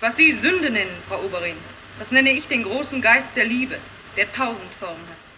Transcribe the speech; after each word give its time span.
Was 0.00 0.16
Sie 0.16 0.32
Sünde 0.32 0.70
nennen, 0.70 0.96
Frau 1.08 1.22
Oberin, 1.22 1.56
das 1.98 2.10
nenne 2.10 2.30
ich 2.30 2.48
den 2.48 2.62
großen 2.62 3.02
Geist 3.02 3.36
der 3.36 3.44
Liebe, 3.44 3.78
der 4.16 4.32
tausend 4.32 4.72
Formen 4.78 5.06
hat. 5.08 5.29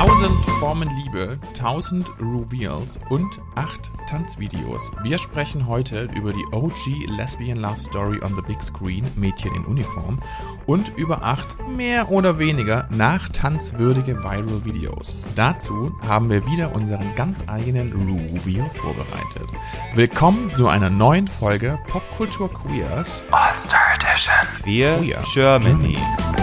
Tausend 0.00 0.34
Formen 0.58 0.88
Liebe, 0.96 1.38
tausend 1.52 2.10
Reveals 2.18 2.98
und 3.10 3.38
acht 3.54 3.90
Tanzvideos. 4.08 4.90
Wir 5.02 5.18
sprechen 5.18 5.66
heute 5.66 6.08
über 6.16 6.32
die 6.32 6.46
OG 6.52 7.06
Lesbian 7.18 7.58
Love 7.58 7.78
Story 7.78 8.18
on 8.22 8.34
the 8.34 8.40
Big 8.40 8.62
Screen, 8.62 9.04
Mädchen 9.14 9.54
in 9.54 9.66
Uniform, 9.66 10.18
und 10.64 10.90
über 10.96 11.22
acht 11.22 11.58
mehr 11.68 12.10
oder 12.10 12.38
weniger 12.38 12.88
nachtanzwürdige 12.88 14.24
Viral 14.24 14.64
Videos. 14.64 15.14
Dazu 15.34 15.92
haben 16.08 16.30
wir 16.30 16.46
wieder 16.46 16.74
unseren 16.74 17.14
ganz 17.14 17.44
eigenen 17.46 17.92
Reveal 17.92 18.70
vorbereitet. 18.70 19.50
Willkommen 19.94 20.50
zu 20.56 20.68
einer 20.68 20.88
neuen 20.88 21.28
Folge 21.28 21.78
Popkultur 21.88 22.50
Queers 22.50 23.26
All-Star 23.32 23.82
Edition. 23.96 24.34
Queer, 24.62 24.96
Queer 24.96 25.22
Germany. 25.34 25.98
Germany. 25.98 26.39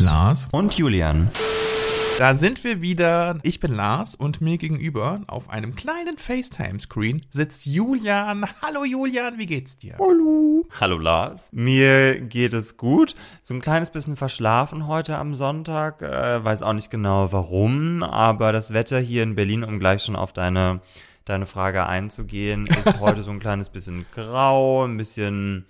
Lars. 0.00 0.48
Und 0.52 0.76
Julian. 0.78 1.30
Da 2.18 2.34
sind 2.34 2.62
wir 2.62 2.80
wieder. 2.80 3.38
Ich 3.42 3.58
bin 3.58 3.74
Lars 3.74 4.14
und 4.14 4.40
mir 4.40 4.58
gegenüber 4.58 5.22
auf 5.26 5.50
einem 5.50 5.74
kleinen 5.74 6.18
FaceTime-Screen 6.18 7.26
sitzt 7.30 7.66
Julian. 7.66 8.46
Hallo 8.62 8.84
Julian, 8.84 9.38
wie 9.38 9.46
geht's 9.46 9.78
dir? 9.78 9.96
Hallo. 9.98 10.66
Hallo 10.80 10.98
Lars. 10.98 11.50
Mir 11.52 12.20
geht 12.20 12.54
es 12.54 12.76
gut. 12.76 13.14
So 13.44 13.54
ein 13.54 13.60
kleines 13.60 13.90
bisschen 13.90 14.16
verschlafen 14.16 14.86
heute 14.86 15.16
am 15.16 15.34
Sonntag. 15.34 16.02
Äh, 16.02 16.44
weiß 16.44 16.62
auch 16.62 16.74
nicht 16.74 16.90
genau 16.90 17.32
warum, 17.32 18.02
aber 18.02 18.52
das 18.52 18.72
Wetter 18.72 19.00
hier 19.00 19.22
in 19.22 19.34
Berlin, 19.34 19.64
um 19.64 19.78
gleich 19.80 20.02
schon 20.02 20.16
auf 20.16 20.32
deine, 20.32 20.80
deine 21.24 21.46
Frage 21.46 21.86
einzugehen, 21.86 22.66
ist 22.66 22.98
heute 23.00 23.22
so 23.22 23.30
ein 23.30 23.40
kleines 23.40 23.68
bisschen 23.68 24.06
grau, 24.14 24.84
ein 24.84 24.96
bisschen 24.96 25.66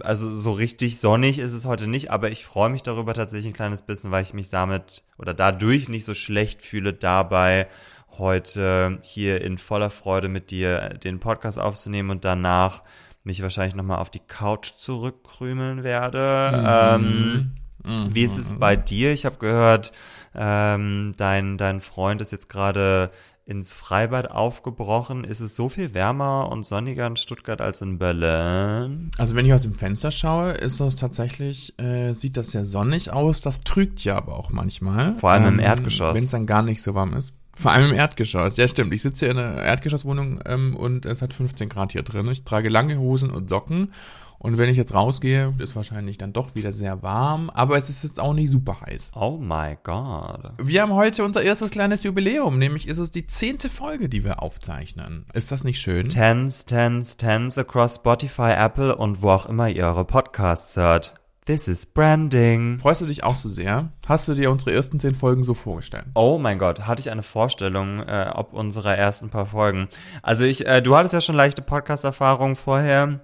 also 0.00 0.32
so 0.34 0.52
richtig 0.52 0.98
sonnig 0.98 1.38
ist 1.38 1.54
es 1.54 1.64
heute 1.64 1.86
nicht, 1.86 2.10
aber 2.10 2.30
ich 2.30 2.44
freue 2.44 2.68
mich 2.68 2.82
darüber 2.82 3.14
tatsächlich 3.14 3.46
ein 3.46 3.56
kleines 3.56 3.82
bisschen, 3.82 4.10
weil 4.10 4.22
ich 4.22 4.34
mich 4.34 4.50
damit 4.50 5.02
oder 5.18 5.32
dadurch 5.32 5.88
nicht 5.88 6.04
so 6.04 6.14
schlecht 6.14 6.62
fühle, 6.62 6.92
dabei 6.92 7.66
heute 8.18 8.98
hier 9.02 9.40
in 9.42 9.58
voller 9.58 9.90
Freude 9.90 10.28
mit 10.28 10.50
dir 10.50 10.90
den 11.02 11.20
Podcast 11.20 11.58
aufzunehmen 11.58 12.10
und 12.10 12.24
danach 12.24 12.82
mich 13.24 13.42
wahrscheinlich 13.42 13.74
nochmal 13.74 13.98
auf 13.98 14.10
die 14.10 14.20
Couch 14.20 14.72
zurückkrümeln 14.76 15.82
werde. 15.82 16.64
Ähm, 16.66 17.52
Wie 17.84 18.24
ist 18.24 18.38
es 18.38 18.52
bei 18.58 18.76
dir? 18.76 19.12
Ich 19.12 19.26
habe 19.26 19.36
gehört, 19.38 19.92
ähm, 20.34 21.14
dein, 21.16 21.56
dein 21.56 21.80
Freund 21.80 22.20
ist 22.20 22.32
jetzt 22.32 22.48
gerade 22.48 23.08
ins 23.46 23.72
Freibad 23.72 24.30
aufgebrochen. 24.30 25.22
Ist 25.22 25.40
es 25.40 25.54
so 25.54 25.68
viel 25.68 25.94
wärmer 25.94 26.48
und 26.50 26.66
sonniger 26.66 27.06
in 27.06 27.14
Stuttgart 27.14 27.60
als 27.60 27.80
in 27.80 27.98
Berlin? 27.98 29.12
Also 29.18 29.36
wenn 29.36 29.46
ich 29.46 29.54
aus 29.54 29.62
dem 29.62 29.74
Fenster 29.74 30.10
schaue, 30.10 30.50
ist 30.50 30.80
das 30.80 30.96
tatsächlich, 30.96 31.78
äh, 31.78 32.12
sieht 32.12 32.36
das 32.36 32.50
sehr 32.50 32.64
sonnig 32.66 33.12
aus. 33.12 33.40
Das 33.40 33.60
trügt 33.60 34.02
ja 34.02 34.16
aber 34.16 34.36
auch 34.36 34.50
manchmal. 34.50 35.14
Vor 35.14 35.30
allem 35.30 35.46
im 35.46 35.58
Erdgeschoss. 35.60 36.16
Wenn 36.16 36.24
es 36.24 36.30
dann 36.32 36.46
gar 36.46 36.62
nicht 36.62 36.82
so 36.82 36.94
warm 36.94 37.14
ist. 37.14 37.32
Vor 37.54 37.70
allem 37.70 37.90
im 37.90 37.96
Erdgeschoss. 37.96 38.56
Ja, 38.56 38.66
stimmt. 38.66 38.92
Ich 38.92 39.02
sitze 39.02 39.26
hier 39.26 39.32
in 39.32 39.38
einer 39.38 39.62
Erdgeschosswohnung 39.62 40.40
ähm, 40.44 40.76
und 40.76 41.06
es 41.06 41.22
hat 41.22 41.32
15 41.32 41.68
Grad 41.68 41.92
hier 41.92 42.02
drin. 42.02 42.28
Ich 42.28 42.44
trage 42.44 42.68
lange 42.68 42.98
Hosen 42.98 43.30
und 43.30 43.48
Socken. 43.48 43.92
Und 44.46 44.58
wenn 44.58 44.68
ich 44.68 44.76
jetzt 44.76 44.94
rausgehe, 44.94 45.52
ist 45.58 45.74
wahrscheinlich 45.74 46.18
dann 46.18 46.32
doch 46.32 46.54
wieder 46.54 46.70
sehr 46.70 47.02
warm, 47.02 47.50
aber 47.50 47.76
es 47.76 47.90
ist 47.90 48.04
jetzt 48.04 48.20
auch 48.20 48.32
nicht 48.32 48.48
super 48.48 48.80
heiß. 48.80 49.10
Oh 49.16 49.38
my 49.38 49.76
god. 49.82 50.52
Wir 50.62 50.82
haben 50.82 50.94
heute 50.94 51.24
unser 51.24 51.42
erstes 51.42 51.72
kleines 51.72 52.04
Jubiläum, 52.04 52.56
nämlich 52.56 52.86
ist 52.86 52.98
es 52.98 53.10
die 53.10 53.26
zehnte 53.26 53.68
Folge, 53.68 54.08
die 54.08 54.22
wir 54.22 54.44
aufzeichnen. 54.44 55.26
Ist 55.34 55.50
das 55.50 55.64
nicht 55.64 55.80
schön? 55.80 56.10
Tens, 56.10 56.64
tens, 56.64 57.16
tens 57.16 57.58
across 57.58 57.96
Spotify, 57.96 58.52
Apple 58.56 58.94
und 58.94 59.20
wo 59.20 59.30
auch 59.30 59.46
immer 59.46 59.68
ihr 59.68 59.84
eure 59.84 60.04
Podcasts 60.04 60.76
hört. 60.76 61.14
This 61.46 61.68
is 61.68 61.86
branding. 61.86 62.80
Freust 62.80 63.02
du 63.02 63.06
dich 63.06 63.22
auch 63.22 63.36
so 63.36 63.48
sehr? 63.48 63.92
Hast 64.08 64.26
du 64.26 64.34
dir 64.34 64.50
unsere 64.50 64.72
ersten 64.72 64.98
zehn 64.98 65.14
Folgen 65.14 65.44
so 65.44 65.54
vorgestellt? 65.54 66.06
Oh 66.16 66.38
mein 66.38 66.58
Gott, 66.58 66.88
hatte 66.88 67.00
ich 67.00 67.08
eine 67.08 67.22
Vorstellung 67.22 68.00
äh, 68.00 68.32
ob 68.34 68.52
unserer 68.52 68.96
ersten 68.96 69.30
paar 69.30 69.46
Folgen. 69.46 69.86
Also 70.22 70.42
ich, 70.42 70.66
äh, 70.66 70.82
du 70.82 70.96
hattest 70.96 71.14
ja 71.14 71.20
schon 71.20 71.36
leichte 71.36 71.62
Podcast-Erfahrung 71.62 72.56
vorher. 72.56 73.20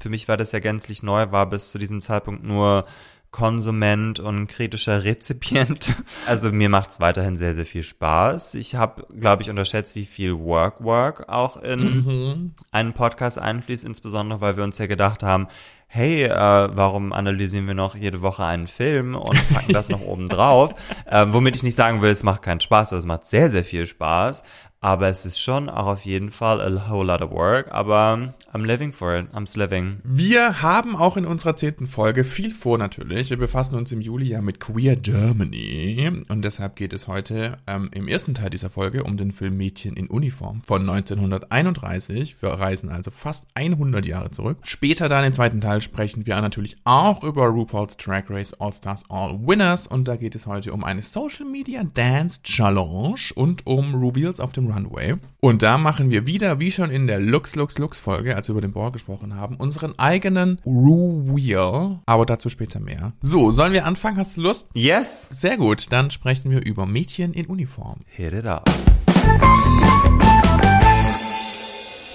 Für 0.00 0.08
mich 0.08 0.26
war 0.26 0.36
das 0.36 0.50
ja 0.50 0.58
gänzlich 0.58 1.04
neu, 1.04 1.30
war 1.30 1.48
bis 1.48 1.70
zu 1.70 1.78
diesem 1.78 2.02
Zeitpunkt 2.02 2.42
nur 2.42 2.86
Konsument 3.30 4.18
und 4.20 4.46
kritischer 4.46 5.04
Rezipient. 5.04 5.94
Also 6.26 6.50
mir 6.50 6.68
macht's 6.68 7.00
weiterhin 7.00 7.36
sehr, 7.36 7.54
sehr 7.54 7.66
viel 7.66 7.82
Spaß. 7.82 8.54
Ich 8.54 8.76
habe, 8.76 9.06
glaube 9.18 9.42
ich, 9.42 9.50
unterschätzt, 9.50 9.94
wie 9.94 10.06
viel 10.06 10.38
Work 10.38 10.82
Work 10.82 11.28
auch 11.28 11.56
in 11.58 12.54
einen 12.70 12.92
Podcast 12.94 13.38
einfließt, 13.38 13.84
insbesondere 13.84 14.40
weil 14.40 14.56
wir 14.56 14.64
uns 14.64 14.78
ja 14.78 14.86
gedacht 14.86 15.22
haben, 15.22 15.48
hey, 15.94 16.24
äh, 16.24 16.30
warum 16.32 17.12
analysieren 17.12 17.68
wir 17.68 17.74
noch 17.74 17.94
jede 17.94 18.20
Woche 18.20 18.44
einen 18.44 18.66
Film 18.66 19.14
und 19.14 19.38
packen 19.54 19.72
das 19.72 19.90
noch 19.90 20.00
oben 20.04 20.28
drauf? 20.28 20.74
Äh, 21.06 21.26
womit 21.28 21.54
ich 21.54 21.62
nicht 21.62 21.76
sagen 21.76 22.02
will, 22.02 22.10
es 22.10 22.24
macht 22.24 22.42
keinen 22.42 22.60
Spaß, 22.60 22.92
also 22.92 22.98
es 22.98 23.06
macht 23.06 23.26
sehr, 23.26 23.48
sehr 23.48 23.62
viel 23.62 23.86
Spaß. 23.86 24.42
Aber 24.84 25.08
es 25.08 25.24
ist 25.24 25.40
schon 25.40 25.70
auch 25.70 25.86
auf 25.86 26.04
jeden 26.04 26.30
Fall 26.30 26.60
a 26.60 26.90
whole 26.90 27.06
lot 27.06 27.22
of 27.22 27.30
work. 27.30 27.72
Aber 27.72 28.34
I'm 28.52 28.66
living 28.66 28.92
for 28.92 29.16
it. 29.16 29.28
I'm 29.32 29.58
living. 29.58 30.00
Wir 30.04 30.60
haben 30.60 30.94
auch 30.94 31.16
in 31.16 31.24
unserer 31.24 31.56
zehnten 31.56 31.86
Folge 31.86 32.22
viel 32.22 32.52
vor 32.52 32.76
natürlich. 32.76 33.30
Wir 33.30 33.38
befassen 33.38 33.76
uns 33.76 33.92
im 33.92 34.02
Juli 34.02 34.26
ja 34.26 34.42
mit 34.42 34.60
Queer 34.60 34.96
Germany 34.96 36.22
und 36.28 36.42
deshalb 36.44 36.76
geht 36.76 36.92
es 36.92 37.08
heute 37.08 37.56
ähm, 37.66 37.88
im 37.94 38.08
ersten 38.08 38.34
Teil 38.34 38.50
dieser 38.50 38.68
Folge 38.68 39.04
um 39.04 39.16
den 39.16 39.32
Film 39.32 39.56
Mädchen 39.56 39.96
in 39.96 40.08
Uniform 40.08 40.60
von 40.66 40.82
1931. 40.82 42.42
Wir 42.42 42.50
reisen 42.50 42.90
also 42.90 43.10
fast 43.10 43.46
100 43.54 44.04
Jahre 44.04 44.32
zurück. 44.32 44.58
Später 44.64 45.08
dann 45.08 45.24
im 45.24 45.32
zweiten 45.32 45.62
Teil 45.62 45.80
sprechen 45.80 46.26
wir 46.26 46.38
natürlich 46.42 46.76
auch 46.84 47.24
über 47.24 47.46
RuPaul's 47.46 47.96
Drag 47.96 48.24
Race 48.28 48.52
All 48.60 48.74
Stars 48.74 49.04
All 49.08 49.40
Winners 49.46 49.86
und 49.86 50.06
da 50.06 50.16
geht 50.16 50.34
es 50.34 50.46
heute 50.46 50.74
um 50.74 50.84
eine 50.84 51.00
Social 51.00 51.46
Media 51.46 51.82
Dance 51.84 52.42
Challenge 52.42 53.16
und 53.34 53.66
um 53.66 53.94
Reveals 53.94 54.40
auf 54.40 54.52
dem 54.52 54.73
Runway. 54.74 55.14
Und 55.40 55.62
da 55.62 55.78
machen 55.78 56.10
wir 56.10 56.26
wieder, 56.26 56.60
wie 56.60 56.72
schon 56.72 56.90
in 56.90 57.06
der 57.06 57.20
Lux 57.20 57.54
Lux 57.54 57.78
Lux 57.78 58.00
Folge, 58.00 58.36
als 58.36 58.48
wir 58.48 58.52
über 58.52 58.60
den 58.60 58.72
Ball 58.72 58.90
gesprochen 58.90 59.36
haben, 59.36 59.56
unseren 59.56 59.98
eigenen 59.98 60.60
Reveal. 60.66 62.00
Aber 62.06 62.26
dazu 62.26 62.50
später 62.50 62.80
mehr. 62.80 63.12
So, 63.20 63.50
sollen 63.50 63.72
wir 63.72 63.86
anfangen? 63.86 64.16
Hast 64.16 64.36
du 64.36 64.42
Lust? 64.42 64.68
Yes! 64.74 65.28
Sehr 65.30 65.56
gut, 65.56 65.92
dann 65.92 66.10
sprechen 66.10 66.50
wir 66.50 66.64
über 66.64 66.86
Mädchen 66.86 67.32
in 67.32 67.46
Uniform. 67.46 68.00
Hit 68.06 68.32
it 68.32 68.46
up. 68.46 68.68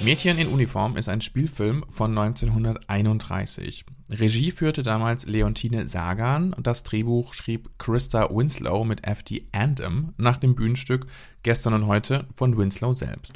Mädchen 0.01 0.37
in 0.37 0.47
Uniform 0.47 0.95
ist 0.95 1.09
ein 1.09 1.21
Spielfilm 1.21 1.85
von 1.89 2.17
1931. 2.17 3.85
Regie 4.09 4.49
führte 4.51 4.81
damals 4.81 5.27
Leontine 5.27 5.85
Sagan 5.85 6.53
und 6.53 6.65
das 6.65 6.81
Drehbuch 6.83 7.33
schrieb 7.35 7.69
Krista 7.77 8.29
Winslow 8.31 8.83
mit 8.83 9.05
F.D. 9.05 9.45
Andem 9.51 10.13
nach 10.17 10.37
dem 10.37 10.55
Bühnenstück 10.55 11.05
Gestern 11.43 11.75
und 11.75 11.85
heute 11.85 12.25
von 12.33 12.57
Winslow 12.57 12.93
selbst. 12.93 13.33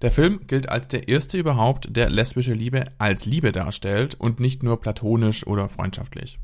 Der 0.00 0.10
Film 0.10 0.40
gilt 0.46 0.70
als 0.70 0.88
der 0.88 1.08
erste 1.08 1.38
überhaupt, 1.38 1.94
der 1.94 2.08
lesbische 2.08 2.54
Liebe 2.54 2.84
als 2.96 3.26
Liebe 3.26 3.52
darstellt 3.52 4.14
und 4.18 4.40
nicht 4.40 4.62
nur 4.62 4.80
platonisch 4.80 5.46
oder 5.46 5.68
freundschaftlich. 5.68 6.38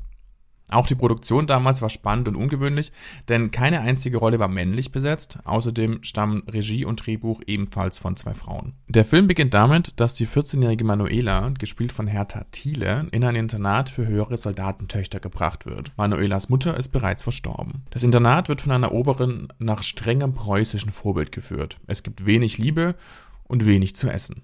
Auch 0.69 0.87
die 0.87 0.95
Produktion 0.95 1.45
damals 1.45 1.81
war 1.81 1.89
spannend 1.89 2.27
und 2.27 2.35
ungewöhnlich, 2.35 2.91
denn 3.29 3.51
keine 3.51 3.81
einzige 3.81 4.17
Rolle 4.17 4.39
war 4.39 4.47
männlich 4.47 4.91
besetzt. 4.91 5.37
Außerdem 5.43 6.03
stammen 6.03 6.43
Regie 6.47 6.85
und 6.85 7.05
Drehbuch 7.05 7.41
ebenfalls 7.45 7.99
von 7.99 8.15
zwei 8.15 8.33
Frauen. 8.33 8.73
Der 8.87 9.05
Film 9.05 9.27
beginnt 9.27 9.53
damit, 9.53 9.99
dass 9.99 10.15
die 10.15 10.27
14-jährige 10.27 10.83
Manuela, 10.83 11.51
gespielt 11.59 11.91
von 11.91 12.07
Hertha 12.07 12.45
Thiele, 12.51 13.07
in 13.11 13.23
ein 13.23 13.35
Internat 13.35 13.89
für 13.89 14.07
höhere 14.07 14.37
Soldatentöchter 14.37 15.19
gebracht 15.19 15.67
wird. 15.67 15.91
Manuelas 15.97 16.49
Mutter 16.49 16.75
ist 16.75 16.89
bereits 16.89 17.21
verstorben. 17.21 17.85
Das 17.91 18.01
Internat 18.01 18.49
wird 18.49 18.61
von 18.61 18.71
einer 18.71 18.91
Oberin 18.91 19.49
nach 19.59 19.83
strengem 19.83 20.33
preußischen 20.33 20.91
Vorbild 20.91 21.31
geführt. 21.31 21.77
Es 21.85 22.01
gibt 22.01 22.25
wenig 22.25 22.57
Liebe 22.57 22.95
und 23.43 23.67
wenig 23.67 23.95
zu 23.95 24.09
essen. 24.09 24.41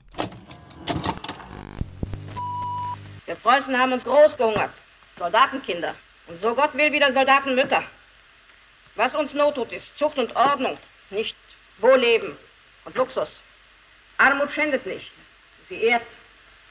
Wir 3.25 3.35
Preußen 3.35 3.75
haben 3.75 3.93
uns 3.93 4.03
groß 4.03 4.37
gehungert. 4.37 4.71
Soldatenkinder. 5.17 5.95
Und 6.31 6.39
so 6.39 6.55
Gott 6.55 6.73
will 6.75 6.93
wieder 6.93 7.11
Soldatenmütter. 7.11 7.83
Was 8.95 9.13
uns 9.15 9.33
Not 9.33 9.55
tut, 9.55 9.71
ist 9.73 9.85
Zucht 9.97 10.17
und 10.17 10.33
Ordnung, 10.33 10.77
nicht 11.09 11.35
Wohlleben 11.79 12.37
und 12.85 12.95
Luxus. 12.95 13.41
Armut 14.17 14.51
schändet 14.51 14.85
nicht. 14.85 15.11
Sie 15.67 15.75
ehrt. 15.83 16.05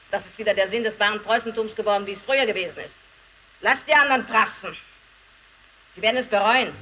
Das 0.09 0.25
ist 0.25 0.37
wieder 0.39 0.55
der 0.55 0.69
Sinn 0.71 0.83
des 0.83 0.99
wahren 0.99 1.21
Preußentums 1.21 1.75
geworden, 1.75 2.07
wie 2.07 2.13
es 2.13 2.21
früher 2.21 2.45
gewesen 2.47 2.77
ist. 2.77 2.95
Lasst 3.61 3.83
die 3.87 3.93
anderen 3.93 4.25
prassen. 4.25 4.75
Sie 5.95 6.01
werden 6.01 6.17
es 6.17 6.27
bereuen. 6.27 6.73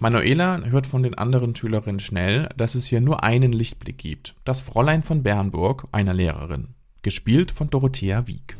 Manuela 0.00 0.58
hört 0.64 0.86
von 0.86 1.04
den 1.04 1.16
anderen 1.16 1.54
Schülerinnen 1.54 2.00
schnell, 2.00 2.48
dass 2.56 2.74
es 2.74 2.86
hier 2.86 3.00
nur 3.00 3.22
einen 3.22 3.52
Lichtblick 3.52 3.98
gibt. 3.98 4.34
Das 4.44 4.60
Fräulein 4.60 5.04
von 5.04 5.22
Bernburg, 5.22 5.84
einer 5.92 6.12
Lehrerin. 6.12 6.74
Gespielt 7.02 7.52
von 7.52 7.70
Dorothea 7.70 8.26
Wieck. 8.26 8.56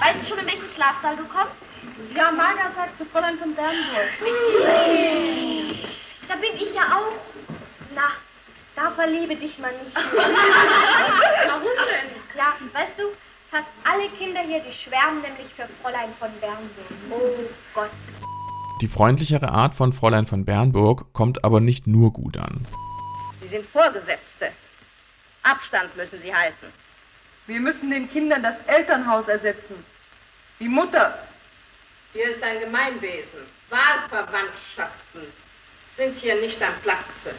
Weißt 0.00 0.22
du 0.22 0.26
schon, 0.28 0.38
in 0.38 0.46
welchen 0.46 0.68
Schlafsaal 0.68 1.16
du 1.16 1.24
kommst? 1.24 1.69
Ja, 2.14 2.30
Marga 2.30 2.72
sagt 2.74 2.98
zu 2.98 3.04
Fräulein 3.06 3.38
von 3.38 3.54
Bernburg. 3.54 4.08
Da 6.28 6.36
bin 6.36 6.54
ich 6.54 6.74
ja 6.74 6.82
auch. 6.96 7.12
Na, 7.94 8.10
da 8.76 8.90
verliebe 8.92 9.36
dich 9.36 9.58
mal 9.58 9.72
nicht. 9.72 9.94
Warum 9.94 11.62
denn? 11.62 12.10
Ja, 12.36 12.54
weißt 12.72 12.98
du, 12.98 13.04
fast 13.50 13.68
alle 13.84 14.08
Kinder 14.10 14.40
hier, 14.40 14.60
die 14.60 14.72
schwärmen 14.72 15.22
nämlich 15.22 15.52
für 15.54 15.68
Fräulein 15.82 16.12
von 16.18 16.30
Bernburg. 16.40 16.70
Oh 17.10 17.44
Gott. 17.74 17.90
Die 18.80 18.88
freundlichere 18.88 19.50
Art 19.50 19.74
von 19.74 19.92
Fräulein 19.92 20.26
von 20.26 20.44
Bernburg 20.44 21.12
kommt 21.12 21.44
aber 21.44 21.60
nicht 21.60 21.86
nur 21.86 22.12
gut 22.12 22.38
an. 22.38 22.66
Sie 23.42 23.48
sind 23.48 23.66
Vorgesetzte. 23.66 24.52
Abstand 25.42 25.94
müssen 25.96 26.20
Sie 26.22 26.34
halten. 26.34 26.66
Wir 27.46 27.60
müssen 27.60 27.90
den 27.90 28.08
Kindern 28.10 28.42
das 28.42 28.56
Elternhaus 28.66 29.26
ersetzen. 29.28 29.84
Die 30.60 30.68
Mutter. 30.68 31.18
Hier 32.12 32.30
ist 32.30 32.42
ein 32.42 32.60
Gemeinwesen. 32.60 33.46
Wahlverwandtschaften 33.68 35.32
sind 35.96 36.16
hier 36.16 36.40
nicht 36.40 36.60
am 36.60 36.74
Platze. 36.82 37.36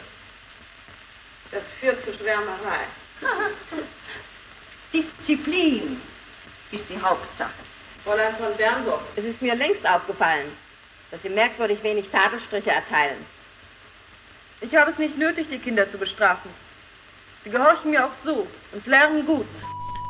Das 1.50 1.62
führt 1.78 2.02
zu 2.04 2.14
Schwärmerei. 2.14 2.86
Disziplin 4.92 6.00
ist 6.70 6.88
die 6.88 7.00
Hauptsache. 7.00 7.52
Fräulein 8.02 8.36
von 8.36 8.56
Bernburg, 8.56 9.02
es 9.14 9.24
ist 9.24 9.42
mir 9.42 9.54
längst 9.54 9.86
aufgefallen, 9.86 10.50
dass 11.10 11.22
Sie 11.22 11.28
merkwürdig 11.28 11.82
wenig 11.82 12.08
Tadelstriche 12.08 12.70
erteilen. 12.70 13.24
Ich 14.60 14.74
habe 14.74 14.90
es 14.90 14.98
nicht 14.98 15.18
nötig, 15.18 15.48
die 15.50 15.58
Kinder 15.58 15.90
zu 15.90 15.98
bestrafen. 15.98 16.50
Sie 17.44 17.50
gehorchen 17.50 17.90
mir 17.90 18.06
auch 18.06 18.14
so 18.24 18.46
und 18.72 18.86
lernen 18.86 19.26
gut. 19.26 19.46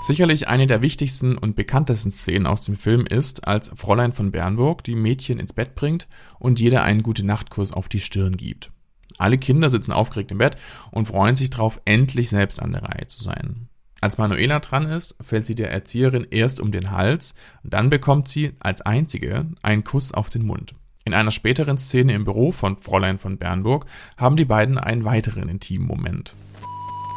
Sicherlich 0.02 0.49
eine 0.49 0.66
der 0.66 0.82
wichtigsten 0.82 1.38
und 1.38 1.54
bekanntesten 1.54 2.10
Szenen 2.10 2.49
aus 2.49 2.62
dem 2.62 2.75
Film 2.75 3.06
ist, 3.06 3.46
als 3.46 3.70
Fräulein 3.72 4.12
von 4.12 4.32
Bernburg 4.32 4.82
die 4.82 4.96
Mädchen 4.96 5.38
ins 5.38 5.52
Bett 5.52 5.76
bringt 5.76 6.08
und 6.40 6.58
jeder 6.58 6.82
einen 6.82 7.04
gute 7.04 7.25
Nachtkuss 7.25 7.72
auf 7.72 7.88
die 7.88 8.00
Stirn 8.00 8.37
gibt. 8.37 8.72
Alle 9.19 9.38
Kinder 9.38 9.70
sitzen 9.70 9.93
aufgeregt 9.93 10.32
im 10.32 10.38
Bett 10.38 10.56
und 10.90 11.06
freuen 11.06 11.37
sich 11.37 11.50
darauf, 11.50 11.81
endlich 11.84 12.31
selbst 12.31 12.60
an 12.60 12.72
der 12.72 12.82
Reihe 12.82 13.06
zu 13.06 13.22
sein. 13.22 13.69
Als 14.00 14.19
Manuela 14.19 14.58
dran 14.58 14.87
ist, 14.87 15.14
fällt 15.22 15.46
sie 15.46 15.54
der 15.54 15.70
Erzieherin 15.70 16.26
erst 16.28 16.58
um 16.58 16.72
den 16.72 16.90
Hals, 16.90 17.37
dann 17.62 17.88
bekommt 17.88 18.26
sie 18.26 18.55
als 18.58 18.81
einzige 18.81 19.46
einen 19.62 19.84
Kuss 19.84 20.12
auf 20.12 20.31
den 20.31 20.44
Mund. 20.44 20.75
In 21.05 21.14
einer 21.14 21.31
späteren 21.31 21.78
Szene 21.78 22.14
im 22.14 22.25
Büro 22.25 22.50
von 22.50 22.76
Fräulein 22.76 23.20
von 23.20 23.38
Bernburg 23.38 23.87
haben 24.16 24.34
die 24.34 24.46
beiden 24.46 24.78
einen 24.78 25.05
weiteren 25.05 25.48
intimen 25.48 25.87
Moment. 25.87 26.34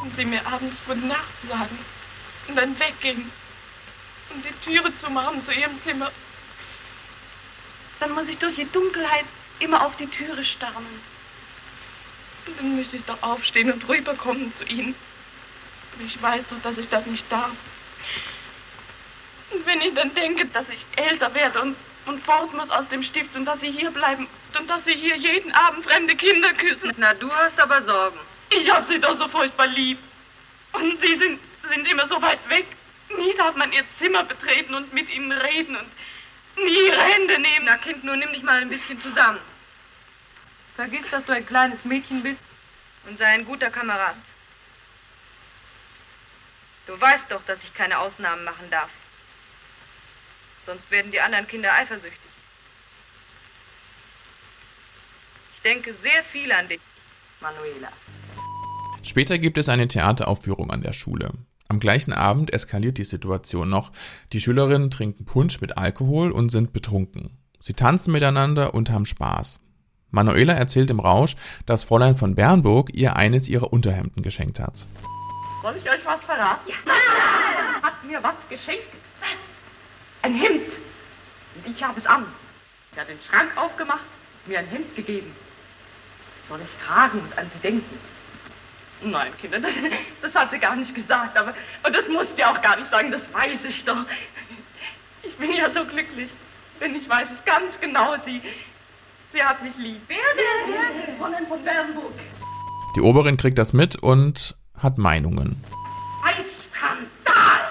Und 0.03 0.15
sie 0.15 0.25
mir 0.25 0.45
abends 0.45 0.77
Gute 0.85 1.07
Nacht 1.07 1.41
sagen 1.49 1.75
und 2.47 2.55
dann 2.55 2.79
weggehen 2.79 3.31
und 4.33 4.45
die 4.45 4.69
Türe 4.69 4.93
zumachen 4.95 5.41
zu 5.41 5.51
ihrem 5.51 5.79
Zimmer. 5.81 6.11
Dann 7.99 8.11
muss 8.11 8.27
ich 8.27 8.37
durch 8.37 8.55
die 8.55 8.69
Dunkelheit 8.71 9.25
immer 9.59 9.85
auf 9.85 9.95
die 9.97 10.07
Türe 10.07 10.43
starren. 10.43 10.85
Und 12.45 12.59
dann 12.59 12.75
müsste 12.75 12.97
ich 12.97 13.05
doch 13.05 13.21
aufstehen 13.23 13.71
und 13.71 13.87
rüberkommen 13.87 14.53
zu 14.53 14.65
ihnen. 14.65 14.95
Aber 15.93 16.03
ich 16.03 16.21
weiß 16.21 16.43
doch, 16.49 16.61
dass 16.61 16.77
ich 16.77 16.89
das 16.89 17.05
nicht 17.05 17.29
darf. 17.31 17.51
Und 19.51 19.65
wenn 19.65 19.81
ich 19.81 19.93
dann 19.93 20.13
denke, 20.13 20.45
dass 20.47 20.67
ich 20.69 20.85
älter 20.95 21.33
werde 21.33 21.61
und, 21.61 21.75
und 22.05 22.23
fort 22.23 22.53
muss 22.53 22.69
aus 22.69 22.87
dem 22.89 23.03
Stift 23.03 23.35
und 23.35 23.45
dass 23.45 23.61
sie 23.61 23.71
hier 23.71 23.91
bleiben 23.91 24.27
und 24.57 24.69
dass 24.69 24.85
sie 24.85 24.95
hier 24.95 25.15
jeden 25.15 25.51
Abend 25.53 25.85
fremde 25.85 26.15
Kinder 26.15 26.53
küssen. 26.53 26.93
Na, 26.97 27.13
du 27.13 27.31
hast 27.31 27.59
aber 27.59 27.81
Sorgen. 27.83 28.19
Ich 28.49 28.69
hab 28.69 28.85
sie 28.85 28.99
doch 28.99 29.17
so 29.17 29.27
furchtbar 29.27 29.67
lieb. 29.67 29.97
Und 30.73 31.01
sie 31.01 31.17
sind, 31.17 31.39
sind 31.69 31.87
immer 31.87 32.07
so 32.07 32.21
weit 32.21 32.47
weg. 32.49 32.65
Nie 33.17 33.35
darf 33.37 33.55
man 33.55 33.71
ihr 33.71 33.83
Zimmer 33.99 34.23
betreten 34.23 34.73
und 34.73 34.93
mit 34.93 35.09
ihnen 35.13 35.31
reden 35.31 35.75
und 35.75 36.63
nie 36.63 36.87
ihre 36.87 37.01
Hände 37.01 37.39
nehmen. 37.39 37.65
Na, 37.65 37.77
Kind, 37.77 38.03
nur 38.03 38.15
nimm 38.15 38.33
dich 38.33 38.43
mal 38.43 38.61
ein 38.61 38.69
bisschen 38.69 38.99
zusammen. 39.01 39.39
Vergiss, 40.75 41.09
dass 41.09 41.23
du 41.25 41.33
ein 41.33 41.45
kleines 41.45 41.85
Mädchen 41.85 42.23
bist 42.23 42.43
und 43.07 43.17
sei 43.17 43.25
ein 43.25 43.45
guter 43.45 43.69
Kamerad. 43.69 44.15
Du 46.87 46.99
weißt 46.99 47.25
doch, 47.29 47.43
dass 47.45 47.59
ich 47.63 47.73
keine 47.73 47.97
Ausnahmen 47.99 48.43
machen 48.43 48.69
darf. 48.69 48.89
Sonst 50.65 50.89
werden 50.91 51.11
die 51.11 51.21
anderen 51.21 51.47
Kinder 51.47 51.73
eifersüchtig. 51.73 52.19
Ich 55.55 55.61
denke 55.61 55.95
sehr 56.01 56.23
viel 56.25 56.51
an 56.51 56.67
dich, 56.67 56.81
Manuela. 57.39 57.91
Später 59.03 59.37
gibt 59.37 59.57
es 59.57 59.69
eine 59.69 59.87
Theateraufführung 59.87 60.71
an 60.71 60.81
der 60.81 60.93
Schule. 60.93 61.31
Am 61.75 61.81
gleichen 61.81 62.13
Abend 62.13 62.53
eskaliert 62.53 62.97
die 62.97 63.03
Situation 63.03 63.67
noch. 63.67 63.91
Die 64.31 64.39
Schülerinnen 64.39 64.89
trinken 64.89 65.25
Punsch 65.25 65.59
mit 65.59 65.77
Alkohol 65.77 66.31
und 66.31 66.49
sind 66.49 66.71
betrunken. 66.71 67.37
Sie 67.59 67.73
tanzen 67.73 68.13
miteinander 68.13 68.73
und 68.73 68.89
haben 68.89 69.05
Spaß. 69.05 69.59
Manuela 70.09 70.53
erzählt 70.53 70.89
im 70.89 71.01
Rausch, 71.01 71.35
dass 71.65 71.83
Fräulein 71.83 72.15
von 72.15 72.33
Bernburg 72.33 72.91
ihr 72.93 73.17
eines 73.17 73.49
ihrer 73.49 73.73
Unterhemden 73.73 74.23
geschenkt 74.23 74.61
hat. 74.61 74.85
Soll 75.63 75.75
ich 75.75 75.89
euch 75.89 75.99
was 76.05 76.21
verraten? 76.21 76.69
Ja. 76.69 77.81
Hat 77.81 78.05
mir 78.05 78.23
was 78.23 78.35
geschenkt. 78.47 78.87
Ein 80.21 80.33
Hemd. 80.33 80.71
Und 81.55 81.75
ich 81.75 81.83
habe 81.83 81.99
es 81.99 82.05
an. 82.05 82.25
Er 82.95 83.01
hat 83.01 83.09
den 83.09 83.19
Schrank 83.27 83.51
aufgemacht, 83.57 84.07
mir 84.45 84.59
ein 84.59 84.67
Hemd 84.67 84.95
gegeben. 84.95 85.35
Soll 86.47 86.61
ich 86.61 86.85
tragen 86.87 87.19
und 87.19 87.37
an 87.37 87.51
sie 87.53 87.59
denken? 87.59 87.97
Nein, 89.01 89.31
Kinder, 89.39 89.59
das, 89.59 89.71
das 90.21 90.33
hat 90.33 90.51
sie 90.51 90.59
gar 90.59 90.75
nicht 90.75 90.95
gesagt, 90.95 91.37
aber 91.37 91.53
und 91.85 91.95
das 91.95 92.07
musst 92.07 92.37
ihr 92.37 92.49
auch 92.49 92.61
gar 92.61 92.77
nicht 92.77 92.89
sagen, 92.89 93.11
das 93.11 93.21
weiß 93.33 93.59
ich 93.67 93.83
doch. 93.85 94.05
Ich 95.21 95.35
bin 95.37 95.53
ja 95.53 95.71
so 95.73 95.85
glücklich, 95.85 96.29
denn 96.79 96.95
ich 96.95 97.07
weiß 97.07 97.27
es 97.33 97.45
ganz 97.45 97.79
genau, 97.81 98.15
sie, 98.25 98.41
sie 99.33 99.43
hat 99.43 99.61
mich 99.63 99.75
lieb. 99.77 100.01
Wer 100.07 100.17
denn? 100.17 101.17
Fräulein 101.17 101.47
von 101.47 101.63
Bernburg. 101.63 102.13
Die 102.95 103.01
Oberin 103.01 103.37
kriegt 103.37 103.57
das 103.57 103.73
mit 103.73 103.95
und 103.97 104.55
hat 104.77 104.97
Meinungen. 104.97 105.61
Ein 106.23 106.45
Skandal! 106.69 107.61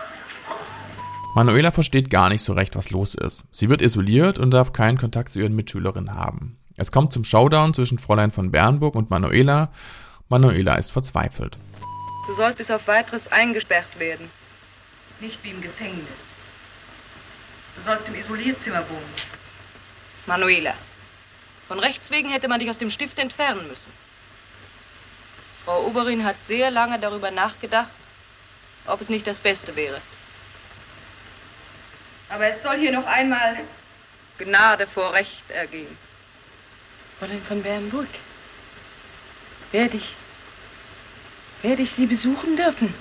Manuela 1.35 1.70
versteht 1.70 2.11
gar 2.11 2.29
nicht 2.29 2.43
so 2.43 2.53
recht, 2.53 2.77
was 2.77 2.91
los 2.91 3.15
ist. 3.15 3.47
Sie 3.50 3.69
wird 3.69 3.82
isoliert 3.82 4.38
und 4.38 4.53
darf 4.53 4.73
keinen 4.73 4.99
Kontakt 4.99 5.32
zu 5.32 5.41
ihren 5.41 5.56
Mitschülerinnen 5.56 6.15
haben. 6.15 6.59
Es 6.77 6.93
kommt 6.93 7.12
zum 7.12 7.25
Showdown 7.25 7.73
zwischen 7.73 7.99
Fräulein 7.99 8.31
von 8.31 8.50
Bernburg 8.50 8.94
und 8.94 9.11
Manuela. 9.11 9.70
Manuela 10.31 10.76
ist 10.76 10.91
verzweifelt. 10.91 11.59
Du 12.26 12.35
sollst 12.35 12.56
bis 12.56 12.71
auf 12.71 12.87
weiteres 12.87 13.31
eingesperrt 13.31 13.99
werden. 13.99 14.31
Nicht 15.21 15.43
wie 15.44 15.50
im 15.50 15.61
Gefängnis. 15.61 16.06
Du 17.76 17.82
sollst 17.82 18.09
im 18.09 18.15
Isolierzimmer 18.15 18.88
wohnen. 18.88 19.15
Manuela, 20.26 20.75
von 21.69 21.79
Rechts 21.79 22.11
wegen 22.11 22.31
hätte 22.31 22.49
man 22.49 22.59
dich 22.59 22.71
aus 22.71 22.79
dem 22.79 22.91
Stift 22.91 23.19
entfernen 23.19 23.69
müssen. 23.69 23.93
Frau 25.67 25.85
Oberin 25.85 26.25
hat 26.25 26.43
sehr 26.43 26.70
lange 26.70 26.99
darüber 26.99 27.31
nachgedacht, 27.31 27.91
ob 28.87 29.03
es 29.03 29.10
nicht 29.10 29.27
das 29.27 29.41
Beste 29.41 29.77
wäre. 29.77 30.01
Aber 32.31 32.46
es 32.46 32.63
soll 32.63 32.79
hier 32.79 32.93
noch 32.93 33.06
einmal 33.06 33.58
Gnade 34.39 34.87
vor 34.87 35.13
Recht 35.13 35.51
ergehen. 35.51 35.96
Fräulein 37.19 37.43
von 37.46 37.63
Bernburg, 37.63 38.08
werde 39.72 39.96
ich, 39.96 40.15
werde 41.65 41.83
ich 41.83 41.93
Sie 41.93 42.06
besuchen 42.06 42.56
dürfen? 42.56 42.94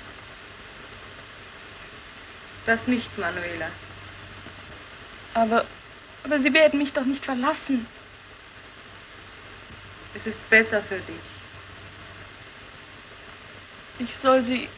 Das 2.66 2.88
nicht, 2.88 3.16
Manuela. 3.18 3.70
Aber, 5.34 5.66
aber 6.24 6.40
Sie 6.40 6.54
werden 6.54 6.80
mich 6.80 6.94
doch 6.94 7.04
nicht 7.04 7.26
verlassen. 7.26 7.86
Es 10.14 10.26
ist 10.26 10.50
besser 10.50 10.82
für 10.82 11.00
dich. 11.00 11.16
Ich 14.00 14.16
soll 14.22 14.44
Sie 14.44 14.70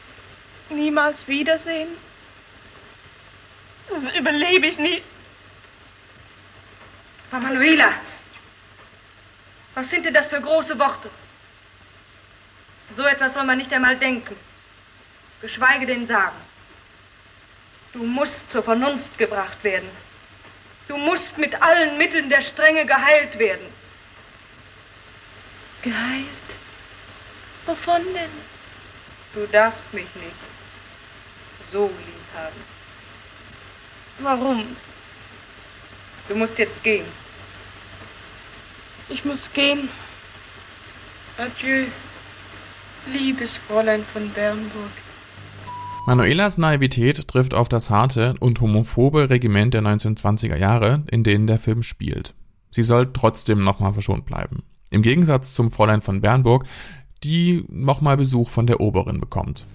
niemals 0.69 1.27
wiedersehen? 1.27 1.89
Das 3.89 4.15
überlebe 4.17 4.65
ich 4.65 4.79
nicht. 4.79 5.03
Manuela, 7.31 7.93
was 9.75 9.89
sind 9.89 10.05
denn 10.05 10.13
das 10.13 10.29
für 10.29 10.41
große 10.41 10.79
Worte? 10.79 11.11
So 12.95 13.03
etwas 13.05 13.33
soll 13.33 13.43
man 13.43 13.57
nicht 13.57 13.73
einmal 13.73 13.97
denken, 13.97 14.35
geschweige 15.41 15.85
denn 15.85 16.05
sagen. 16.07 16.37
Du 17.93 18.03
musst 18.03 18.49
zur 18.51 18.63
Vernunft 18.63 19.17
gebracht 19.17 19.63
werden. 19.63 19.89
Du 20.87 20.97
musst 20.97 21.37
mit 21.37 21.61
allen 21.61 21.97
Mitteln 21.97 22.29
der 22.29 22.41
Strenge 22.41 22.85
geheilt 22.85 23.39
werden. 23.39 23.65
Geheilt? 25.81 26.25
Wovon 27.65 28.03
denn? 28.13 28.29
Du 29.33 29.47
darfst 29.47 29.91
mich 29.93 30.07
nicht 30.15 30.35
so 31.71 31.87
lieb 31.87 32.35
haben. 32.35 32.63
Warum? 34.19 34.77
Du 36.27 36.35
musst 36.35 36.57
jetzt 36.57 36.81
gehen. 36.83 37.05
Ich 39.09 39.25
muss 39.25 39.49
gehen. 39.53 39.89
Adieu, 41.37 41.87
liebes 43.07 43.57
Fräulein 43.67 44.05
von 44.13 44.29
Bernburg. 44.31 44.91
Manuelas 46.07 46.57
Naivität 46.57 47.27
trifft 47.27 47.53
auf 47.53 47.67
das 47.67 47.89
harte 47.89 48.35
und 48.39 48.61
homophobe 48.61 49.29
Regiment 49.29 49.73
der 49.73 49.81
1920er 49.81 50.57
Jahre, 50.57 51.03
in 51.09 51.23
denen 51.23 51.47
der 51.47 51.57
Film 51.57 51.81
spielt. 51.81 52.33
Sie 52.69 52.83
soll 52.83 53.11
trotzdem 53.11 53.63
nochmal 53.63 53.93
verschont 53.93 54.25
bleiben. 54.25 54.63
Im 54.91 55.01
Gegensatz 55.01 55.53
zum 55.53 55.71
Fräulein 55.71 56.01
von 56.01 56.21
Bernburg, 56.21 56.65
die 57.23 57.65
nochmal 57.69 58.17
Besuch 58.17 58.51
von 58.51 58.67
der 58.67 58.81
Oberin 58.81 59.19
bekommt. 59.19 59.65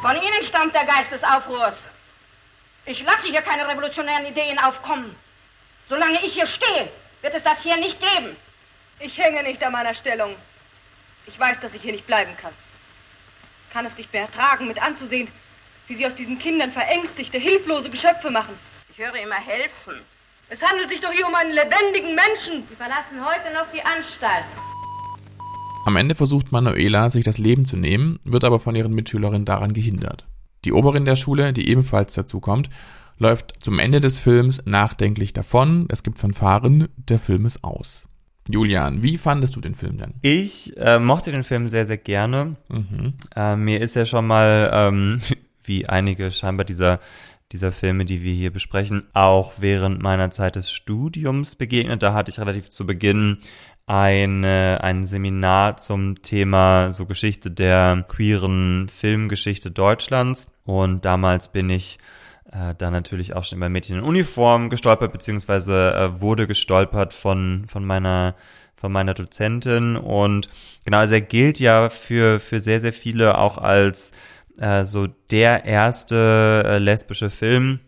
Von 0.00 0.16
Ihnen 0.16 0.42
stammt 0.42 0.74
der 0.74 0.86
Geist 0.86 1.10
des 1.10 1.22
Aufruhrs. 1.22 1.76
Ich 2.86 3.04
lasse 3.04 3.26
hier 3.28 3.42
keine 3.42 3.68
revolutionären 3.68 4.24
Ideen 4.24 4.58
aufkommen. 4.58 5.14
Solange 5.88 6.24
ich 6.24 6.32
hier 6.32 6.46
stehe, 6.46 6.88
wird 7.20 7.34
es 7.34 7.42
das 7.42 7.62
hier 7.62 7.76
nicht 7.76 8.00
geben. 8.00 8.36
Ich 9.00 9.18
hänge 9.18 9.42
nicht 9.42 9.62
an 9.62 9.72
meiner 9.72 9.94
Stellung. 9.94 10.34
Ich 11.28 11.38
weiß, 11.38 11.58
dass 11.60 11.74
ich 11.74 11.82
hier 11.82 11.92
nicht 11.92 12.06
bleiben 12.06 12.32
kann. 12.40 12.52
Kann 13.72 13.84
es 13.84 13.96
nicht 13.98 14.12
mehr 14.12 14.22
ertragen, 14.22 14.66
mit 14.66 14.82
anzusehen, 14.82 15.28
wie 15.86 15.96
Sie 15.96 16.06
aus 16.06 16.14
diesen 16.14 16.38
Kindern 16.38 16.72
verängstigte, 16.72 17.38
hilflose 17.38 17.90
Geschöpfe 17.90 18.30
machen. 18.30 18.54
Ich 18.90 18.98
höre 18.98 19.14
immer 19.14 19.36
helfen. 19.36 20.00
Es 20.48 20.62
handelt 20.62 20.88
sich 20.88 21.02
doch 21.02 21.12
hier 21.12 21.26
um 21.26 21.34
einen 21.34 21.52
lebendigen 21.52 22.14
Menschen. 22.14 22.66
Sie 22.70 22.76
verlassen 22.76 23.22
heute 23.22 23.52
noch 23.52 23.70
die 23.72 23.82
Anstalt. 23.82 24.46
Am 25.84 25.96
Ende 25.96 26.14
versucht 26.14 26.50
Manuela, 26.50 27.10
sich 27.10 27.24
das 27.24 27.36
Leben 27.36 27.66
zu 27.66 27.76
nehmen, 27.76 28.18
wird 28.24 28.44
aber 28.44 28.58
von 28.58 28.74
ihren 28.74 28.94
Mitschülerinnen 28.94 29.44
daran 29.44 29.74
gehindert. 29.74 30.26
Die 30.64 30.72
Oberin 30.72 31.04
der 31.04 31.16
Schule, 31.16 31.52
die 31.52 31.68
ebenfalls 31.68 32.14
dazukommt, 32.14 32.70
läuft 33.18 33.62
zum 33.62 33.78
Ende 33.78 34.00
des 34.00 34.18
Films 34.18 34.62
nachdenklich 34.64 35.34
davon. 35.34 35.86
Es 35.90 36.02
gibt 36.02 36.18
Fanfaren, 36.18 36.88
der 36.96 37.18
Film 37.18 37.44
ist 37.44 37.62
aus. 37.62 38.07
Julian, 38.48 39.02
wie 39.02 39.18
fandest 39.18 39.56
du 39.56 39.60
den 39.60 39.74
Film 39.74 39.98
denn? 39.98 40.14
Ich 40.22 40.76
äh, 40.76 40.98
mochte 40.98 41.30
den 41.30 41.44
Film 41.44 41.68
sehr, 41.68 41.86
sehr 41.86 41.98
gerne. 41.98 42.56
Mhm. 42.68 43.14
Äh, 43.36 43.56
mir 43.56 43.80
ist 43.80 43.94
ja 43.94 44.06
schon 44.06 44.26
mal, 44.26 44.70
ähm, 44.72 45.20
wie 45.62 45.88
einige 45.88 46.30
scheinbar 46.30 46.64
dieser 46.64 47.00
dieser 47.52 47.72
Filme, 47.72 48.04
die 48.04 48.22
wir 48.22 48.34
hier 48.34 48.52
besprechen, 48.52 49.04
auch 49.14 49.54
während 49.56 50.02
meiner 50.02 50.30
Zeit 50.30 50.56
des 50.56 50.70
Studiums 50.70 51.56
begegnet. 51.56 52.02
Da 52.02 52.12
hatte 52.12 52.30
ich 52.30 52.38
relativ 52.38 52.68
zu 52.68 52.84
Beginn 52.84 53.38
eine, 53.86 54.78
ein 54.82 55.06
Seminar 55.06 55.78
zum 55.78 56.20
Thema 56.20 56.92
so 56.92 57.06
Geschichte 57.06 57.50
der 57.50 58.04
queeren 58.06 58.90
Filmgeschichte 58.94 59.70
Deutschlands. 59.70 60.48
Und 60.64 61.06
damals 61.06 61.48
bin 61.48 61.70
ich 61.70 61.96
äh, 62.52 62.74
da 62.76 62.90
natürlich 62.90 63.34
auch 63.34 63.44
schon 63.44 63.58
über 63.58 63.68
Mädchen 63.68 63.98
in 63.98 64.04
Uniform 64.04 64.70
gestolpert, 64.70 65.12
beziehungsweise 65.12 65.94
äh, 65.94 66.20
wurde 66.20 66.46
gestolpert 66.46 67.12
von, 67.12 67.66
von 67.68 67.84
meiner 67.84 68.34
von 68.78 68.92
meiner 68.92 69.14
Dozentin. 69.14 69.96
Und 69.96 70.48
genau, 70.84 70.98
also 70.98 71.14
er 71.14 71.20
gilt 71.20 71.58
ja 71.58 71.90
für, 71.90 72.38
für 72.38 72.60
sehr, 72.60 72.80
sehr 72.80 72.92
viele 72.92 73.36
auch 73.38 73.58
als 73.58 74.12
äh, 74.58 74.84
so 74.84 75.08
der 75.30 75.64
erste 75.64 76.62
äh, 76.64 76.78
lesbische 76.78 77.30
Film, 77.30 77.80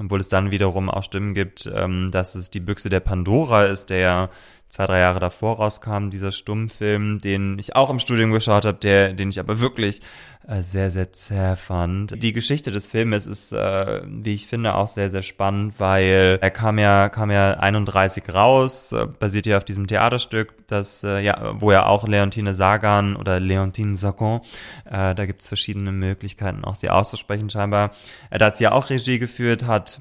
obwohl 0.00 0.20
es 0.20 0.28
dann 0.28 0.50
wiederum 0.50 0.88
auch 0.88 1.02
Stimmen 1.02 1.34
gibt, 1.34 1.70
ähm, 1.74 2.10
dass 2.10 2.34
es 2.34 2.50
die 2.50 2.60
Büchse 2.60 2.88
der 2.88 3.00
Pandora 3.00 3.64
ist, 3.66 3.90
der 3.90 4.30
zwei, 4.72 4.86
drei 4.86 5.00
Jahre 5.00 5.20
davor 5.20 5.56
rauskam, 5.56 6.08
dieser 6.08 6.32
Stummfilm, 6.32 7.20
den 7.20 7.58
ich 7.58 7.76
auch 7.76 7.90
im 7.90 7.98
Studium 7.98 8.32
geschaut 8.32 8.64
habe, 8.64 8.78
der, 8.78 9.12
den 9.12 9.28
ich 9.28 9.38
aber 9.38 9.60
wirklich 9.60 10.00
äh, 10.48 10.62
sehr, 10.62 10.90
sehr 10.90 11.12
zäh 11.12 11.56
fand. 11.56 12.22
Die 12.22 12.32
Geschichte 12.32 12.70
des 12.70 12.86
Filmes 12.86 13.26
ist, 13.26 13.52
äh, 13.52 14.00
wie 14.06 14.32
ich 14.32 14.46
finde, 14.46 14.74
auch 14.74 14.88
sehr, 14.88 15.10
sehr 15.10 15.20
spannend, 15.20 15.74
weil 15.76 16.38
er 16.40 16.50
kam 16.50 16.78
ja, 16.78 17.10
kam 17.10 17.30
ja 17.30 17.50
31 17.50 18.24
raus, 18.32 18.92
äh, 18.92 19.06
basiert 19.06 19.44
ja 19.44 19.58
auf 19.58 19.64
diesem 19.64 19.86
Theaterstück, 19.86 20.54
das, 20.68 21.04
äh, 21.04 21.20
ja, 21.20 21.52
wo 21.60 21.70
ja 21.70 21.84
auch 21.84 22.08
Leontine 22.08 22.54
Sagan 22.54 23.14
oder 23.16 23.40
Leontine 23.40 23.94
Sagan, 23.94 24.40
äh, 24.86 25.14
da 25.14 25.26
gibt's 25.26 25.48
verschiedene 25.48 25.92
Möglichkeiten, 25.92 26.64
auch 26.64 26.76
sie 26.76 26.88
auszusprechen 26.88 27.50
scheinbar. 27.50 27.90
Er 28.30 28.46
hat 28.46 28.56
sie 28.56 28.64
ja 28.64 28.72
auch 28.72 28.88
Regie 28.88 29.18
geführt, 29.18 29.66
hat 29.66 30.00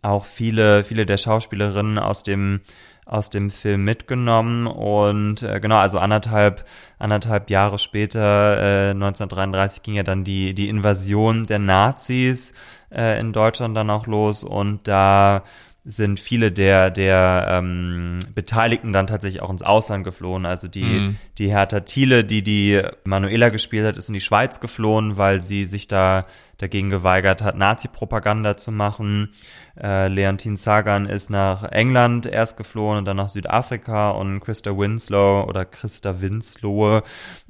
auch 0.00 0.24
viele, 0.24 0.84
viele 0.84 1.06
der 1.06 1.16
Schauspielerinnen 1.16 1.98
aus 1.98 2.22
dem 2.22 2.60
aus 3.04 3.30
dem 3.30 3.50
Film 3.50 3.84
mitgenommen 3.84 4.66
und 4.66 5.42
äh, 5.42 5.58
genau, 5.60 5.78
also 5.78 5.98
anderthalb, 5.98 6.64
anderthalb 6.98 7.50
Jahre 7.50 7.78
später, 7.78 8.58
äh, 8.58 8.90
1933, 8.90 9.82
ging 9.82 9.94
ja 9.94 10.04
dann 10.04 10.24
die, 10.24 10.54
die 10.54 10.68
Invasion 10.68 11.42
der 11.44 11.58
Nazis 11.58 12.52
äh, 12.94 13.18
in 13.18 13.32
Deutschland 13.32 13.76
dann 13.76 13.90
auch 13.90 14.06
los 14.06 14.44
und 14.44 14.86
da 14.86 15.42
sind 15.84 16.20
viele 16.20 16.52
der, 16.52 16.90
der 16.90 17.48
ähm, 17.50 18.20
Beteiligten 18.34 18.92
dann 18.92 19.08
tatsächlich 19.08 19.42
auch 19.42 19.50
ins 19.50 19.64
Ausland 19.64 20.04
geflohen. 20.04 20.46
Also 20.46 20.68
die, 20.68 20.84
mhm. 20.84 21.16
die 21.38 21.50
Hertha 21.50 21.80
Thiele, 21.80 22.22
die 22.24 22.42
die 22.42 22.80
Manuela 23.02 23.48
gespielt 23.48 23.84
hat, 23.84 23.98
ist 23.98 24.08
in 24.08 24.14
die 24.14 24.20
Schweiz 24.20 24.60
geflohen, 24.60 25.16
weil 25.16 25.40
sie 25.40 25.66
sich 25.66 25.88
da 25.88 26.24
dagegen 26.62 26.90
geweigert 26.90 27.42
hat, 27.42 27.56
Nazi-Propaganda 27.56 28.56
zu 28.56 28.70
machen. 28.70 29.34
Äh, 29.80 30.08
Leontine 30.08 30.56
Sagan 30.56 31.06
ist 31.06 31.28
nach 31.28 31.64
England 31.64 32.26
erst 32.26 32.56
geflohen 32.56 32.98
und 32.98 33.04
dann 33.04 33.16
nach 33.16 33.28
Südafrika 33.28 34.10
und 34.10 34.40
Christa 34.40 34.76
Winslow 34.76 35.44
oder 35.48 35.64
Christa 35.64 36.20
Winslow 36.20 37.02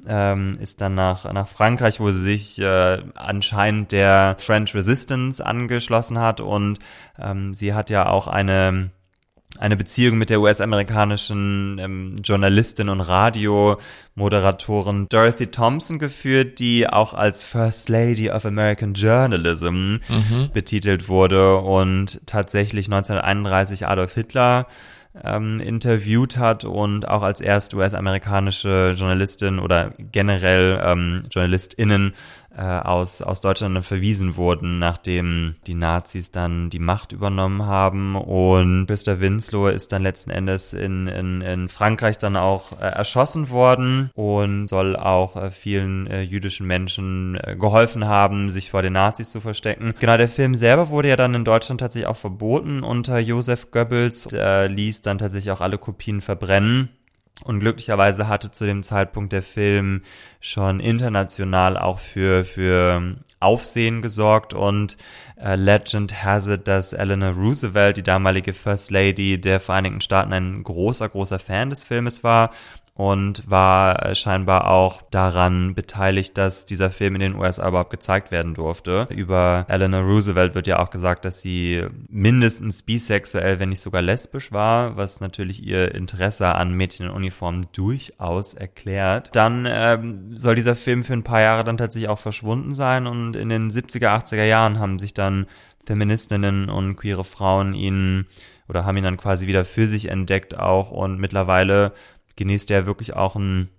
ähm, 0.07 0.57
ist 0.59 0.81
dann 0.81 0.95
nach, 0.95 1.31
nach 1.31 1.47
Frankreich, 1.47 1.99
wo 1.99 2.11
sie 2.11 2.21
sich 2.21 2.59
äh, 2.59 3.03
anscheinend 3.13 3.91
der 3.91 4.35
French 4.39 4.73
Resistance 4.73 5.45
angeschlossen 5.45 6.19
hat 6.19 6.41
und 6.41 6.79
ähm, 7.19 7.53
sie 7.53 7.73
hat 7.73 7.89
ja 7.89 8.07
auch 8.07 8.27
eine 8.27 8.89
eine 9.59 9.77
Beziehung 9.77 10.17
mit 10.17 10.29
der 10.29 10.41
US-amerikanischen 10.41 11.77
ähm, 11.79 12.15
Journalistin 12.23 12.89
und 12.89 13.01
Radiomoderatorin 13.01 15.07
Dorothy 15.09 15.47
Thompson 15.47 15.99
geführt, 15.99 16.59
die 16.59 16.89
auch 16.89 17.13
als 17.13 17.43
First 17.43 17.89
Lady 17.89 18.31
of 18.31 18.45
American 18.45 18.93
Journalism 18.93 19.97
mhm. 20.09 20.49
betitelt 20.53 21.07
wurde 21.07 21.57
und 21.57 22.21
tatsächlich 22.25 22.87
1931 22.87 23.87
Adolf 23.87 24.15
Hitler 24.15 24.65
ähm, 25.21 25.59
interviewt 25.59 26.37
hat 26.37 26.65
und 26.65 27.07
auch 27.07 27.21
als 27.21 27.39
erste 27.39 27.77
US-amerikanische 27.77 28.93
Journalistin 28.95 29.59
oder 29.59 29.93
generell 30.11 30.81
ähm, 30.83 31.25
JournalistInnen 31.29 32.13
aus, 32.57 33.21
aus 33.21 33.41
Deutschland 33.41 33.83
verwiesen 33.83 34.35
wurden, 34.35 34.79
nachdem 34.79 35.55
die 35.67 35.73
Nazis 35.73 36.31
dann 36.31 36.69
die 36.69 36.79
Macht 36.79 37.11
übernommen 37.11 37.65
haben. 37.65 38.15
Und 38.15 38.87
Christa 38.87 39.19
Winslow 39.19 39.67
ist 39.67 39.91
dann 39.91 40.03
letzten 40.03 40.29
Endes 40.29 40.73
in, 40.73 41.07
in, 41.07 41.41
in 41.41 41.69
Frankreich 41.69 42.17
dann 42.17 42.37
auch 42.37 42.73
äh, 42.73 42.85
erschossen 42.85 43.49
worden 43.49 44.11
und 44.13 44.67
soll 44.67 44.95
auch 44.95 45.35
äh, 45.35 45.51
vielen 45.51 46.07
äh, 46.07 46.21
jüdischen 46.21 46.67
Menschen 46.67 47.39
äh, 47.41 47.55
geholfen 47.55 48.05
haben, 48.05 48.49
sich 48.49 48.71
vor 48.71 48.81
den 48.81 48.93
Nazis 48.93 49.31
zu 49.31 49.41
verstecken. 49.41 49.93
Genau, 49.99 50.17
der 50.17 50.29
Film 50.29 50.55
selber 50.55 50.89
wurde 50.89 51.09
ja 51.09 51.15
dann 51.15 51.33
in 51.33 51.45
Deutschland 51.45 51.81
tatsächlich 51.81 52.07
auch 52.07 52.17
verboten 52.17 52.83
unter 52.83 53.19
Josef 53.19 53.71
Goebbels. 53.71 54.27
Er 54.27 54.69
ließ 54.69 55.01
dann 55.01 55.17
tatsächlich 55.17 55.51
auch 55.51 55.61
alle 55.61 55.77
Kopien 55.77 56.21
verbrennen. 56.21 56.89
Und 57.43 57.59
glücklicherweise 57.59 58.27
hatte 58.27 58.51
zu 58.51 58.65
dem 58.65 58.83
Zeitpunkt 58.83 59.33
der 59.33 59.41
Film 59.41 60.03
schon 60.39 60.79
international 60.79 61.77
auch 61.77 61.99
für, 61.99 62.45
für 62.45 63.17
Aufsehen 63.39 64.01
gesorgt. 64.01 64.53
Und 64.53 64.97
äh, 65.35 65.55
Legend 65.55 66.23
has 66.23 66.47
it, 66.47 66.67
dass 66.67 66.93
Eleanor 66.93 67.31
Roosevelt, 67.31 67.97
die 67.97 68.03
damalige 68.03 68.53
First 68.53 68.91
Lady 68.91 69.41
der 69.41 69.59
Vereinigten 69.59 69.99
Staaten, 69.99 70.31
ein 70.31 70.63
großer, 70.63 71.09
großer 71.09 71.39
Fan 71.39 71.69
des 71.69 71.83
Filmes 71.83 72.23
war 72.23 72.51
und 72.95 73.49
war 73.49 74.05
äh, 74.05 74.15
scheinbar 74.15 74.69
auch 74.69 75.01
daran 75.01 75.73
beteiligt, 75.73 76.37
dass 76.37 76.67
dieser 76.67 76.91
Film 76.91 77.15
in 77.15 77.21
den 77.21 77.35
USA 77.35 77.67
überhaupt 77.67 77.89
gezeigt 77.89 78.29
werden 78.29 78.53
durfte. 78.53 79.07
Über 79.09 79.65
Eleanor 79.67 80.01
Roosevelt 80.01 80.53
wird 80.53 80.67
ja 80.67 80.77
auch 80.77 80.91
gesagt, 80.91 81.25
dass 81.25 81.41
sie 81.41 81.83
mindestens 82.07 82.83
bisexuell, 82.83 83.57
wenn 83.57 83.69
nicht 83.69 83.81
sogar 83.81 84.03
lesbisch 84.03 84.51
war, 84.51 84.95
was 84.95 85.21
natürlich 85.21 85.63
ihr 85.63 85.95
Interesse 85.95 86.53
an 86.53 86.73
Mädchen 86.73 87.07
in 87.07 87.11
Uniform 87.11 87.61
durchaus 87.73 88.53
erklärt. 88.53 89.35
Dann 89.35 89.67
ähm, 89.67 90.35
soll 90.35 90.53
dieser 90.53 90.75
Film 90.75 91.03
für 91.03 91.13
ein 91.13 91.23
paar 91.23 91.41
Jahre 91.41 91.63
dann 91.63 91.77
tatsächlich 91.77 92.09
auch 92.09 92.19
verschwunden 92.19 92.75
sein 92.75 93.07
und 93.07 93.35
in 93.35 93.49
den 93.49 93.71
70er, 93.71 94.09
80er 94.09 94.43
Jahren 94.43 94.77
haben 94.77 94.99
sich 94.99 95.15
dann 95.15 95.47
Feministinnen 95.85 96.69
und 96.69 96.95
queere 96.95 97.23
Frauen 97.23 97.73
ihn 97.73 98.27
oder 98.69 98.85
haben 98.85 98.97
ihn 98.97 99.03
dann 99.03 99.17
quasi 99.17 99.47
wieder 99.47 99.65
für 99.65 99.87
sich 99.87 100.09
entdeckt 100.09 100.57
auch 100.57 100.91
und 100.91 101.19
mittlerweile 101.19 101.91
genießt 102.35 102.71
er 102.71 102.85
wirklich 102.85 103.15
auch 103.15 103.35
einen 103.35 103.69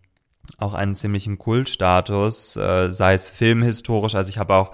auch 0.58 0.74
einen 0.74 0.94
ziemlichen 0.94 1.38
Kultstatus, 1.38 2.56
äh, 2.56 2.90
sei 2.92 3.14
es 3.14 3.30
filmhistorisch. 3.30 4.14
Also 4.14 4.28
ich 4.28 4.38
habe 4.38 4.54
auch 4.54 4.72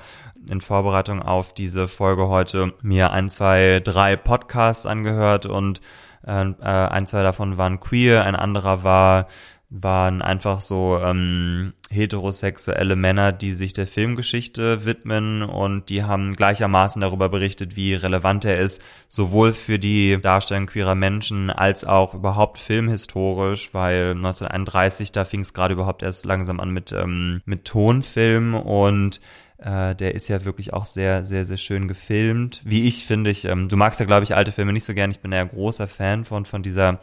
in 0.48 0.60
Vorbereitung 0.60 1.22
auf 1.22 1.54
diese 1.54 1.86
Folge 1.86 2.28
heute 2.28 2.74
mir 2.82 3.12
ein, 3.12 3.28
zwei, 3.28 3.80
drei 3.82 4.16
Podcasts 4.16 4.86
angehört 4.86 5.46
und 5.46 5.80
äh, 6.26 6.42
äh 6.42 6.64
ein, 6.64 7.06
zwei 7.06 7.22
davon 7.22 7.56
waren 7.56 7.78
queer, 7.80 8.24
ein 8.24 8.36
anderer 8.36 8.82
war 8.82 9.28
waren 9.70 10.20
einfach 10.20 10.60
so 10.60 10.98
ähm, 11.02 11.72
heterosexuelle 11.90 12.96
Männer, 12.96 13.30
die 13.30 13.52
sich 13.52 13.72
der 13.72 13.86
Filmgeschichte 13.86 14.84
widmen 14.84 15.42
und 15.42 15.90
die 15.90 16.02
haben 16.02 16.34
gleichermaßen 16.34 17.00
darüber 17.00 17.28
berichtet, 17.28 17.76
wie 17.76 17.94
relevant 17.94 18.44
er 18.44 18.58
ist, 18.58 18.82
sowohl 19.08 19.52
für 19.52 19.78
die 19.78 20.20
Darstellung 20.20 20.66
queerer 20.66 20.96
Menschen 20.96 21.50
als 21.50 21.84
auch 21.84 22.14
überhaupt 22.14 22.58
filmhistorisch, 22.58 23.72
weil 23.72 24.10
1931, 24.10 25.12
da 25.12 25.24
fing 25.24 25.42
es 25.42 25.54
gerade 25.54 25.74
überhaupt 25.74 26.02
erst 26.02 26.26
langsam 26.26 26.58
an 26.58 26.70
mit, 26.70 26.90
ähm, 26.90 27.40
mit 27.44 27.64
Tonfilm 27.64 28.54
und 28.54 29.20
äh, 29.58 29.94
der 29.94 30.16
ist 30.16 30.26
ja 30.26 30.44
wirklich 30.44 30.72
auch 30.72 30.86
sehr, 30.86 31.24
sehr, 31.24 31.44
sehr 31.44 31.58
schön 31.58 31.86
gefilmt. 31.86 32.60
Wie 32.64 32.88
ich 32.88 33.06
finde, 33.06 33.30
ich, 33.30 33.44
ähm, 33.44 33.68
du 33.68 33.76
magst 33.76 34.00
ja, 34.00 34.06
glaube 34.06 34.24
ich, 34.24 34.34
alte 34.34 34.50
Filme 34.50 34.72
nicht 34.72 34.84
so 34.84 34.94
gern. 34.94 35.12
Ich 35.12 35.20
bin 35.20 35.32
ja 35.32 35.44
großer 35.44 35.86
Fan 35.86 36.24
von, 36.24 36.44
von 36.44 36.62
dieser 36.62 37.00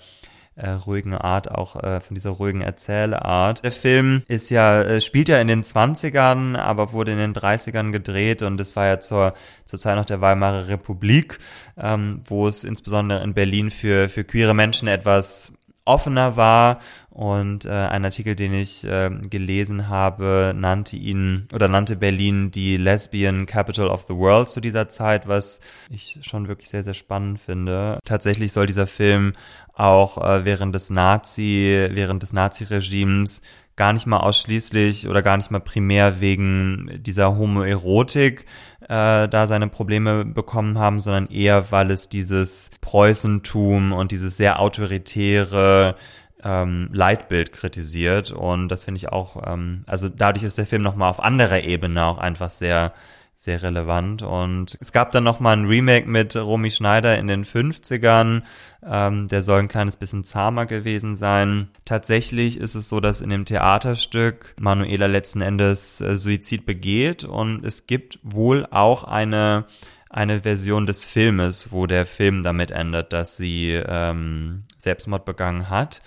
äh, 0.58 0.72
ruhigen 0.72 1.14
Art, 1.14 1.52
auch 1.52 1.82
äh, 1.82 2.00
von 2.00 2.16
dieser 2.16 2.32
ruhigen 2.32 2.62
Erzählart. 2.62 3.64
Der 3.64 3.72
Film 3.72 4.24
ist 4.28 4.50
ja, 4.50 4.82
äh, 4.82 5.02
spielt 5.02 5.30
ja 5.30 5.40
in 5.40 5.48
den 5.48 5.64
20ern, 5.64 6.58
aber 6.58 6.92
wurde 6.92 7.12
in 7.12 7.20
den 7.20 7.34
30ern 7.34 7.92
gedreht 7.92 8.42
und 8.42 8.60
es 8.60 8.76
war 8.76 8.88
ja 8.88 9.00
zur, 9.00 9.34
zur 9.66 9.80
Zeit 9.80 9.96
noch 9.96 10.06
der 10.06 10.22
Weimarer 10.22 10.68
Republik, 10.68 11.40
ähm, 11.78 12.22
wo 12.26 12.48
es 12.48 12.64
insbesondere 12.64 13.24
in 13.24 13.34
Berlin 13.34 13.70
für, 13.70 14.10
für 14.10 14.24
queere 14.24 14.54
Menschen 14.54 14.88
etwas 14.88 15.54
offener 15.88 16.36
war 16.36 16.80
und 17.10 17.66
äh, 17.66 17.70
ein 17.70 18.06
Artikel, 18.06 18.36
den 18.36 18.54
ich 18.54 18.84
äh, 18.84 19.10
gelesen 19.30 19.90
habe, 19.90 20.54
nannte 20.56 20.98
ihn 20.98 21.48
oder 21.54 21.68
nannte 21.68 21.96
Berlin 21.96 22.52
die 22.52 22.78
Lesbian 22.78 23.48
Capital 23.48 23.88
of 23.88 24.04
the 24.04 24.14
World 24.14 24.50
zu 24.50 24.62
dieser 24.62 24.90
Zeit, 24.90 25.28
was 25.28 25.60
ich 25.90 26.20
schon 26.22 26.48
wirklich 26.48 26.70
sehr, 26.70 26.84
sehr 26.84 26.94
spannend 26.94 27.40
finde. 27.40 27.98
Tatsächlich 28.06 28.52
soll 28.52 28.68
dieser 28.68 28.86
Film 28.86 29.34
auch 29.74 30.18
äh, 30.18 30.46
während 30.46 30.76
des 30.76 30.90
Nazi, 30.90 31.88
während 31.92 32.22
des 32.22 32.34
Nazi-Regimes 32.34 33.42
gar 33.78 33.94
nicht 33.94 34.08
mal 34.08 34.18
ausschließlich 34.18 35.08
oder 35.08 35.22
gar 35.22 35.38
nicht 35.38 35.52
mal 35.52 35.60
primär 35.60 36.20
wegen 36.20 37.00
dieser 37.02 37.38
Homoerotik 37.38 38.46
äh, 38.88 39.28
da 39.28 39.48
seine 39.48 39.68
Probleme 39.68 40.26
bekommen 40.26 40.80
haben, 40.80 41.00
sondern 41.00 41.28
eher, 41.28 41.72
weil 41.72 41.92
es 41.92 42.10
dieses 42.10 42.72
Preußentum 42.82 43.92
und 43.92 44.12
dieses 44.12 44.38
sehr 44.38 44.60
autoritäre 44.60 45.96
ähm, 46.44 46.90
Leitbild 46.94 47.52
kritisiert. 47.52 48.32
Und 48.32 48.70
das 48.70 48.86
finde 48.86 48.98
ich 49.00 49.10
auch, 49.10 49.42
ähm, 49.46 49.84
also 49.88 50.10
dadurch 50.10 50.44
ist 50.44 50.58
der 50.58 50.66
Film 50.66 50.82
nochmal 50.82 51.10
auf 51.10 51.22
anderer 51.22 51.64
Ebene 51.64 52.06
auch 52.06 52.18
einfach 52.18 52.52
sehr 52.52 52.94
sehr 53.40 53.62
relevant. 53.62 54.24
Und 54.24 54.78
es 54.82 54.92
gab 54.92 55.12
dann 55.12 55.24
nochmal 55.24 55.56
ein 55.56 55.68
Remake 55.68 56.10
mit 56.10 56.36
Romy 56.36 56.72
Schneider 56.72 57.18
in 57.20 57.28
den 57.28 57.46
50ern. 57.46 58.42
Ähm, 58.84 59.28
der 59.28 59.44
soll 59.44 59.60
ein 59.60 59.68
kleines 59.68 59.96
bisschen 59.96 60.24
zahmer 60.24 60.66
gewesen 60.66 61.16
sein. 61.16 61.70
Tatsächlich 61.86 62.60
ist 62.60 62.74
es 62.74 62.90
so, 62.90 63.00
dass 63.00 63.22
in 63.22 63.30
dem 63.30 63.46
Theaterstück 63.46 64.56
Manuela 64.60 65.06
letzten 65.06 65.42
Endes 65.42 66.02
äh, 66.02 66.18
Suizid 66.18 66.66
begeht 66.66 67.24
und 67.24 67.64
es 67.64 67.86
gibt 67.86 68.20
wohl 68.24 68.68
auch 68.72 69.04
eine 69.04 69.66
eine 70.10 70.42
Version 70.42 70.86
des 70.86 71.04
Filmes, 71.04 71.72
wo 71.72 71.86
der 71.86 72.06
Film 72.06 72.42
damit 72.42 72.72
endet, 72.72 73.12
dass 73.12 73.36
sie 73.36 73.74
ähm, 73.74 74.64
Selbstmord 74.78 75.26
begangen 75.26 75.70
hat. 75.70 76.02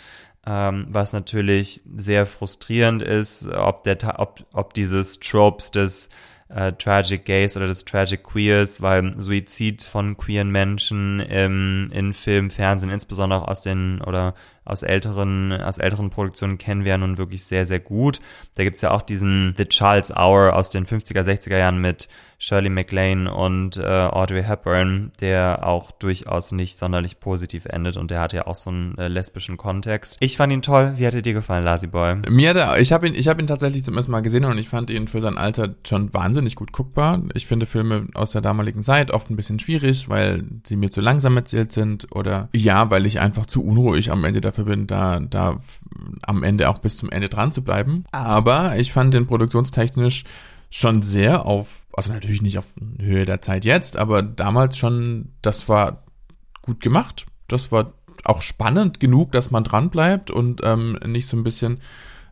Ähm, 0.47 0.87
was 0.89 1.13
natürlich 1.13 1.83
sehr 1.97 2.25
frustrierend 2.25 3.03
ist, 3.03 3.47
ob, 3.47 3.85
der, 3.85 3.99
ob, 4.19 4.43
ob 4.55 4.73
dieses 4.73 5.21
Tropes 5.21 5.71
des 5.71 6.09
äh, 6.54 6.73
Tragic 6.73 7.25
Gays 7.25 7.57
oder 7.57 7.66
des 7.66 7.85
Tragic 7.85 8.23
Queers, 8.25 8.83
weil 8.83 9.14
Suizid 9.21 9.83
von 9.83 10.16
queeren 10.16 10.50
Menschen 10.50 11.21
im, 11.21 11.90
in 11.92 12.12
Film, 12.12 12.50
Fernsehen, 12.50 12.90
insbesondere 12.90 13.42
auch 13.42 13.49
aus 13.49 13.61
den 13.61 14.00
oder 14.02 14.35
aus 14.64 14.83
älteren, 14.83 15.52
aus 15.52 15.78
älteren 15.78 16.11
Produktionen 16.11 16.59
kennen 16.59 16.85
wir 16.85 16.90
ja 16.90 16.99
nun 16.99 17.19
wirklich 17.19 17.45
sehr, 17.45 17.66
sehr 17.66 17.80
gut. 17.80 18.21
Da 18.57 18.64
gibt's 18.64 18.80
ja 18.80 18.90
auch 18.90 19.02
diesen 19.02 19.54
The 19.57 19.64
Charles 19.64 20.11
Hour 20.11 20.54
aus 20.54 20.71
den 20.71 20.87
50er, 20.87 21.23
60er 21.23 21.59
Jahren 21.59 21.78
mit 21.78 22.09
Shirley 22.41 22.71
MacLaine 22.71 23.33
und 23.33 23.77
äh, 23.77 23.85
Audrey 23.85 24.43
Hepburn, 24.43 25.13
der 25.21 25.67
auch 25.67 25.91
durchaus 25.91 26.53
nicht 26.53 26.79
sonderlich 26.79 27.21
positiv 27.21 27.67
endet 27.67 27.99
und 27.99 28.11
der 28.11 28.21
hat 28.21 28.33
ja 28.33 28.47
auch 28.47 28.55
so 28.55 28.71
einen 28.71 28.97
äh, 28.97 29.09
lesbischen 29.09 29.59
Kontext. 29.59 30.17
Ich 30.21 30.39
fand 30.39 30.53
ihn 30.53 30.63
toll. 30.63 30.95
Wie 30.97 31.07
hat 31.07 31.15
er 31.15 31.23
dir 31.23 31.35
gefallen, 31.35 31.65
Lasy 31.65 31.87
Boy? 31.87 32.17
Mir 32.31 32.51
hat 32.51 32.57
er, 32.57 32.81
ich 32.81 32.93
habe 32.93 33.07
ihn, 33.07 33.15
ich 33.15 33.29
habe 33.29 33.41
ihn 33.43 33.47
tatsächlich 33.47 33.85
zum 33.85 33.97
ersten 33.97 34.11
Mal 34.11 34.23
gesehen 34.23 34.47
und 34.47 34.57
ich 34.57 34.71
fand 34.71 34.91
ihn 34.91 35.07
für 35.07 35.21
sein 35.21 35.37
Alter 35.37 35.75
schon 35.87 36.13
wahnsinnig 36.15 36.57
gut 36.57 36.73
guckbar. 36.73 37.23
Ich 37.35 37.47
finde 37.47 37.67
Filme 37.67 38.07
aus 38.15 38.31
der 38.31 38.41
damaligen 38.41 38.83
Zeit 38.83 39.11
oft 39.11 39.29
ein 39.29 39.37
bisschen 39.37 39.59
schwierig, 39.59 40.09
weil 40.09 40.45
sie 40.65 40.77
mir 40.77 40.91
zu 40.91 41.03
langsam 41.03 41.37
erzählt 41.37 41.71
sind 41.71 42.09
oder 42.17 42.49
ja, 42.55 42.91
weil 42.91 43.05
ich 43.05 43.21
einfach 43.21 43.45
zu 43.45 43.63
unruhig 43.63 44.11
am 44.11 44.25
Ende 44.25 44.41
dafür 44.41 44.65
bin, 44.65 44.87
da, 44.87 45.21
da 45.21 45.59
am 46.23 46.43
Ende 46.43 46.71
auch 46.71 46.79
bis 46.79 46.97
zum 46.97 47.11
Ende 47.11 47.29
dran 47.29 47.53
zu 47.53 47.63
bleiben. 47.63 48.05
Aber 48.13 48.77
ich 48.79 48.95
fand 48.95 49.13
den 49.13 49.27
produktionstechnisch 49.27 50.25
schon 50.71 51.03
sehr 51.03 51.47
auf, 51.47 51.80
also 51.93 52.13
natürlich 52.13 52.43
nicht 52.43 52.59
auf 52.59 52.75
Höhe 52.99 53.25
der 53.25 53.43
Zeit 53.43 53.65
jetzt, 53.65 53.97
aber 53.97 54.23
damals 54.23 54.76
schon, 54.76 55.33
das 55.43 55.69
war 55.69 56.05
gut 56.63 56.81
gemacht. 56.81 57.26
Das 57.49 57.73
war 57.73 57.93
auch 58.25 58.43
spannend 58.43 59.00
genug, 59.00 59.33
dass 59.33 59.50
man 59.50 59.65
dran 59.65 59.91
bleibt 59.91 60.31
und 60.31 60.61
ähm, 60.65 60.99
nicht 61.07 61.26
so 61.26 61.37
ein 61.37 61.45
bisschen 61.45 61.81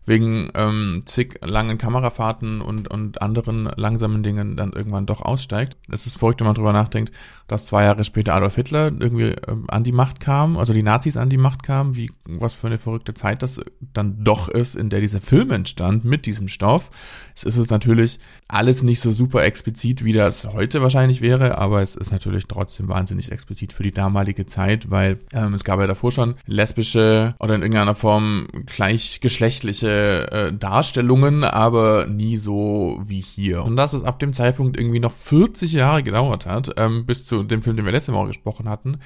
wegen 0.05 0.51
ähm, 0.55 1.03
zig 1.05 1.39
langen 1.43 1.77
Kamerafahrten 1.77 2.61
und, 2.61 2.89
und 2.89 3.21
anderen 3.21 3.67
langsamen 3.77 4.23
Dingen 4.23 4.57
dann 4.57 4.73
irgendwann 4.73 5.07
doch 5.07 5.21
aussteigt. 5.21 5.77
Es 5.91 6.07
ist 6.07 6.19
verrückt, 6.19 6.41
wenn 6.41 6.47
man 6.47 6.57
drüber 6.57 6.73
nachdenkt, 6.73 7.13
dass 7.49 7.67
zwei 7.67 7.85
Jahre 7.85 8.05
später 8.05 8.35
Adolf 8.35 8.55
Hitler 8.55 8.93
irgendwie 8.99 9.35
ähm, 9.49 9.65
an 9.69 9.83
die 9.83 9.93
Macht 9.93 10.21
kam, 10.21 10.59
also 10.59 10.73
die 10.73 10.83
Nazis 10.83 11.17
an 11.17 11.31
die 11.31 11.39
Macht 11.39 11.63
kamen, 11.63 11.97
wie 11.97 12.13
was 12.27 12.55
für 12.55 12.67
eine 12.67 12.79
verrückte 12.79 13.15
Zeit 13.15 13.43
das 13.43 13.61
dann 13.81 14.23
doch 14.23 14.49
ist, 14.49 14.77
in 14.77 14.91
der 14.91 15.01
dieser 15.01 15.21
Film 15.21 15.51
entstand 15.51 16.05
mit 16.05 16.27
diesem 16.27 16.47
Stoff. 16.47 16.91
Es 17.35 17.45
ist 17.45 17.57
es 17.57 17.71
natürlich 17.71 18.19
alles 18.49 18.83
nicht 18.83 19.01
so 19.01 19.11
super 19.11 19.45
explizit, 19.45 20.05
wie 20.05 20.13
das 20.13 20.53
heute 20.53 20.83
wahrscheinlich 20.83 21.21
wäre, 21.23 21.59
aber 21.59 21.81
es 21.81 21.97
ist 21.97 22.13
natürlich 22.13 22.47
trotzdem 22.47 22.89
wahnsinnig 22.89 23.33
explizit 23.33 23.73
für 23.73 23.83
die 23.83 23.93
damalige 23.93 24.45
Zeit, 24.45 24.91
weil 24.91 25.19
ähm, 25.33 25.55
es 25.55 25.65
gab 25.65 25.81
ja 25.81 25.87
davor 25.87 26.13
schon 26.13 26.35
lesbische 26.47 27.35
oder 27.39 27.55
in 27.55 27.63
irgendeiner 27.63 27.95
Form 27.95 28.49
gleichgeschlechtliche 28.67 30.31
äh, 30.31 30.53
Darstellungen, 30.53 31.45
aber 31.45 32.07
nie 32.07 32.37
so 32.37 33.01
wie 33.07 33.21
hier. 33.21 33.65
Und 33.65 33.77
dass 33.77 33.95
es 33.95 34.03
ab 34.03 34.19
dem 34.19 34.35
Zeitpunkt 34.35 34.79
irgendwie 34.79 35.01
noch 35.01 35.13
40 35.13 35.73
Jahre 35.73 36.03
gedauert 36.03 36.45
hat, 36.45 36.75
ähm, 36.77 37.07
bis 37.07 37.25
zu 37.25 37.38
dem 37.43 37.63
Film, 37.63 37.77
den 37.77 37.85
wir 37.85 37.93
letzte 37.93 38.13
Woche 38.13 38.29
gesprochen 38.29 38.69
hatten, 38.69 38.99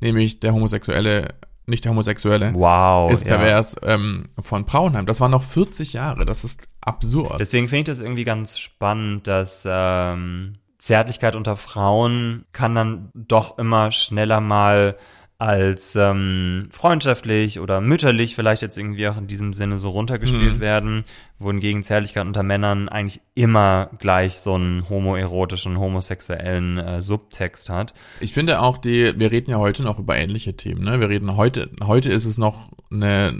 nämlich 0.00 0.40
der 0.40 0.52
homosexuelle 0.54 1.34
nicht 1.68 1.84
der 1.84 1.90
Homosexuelle, 1.90 2.52
wow, 2.54 3.10
ist 3.10 3.24
pervers 3.24 3.76
ja. 3.82 3.94
ähm, 3.94 4.24
von 4.40 4.64
Braunheim. 4.64 5.04
Das 5.04 5.20
waren 5.20 5.30
noch 5.30 5.42
40 5.42 5.92
Jahre, 5.92 6.24
das 6.24 6.42
ist 6.42 6.66
absurd. 6.80 7.38
Deswegen 7.38 7.68
finde 7.68 7.80
ich 7.80 7.84
das 7.84 8.00
irgendwie 8.00 8.24
ganz 8.24 8.58
spannend, 8.58 9.26
dass 9.26 9.64
ähm, 9.70 10.54
Zärtlichkeit 10.78 11.36
unter 11.36 11.56
Frauen 11.56 12.44
kann 12.52 12.74
dann 12.74 13.10
doch 13.14 13.58
immer 13.58 13.92
schneller 13.92 14.40
mal 14.40 14.96
als 15.38 15.94
ähm, 15.94 16.68
freundschaftlich 16.72 17.60
oder 17.60 17.80
mütterlich 17.80 18.34
vielleicht 18.34 18.60
jetzt 18.60 18.76
irgendwie 18.76 19.06
auch 19.06 19.16
in 19.16 19.28
diesem 19.28 19.52
Sinne 19.52 19.78
so 19.78 19.90
runtergespielt 19.90 20.56
mhm. 20.56 20.60
werden, 20.60 21.04
wohingegen 21.38 21.84
Zärtlichkeit 21.84 22.26
unter 22.26 22.42
Männern 22.42 22.88
eigentlich 22.88 23.20
immer 23.36 23.88
gleich 24.00 24.40
so 24.40 24.54
einen 24.54 24.88
homoerotischen, 24.88 25.78
homosexuellen 25.78 26.78
äh, 26.78 27.02
Subtext 27.02 27.70
hat. 27.70 27.94
Ich 28.18 28.32
finde 28.32 28.60
auch 28.60 28.78
die, 28.78 29.12
wir 29.16 29.30
reden 29.30 29.52
ja 29.52 29.58
heute 29.58 29.84
noch 29.84 30.00
über 30.00 30.16
ähnliche 30.16 30.56
Themen, 30.56 30.82
ne? 30.82 30.98
Wir 30.98 31.08
reden 31.08 31.36
heute, 31.36 31.70
heute 31.84 32.10
ist 32.10 32.24
es 32.24 32.36
noch 32.36 32.70
eine, 32.90 33.32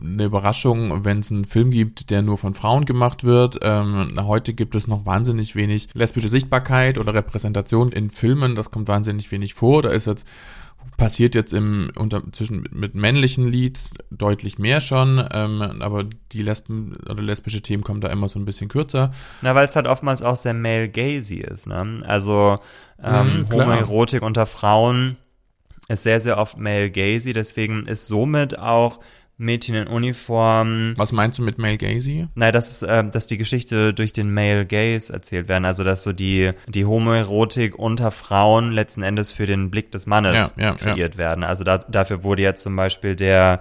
eine 0.00 0.24
Überraschung, 0.24 1.04
wenn 1.04 1.18
es 1.18 1.32
einen 1.32 1.44
Film 1.44 1.72
gibt, 1.72 2.10
der 2.10 2.22
nur 2.22 2.38
von 2.38 2.54
Frauen 2.54 2.84
gemacht 2.84 3.24
wird. 3.24 3.58
Ähm, 3.62 4.16
heute 4.20 4.54
gibt 4.54 4.76
es 4.76 4.86
noch 4.86 5.06
wahnsinnig 5.06 5.56
wenig 5.56 5.88
lesbische 5.94 6.28
Sichtbarkeit 6.28 6.98
oder 6.98 7.14
Repräsentation 7.14 7.90
in 7.90 8.10
Filmen, 8.12 8.54
das 8.54 8.70
kommt 8.70 8.86
wahnsinnig 8.86 9.32
wenig 9.32 9.54
vor. 9.54 9.82
Da 9.82 9.90
ist 9.90 10.06
jetzt 10.06 10.24
passiert 10.96 11.34
jetzt 11.34 11.52
im 11.52 11.90
unter 11.96 12.22
zwischen 12.32 12.68
mit 12.72 12.94
männlichen 12.94 13.46
Leads 13.50 13.94
deutlich 14.10 14.58
mehr 14.58 14.80
schon, 14.80 15.24
ähm, 15.32 15.60
aber 15.80 16.04
die 16.32 16.42
Lesben 16.42 16.96
oder 17.08 17.22
lesbische 17.22 17.62
Themen 17.62 17.82
kommen 17.82 18.00
da 18.00 18.08
immer 18.08 18.28
so 18.28 18.38
ein 18.38 18.44
bisschen 18.44 18.68
kürzer. 18.68 19.12
Na, 19.40 19.54
weil 19.54 19.66
es 19.66 19.76
halt 19.76 19.86
oftmals 19.86 20.22
auch 20.22 20.36
sehr 20.36 20.54
male 20.54 20.88
gazy 20.88 21.36
ist, 21.36 21.66
ne? 21.66 22.00
Also 22.06 22.58
ähm, 23.02 23.40
mhm, 23.40 23.52
Homoerotik 23.52 24.22
unter 24.22 24.46
Frauen 24.46 25.16
ist 25.88 26.04
sehr, 26.04 26.20
sehr 26.20 26.38
oft 26.38 26.58
male 26.58 26.90
gazy, 26.90 27.32
deswegen 27.32 27.86
ist 27.86 28.06
somit 28.06 28.58
auch 28.58 29.00
Mädchen 29.42 29.74
in 29.74 29.86
Uniform. 29.86 30.94
Was 30.96 31.12
meinst 31.12 31.38
du 31.38 31.42
mit 31.42 31.58
Male 31.58 31.76
Gazy? 31.76 32.28
Nein, 32.34 32.52
das 32.52 32.70
ist, 32.70 32.82
äh, 32.82 33.04
dass 33.04 33.26
die 33.26 33.36
Geschichte 33.36 33.92
durch 33.92 34.12
den 34.12 34.32
Male 34.32 34.64
Gaze 34.64 35.12
erzählt 35.12 35.48
werden. 35.48 35.64
Also, 35.64 35.84
dass 35.84 36.02
so 36.02 36.12
die, 36.12 36.52
die 36.68 36.84
Homoerotik 36.84 37.78
unter 37.78 38.10
Frauen 38.10 38.72
letzten 38.72 39.02
Endes 39.02 39.32
für 39.32 39.46
den 39.46 39.70
Blick 39.70 39.90
des 39.90 40.06
Mannes 40.06 40.54
ja, 40.56 40.64
ja, 40.64 40.74
kreiert 40.74 41.14
ja. 41.14 41.18
werden. 41.18 41.44
Also, 41.44 41.64
da, 41.64 41.78
dafür 41.78 42.22
wurde 42.22 42.42
jetzt 42.42 42.62
zum 42.62 42.76
Beispiel 42.76 43.16
der, 43.16 43.60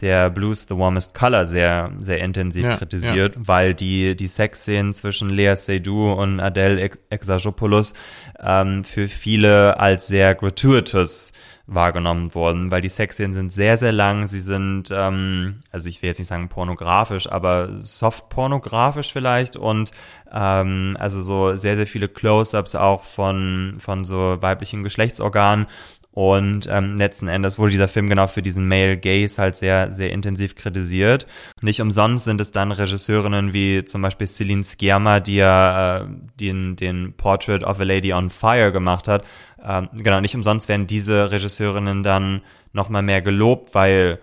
der 0.00 0.30
Blues 0.30 0.66
The 0.68 0.76
Warmest 0.76 1.14
Color 1.14 1.46
sehr, 1.46 1.92
sehr 2.00 2.18
intensiv 2.18 2.64
ja, 2.64 2.76
kritisiert, 2.76 3.36
ja. 3.36 3.42
weil 3.44 3.74
die, 3.74 4.16
die 4.16 4.26
Sexszenen 4.26 4.92
zwischen 4.92 5.30
Lea 5.30 5.54
Seydoux 5.56 6.12
und 6.12 6.40
Adele 6.40 6.90
Exarchopoulos 7.10 7.94
ähm, 8.40 8.82
für 8.84 9.08
viele 9.08 9.78
als 9.78 10.06
sehr 10.06 10.34
gratuitous 10.34 11.32
wahrgenommen 11.70 12.34
worden, 12.34 12.70
weil 12.70 12.80
die 12.80 12.88
Sexszenen 12.88 13.32
sind 13.32 13.52
sehr, 13.52 13.76
sehr 13.76 13.92
lang. 13.92 14.26
Sie 14.26 14.40
sind, 14.40 14.90
ähm, 14.92 15.58
also 15.70 15.88
ich 15.88 16.02
will 16.02 16.08
jetzt 16.08 16.18
nicht 16.18 16.28
sagen 16.28 16.48
pornografisch, 16.48 17.30
aber 17.30 17.78
soft 17.78 18.28
pornografisch 18.28 19.12
vielleicht 19.12 19.56
und 19.56 19.92
ähm, 20.32 20.96
also 20.98 21.22
so 21.22 21.56
sehr, 21.56 21.76
sehr 21.76 21.86
viele 21.86 22.08
Close-ups 22.08 22.74
auch 22.74 23.04
von, 23.04 23.76
von 23.78 24.04
so 24.04 24.36
weiblichen 24.40 24.82
Geschlechtsorganen. 24.82 25.66
Und 26.12 26.68
ähm, 26.68 26.96
letzten 26.96 27.28
Endes 27.28 27.56
wurde 27.56 27.70
dieser 27.70 27.86
Film 27.86 28.08
genau 28.08 28.26
für 28.26 28.42
diesen 28.42 28.66
Male 28.66 28.98
Gaze 28.98 29.40
halt 29.40 29.54
sehr, 29.54 29.92
sehr 29.92 30.10
intensiv 30.10 30.56
kritisiert. 30.56 31.26
Nicht 31.62 31.80
umsonst 31.80 32.24
sind 32.24 32.40
es 32.40 32.50
dann 32.50 32.72
Regisseurinnen 32.72 33.52
wie 33.52 33.84
zum 33.84 34.02
Beispiel 34.02 34.26
Celine 34.26 34.64
Sciamma, 34.64 35.20
die 35.20 35.36
ja 35.36 35.98
äh, 35.98 36.06
den, 36.40 36.74
den 36.74 37.12
Portrait 37.16 37.62
of 37.62 37.78
a 37.78 37.84
Lady 37.84 38.12
on 38.12 38.28
Fire 38.28 38.72
gemacht 38.72 39.06
hat, 39.06 39.24
ähm, 39.64 39.88
genau, 39.92 40.20
nicht 40.20 40.34
umsonst 40.34 40.68
werden 40.68 40.86
diese 40.86 41.30
Regisseurinnen 41.30 42.02
dann 42.02 42.42
nochmal 42.72 43.02
mehr 43.02 43.22
gelobt, 43.22 43.74
weil 43.74 44.20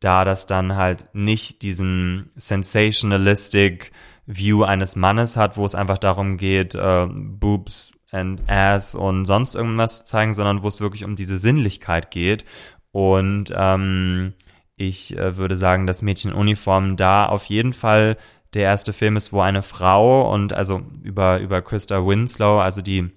da 0.00 0.24
das 0.24 0.46
dann 0.46 0.76
halt 0.76 1.06
nicht 1.12 1.62
diesen 1.62 2.30
sensationalistic 2.36 3.92
View 4.26 4.64
eines 4.64 4.96
Mannes 4.96 5.36
hat, 5.36 5.56
wo 5.56 5.64
es 5.64 5.74
einfach 5.74 5.98
darum 5.98 6.36
geht, 6.36 6.74
äh, 6.74 7.06
Boobs 7.08 7.92
and 8.10 8.42
Ass 8.48 8.94
und 8.94 9.24
sonst 9.24 9.54
irgendwas 9.54 10.00
zu 10.00 10.04
zeigen, 10.06 10.34
sondern 10.34 10.62
wo 10.62 10.68
es 10.68 10.80
wirklich 10.80 11.04
um 11.04 11.16
diese 11.16 11.38
Sinnlichkeit 11.38 12.10
geht. 12.10 12.44
Und 12.92 13.52
ähm, 13.54 14.34
ich 14.76 15.16
äh, 15.16 15.36
würde 15.36 15.56
sagen, 15.56 15.86
dass 15.86 16.02
Mädchen 16.02 16.32
Uniform 16.32 16.96
da 16.96 17.26
auf 17.26 17.44
jeden 17.44 17.72
Fall 17.72 18.16
der 18.54 18.64
erste 18.64 18.92
Film 18.92 19.16
ist, 19.16 19.32
wo 19.32 19.40
eine 19.40 19.62
Frau 19.62 20.32
und 20.32 20.52
also 20.52 20.82
über, 21.02 21.40
über 21.40 21.62
Krista 21.62 22.06
Winslow, 22.06 22.58
also 22.58 22.82
die 22.82 23.10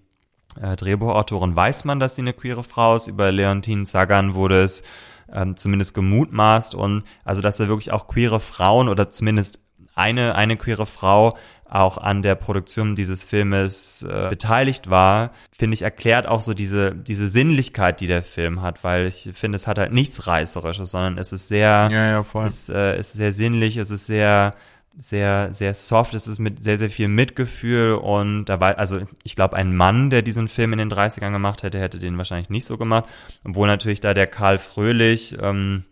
äh, 0.62 0.76
Drehbuchautorin, 0.76 1.56
weiß 1.56 1.86
man, 1.86 2.00
dass 2.00 2.16
sie 2.16 2.22
eine 2.22 2.34
queere 2.34 2.64
Frau 2.64 2.96
ist. 2.96 3.08
Über 3.08 3.32
Leontine 3.32 3.86
Sagan 3.86 4.34
wurde 4.34 4.64
es 4.64 4.84
ähm, 5.32 5.56
zumindest 5.58 5.94
gemutmaßt 5.94 6.76
und 6.76 7.04
also, 7.24 7.42
dass 7.42 7.58
da 7.58 7.68
wirklich 7.68 7.92
auch 7.92 8.08
queere 8.08 8.40
Frauen 8.40 8.90
oder 8.90 9.10
zumindest 9.12 9.60
eine, 9.96 10.36
eine 10.36 10.58
queere 10.58 10.86
Frau 10.86 11.38
auch 11.70 11.98
an 11.98 12.24
der 12.24 12.36
Produktion 12.36 12.96
dieses 12.96 13.24
Filmes 13.24 14.02
äh, 14.02 14.30
beteiligt 14.30 14.90
war, 14.90 15.32
finde 15.56 15.76
ich, 15.76 15.84
erklärt 15.84 16.26
auch 16.26 16.42
so 16.42 16.56
diese, 16.56 16.96
diese 16.96 17.30
Sinnlichkeit, 17.30 18.02
die 18.02 18.08
der 18.08 18.24
Film 18.24 18.62
hat, 18.62 18.84
weil 18.84 19.06
ich 19.06 19.30
finde, 19.34 19.56
es 19.56 19.68
hat 19.68 19.78
halt 19.78 19.94
nichts 19.94 20.26
Reißerisches, 20.26 20.90
sondern 20.90 21.20
es 21.20 21.32
ist 21.32 21.48
sehr, 21.48 21.90
ja, 21.92 22.10
ja, 22.10 22.24
voll. 22.24 22.48
Es, 22.48 22.70
äh, 22.70 23.00
ist 23.00 23.14
sehr 23.14 23.34
sinnlich, 23.34 23.78
es 23.78 23.92
ist 23.92 24.08
sehr, 24.08 24.56
sehr, 24.98 25.54
sehr 25.54 25.74
soft, 25.74 26.14
es 26.14 26.28
ist 26.28 26.40
mit 26.40 26.64
sehr, 26.64 26.78
sehr 26.78 26.90
viel 26.90 27.08
Mitgefühl 27.08 27.94
und 27.94 28.46
da 28.46 28.60
war, 28.60 28.78
also 28.78 29.00
ich 29.24 29.36
glaube, 29.36 29.56
ein 29.56 29.76
Mann, 29.76 30.10
der 30.10 30.22
diesen 30.22 30.48
Film 30.48 30.74
in 30.74 30.80
den 30.80 30.92
30ern 30.92 31.32
gemacht 31.32 31.64
hätte, 31.64 31.80
hätte 31.80 32.00
den 32.00 32.18
wahrscheinlich 32.18 32.50
nicht 32.50 32.66
so 32.66 32.78
gemacht, 32.78 33.06
obwohl 33.46 33.68
natürlich 33.68 34.02
da 34.02 34.14
der 34.14 34.28
Karl 34.28 34.58
Fröhlich, 34.58 35.38
ähm, 35.42 35.86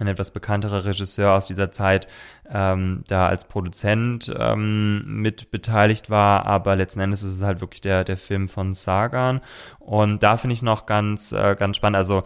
ein 0.00 0.06
etwas 0.06 0.30
bekannterer 0.30 0.84
Regisseur 0.84 1.34
aus 1.34 1.46
dieser 1.46 1.70
Zeit 1.72 2.08
ähm, 2.50 3.04
da 3.06 3.28
als 3.28 3.44
Produzent 3.44 4.32
ähm, 4.36 5.20
mit 5.20 5.50
beteiligt 5.50 6.10
war, 6.10 6.46
aber 6.46 6.76
letzten 6.76 7.00
Endes 7.00 7.22
ist 7.22 7.36
es 7.36 7.42
halt 7.42 7.60
wirklich 7.60 7.82
der, 7.82 8.04
der 8.04 8.16
Film 8.16 8.48
von 8.48 8.74
Sagan. 8.74 9.40
Und 9.78 10.22
da 10.22 10.36
finde 10.36 10.54
ich 10.54 10.62
noch 10.62 10.86
ganz, 10.86 11.32
äh, 11.32 11.54
ganz 11.58 11.76
spannend, 11.76 11.96
also 11.96 12.22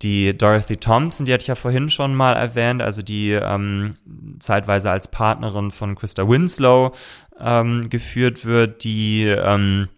die 0.00 0.36
Dorothy 0.36 0.76
Thompson, 0.76 1.26
die 1.26 1.32
hatte 1.32 1.42
ich 1.42 1.48
ja 1.48 1.54
vorhin 1.54 1.88
schon 1.88 2.14
mal 2.14 2.32
erwähnt, 2.32 2.80
also 2.80 3.02
die 3.02 3.32
ähm, 3.32 3.94
zeitweise 4.38 4.90
als 4.90 5.08
Partnerin 5.08 5.70
von 5.70 5.94
Krista 5.94 6.26
Winslow 6.28 6.92
ähm, 7.38 7.90
geführt 7.90 8.46
wird, 8.46 8.84
die 8.84 9.26
ähm, 9.26 9.88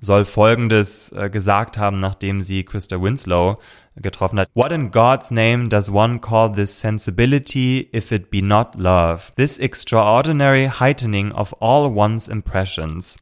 soll 0.00 0.24
Folgendes 0.24 1.12
äh, 1.12 1.30
gesagt 1.30 1.78
haben, 1.78 1.96
nachdem 1.96 2.42
sie 2.42 2.64
Krista 2.64 3.00
Winslow 3.00 3.58
getroffen 3.96 4.38
hat. 4.38 4.48
What 4.54 4.70
in 4.70 4.90
God's 4.90 5.30
name 5.30 5.68
does 5.68 5.90
one 5.90 6.20
call 6.20 6.52
this 6.52 6.78
sensibility 6.78 7.88
if 7.94 8.12
it 8.12 8.30
be 8.30 8.42
not 8.42 8.74
love? 8.76 9.32
This 9.36 9.58
extraordinary 9.58 10.66
heightening 10.66 11.32
of 11.32 11.54
all 11.60 11.90
one's 11.90 12.28
impressions. 12.28 13.16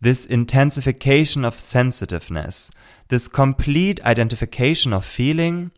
This 0.00 0.26
intensification 0.26 1.44
of 1.44 1.58
sensitiveness. 1.58 2.70
This 3.08 3.26
complete 3.28 4.04
identification 4.04 4.92
of 4.92 5.04
feeling. 5.04 5.70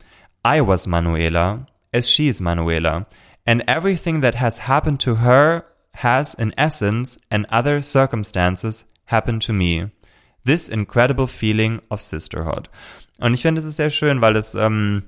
I 0.45 0.61
was 0.61 0.87
Manuela, 0.87 1.67
as 1.93 2.09
she 2.09 2.29
is 2.29 2.41
Manuela. 2.41 3.07
And 3.47 3.63
everything 3.69 4.21
that 4.21 4.35
has 4.35 4.59
happened 4.59 5.01
to 5.01 5.17
her 5.17 5.65
has, 5.95 6.35
in 6.35 6.53
essence 6.59 7.19
and 7.31 7.47
other 7.49 7.83
circumstances, 7.83 8.85
happened 9.07 9.43
to 9.43 9.53
me. 9.53 9.91
This 10.45 10.69
incredible 10.69 11.27
feeling 11.27 11.81
of 11.91 12.01
sisterhood. 12.01 12.69
Und 13.21 13.35
ich 13.35 13.43
finde, 13.43 13.61
es 13.61 13.67
ist 13.67 13.77
sehr 13.77 13.91
schön, 13.91 14.21
weil 14.21 14.37
es 14.37 14.55
ähm, 14.55 15.05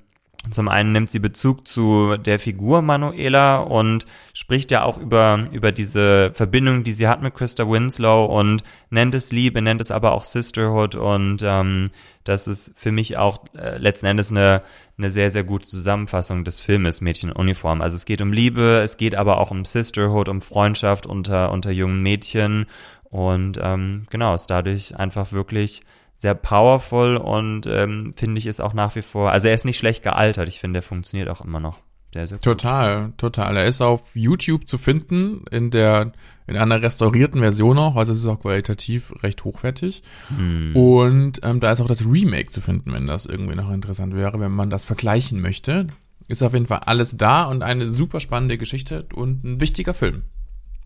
zum 0.50 0.68
einen 0.68 0.92
nimmt 0.92 1.10
sie 1.10 1.20
Bezug 1.20 1.68
zu 1.68 2.16
der 2.16 2.38
Figur 2.40 2.82
Manuela 2.82 3.58
und 3.58 4.06
spricht 4.34 4.72
ja 4.72 4.82
auch 4.82 4.98
über, 4.98 5.46
über 5.52 5.70
diese 5.70 6.32
Verbindung, 6.34 6.82
die 6.82 6.92
sie 6.92 7.06
hat 7.06 7.22
mit 7.22 7.34
Krista 7.34 7.68
Winslow 7.68 8.24
und 8.24 8.64
nennt 8.90 9.14
es 9.14 9.30
Liebe, 9.30 9.62
nennt 9.62 9.80
es 9.80 9.92
aber 9.92 10.12
auch 10.12 10.24
Sisterhood 10.24 10.96
und 10.96 11.42
ähm, 11.44 11.90
das 12.24 12.48
ist 12.48 12.72
für 12.76 12.90
mich 12.90 13.18
auch 13.18 13.44
äh, 13.56 13.78
letzten 13.78 14.06
Endes 14.06 14.30
eine, 14.30 14.62
eine 14.98 15.10
sehr, 15.12 15.30
sehr 15.30 15.44
gute 15.44 15.66
Zusammenfassung 15.66 16.44
des 16.44 16.60
Filmes 16.60 17.00
Mädchen 17.00 17.30
in 17.30 17.36
Uniform. 17.36 17.80
Also 17.80 17.94
es 17.94 18.04
geht 18.04 18.20
um 18.20 18.32
Liebe, 18.32 18.80
es 18.82 18.96
geht 18.96 19.14
aber 19.14 19.38
auch 19.38 19.52
um 19.52 19.64
Sisterhood, 19.64 20.28
um 20.28 20.40
Freundschaft 20.40 21.06
unter, 21.06 21.52
unter 21.52 21.70
jungen 21.70 22.02
Mädchen 22.02 22.66
und 23.04 23.60
ähm, 23.62 24.06
genau, 24.10 24.34
ist 24.34 24.46
dadurch 24.46 24.96
einfach 24.96 25.30
wirklich 25.30 25.82
sehr 26.22 26.34
powerful 26.36 27.16
und 27.16 27.66
ähm, 27.66 28.14
finde 28.16 28.38
ich 28.38 28.46
ist 28.46 28.60
auch 28.60 28.74
nach 28.74 28.94
wie 28.94 29.02
vor, 29.02 29.32
also 29.32 29.48
er 29.48 29.54
ist 29.54 29.64
nicht 29.64 29.76
schlecht 29.76 30.04
gealtert, 30.04 30.46
ich 30.46 30.60
finde, 30.60 30.78
er 30.78 30.82
funktioniert 30.82 31.28
auch 31.28 31.40
immer 31.40 31.58
noch. 31.58 31.80
Sehr, 32.14 32.28
sehr 32.28 32.36
gut. 32.36 32.44
Total, 32.44 33.12
total. 33.16 33.56
Er 33.56 33.64
ist 33.64 33.80
auf 33.80 34.14
YouTube 34.14 34.68
zu 34.68 34.78
finden, 34.78 35.44
in 35.50 35.70
der, 35.70 36.12
in 36.46 36.56
einer 36.56 36.80
restaurierten 36.80 37.40
Version 37.40 37.76
auch, 37.76 37.96
also 37.96 38.12
es 38.12 38.18
ist 38.18 38.26
auch 38.26 38.38
qualitativ 38.38 39.12
recht 39.24 39.42
hochwertig. 39.42 40.04
Hm. 40.28 40.76
Und 40.76 41.40
ähm, 41.42 41.58
da 41.58 41.72
ist 41.72 41.80
auch 41.80 41.88
das 41.88 42.06
Remake 42.06 42.50
zu 42.50 42.60
finden, 42.60 42.92
wenn 42.92 43.06
das 43.06 43.26
irgendwie 43.26 43.56
noch 43.56 43.72
interessant 43.72 44.14
wäre, 44.14 44.38
wenn 44.38 44.52
man 44.52 44.70
das 44.70 44.84
vergleichen 44.84 45.40
möchte. 45.40 45.88
Ist 46.28 46.44
auf 46.44 46.52
jeden 46.52 46.66
Fall 46.66 46.80
alles 46.86 47.16
da 47.16 47.44
und 47.44 47.64
eine 47.64 47.88
super 47.88 48.20
spannende 48.20 48.58
Geschichte 48.58 49.06
und 49.12 49.42
ein 49.42 49.60
wichtiger 49.60 49.92
Film. 49.92 50.22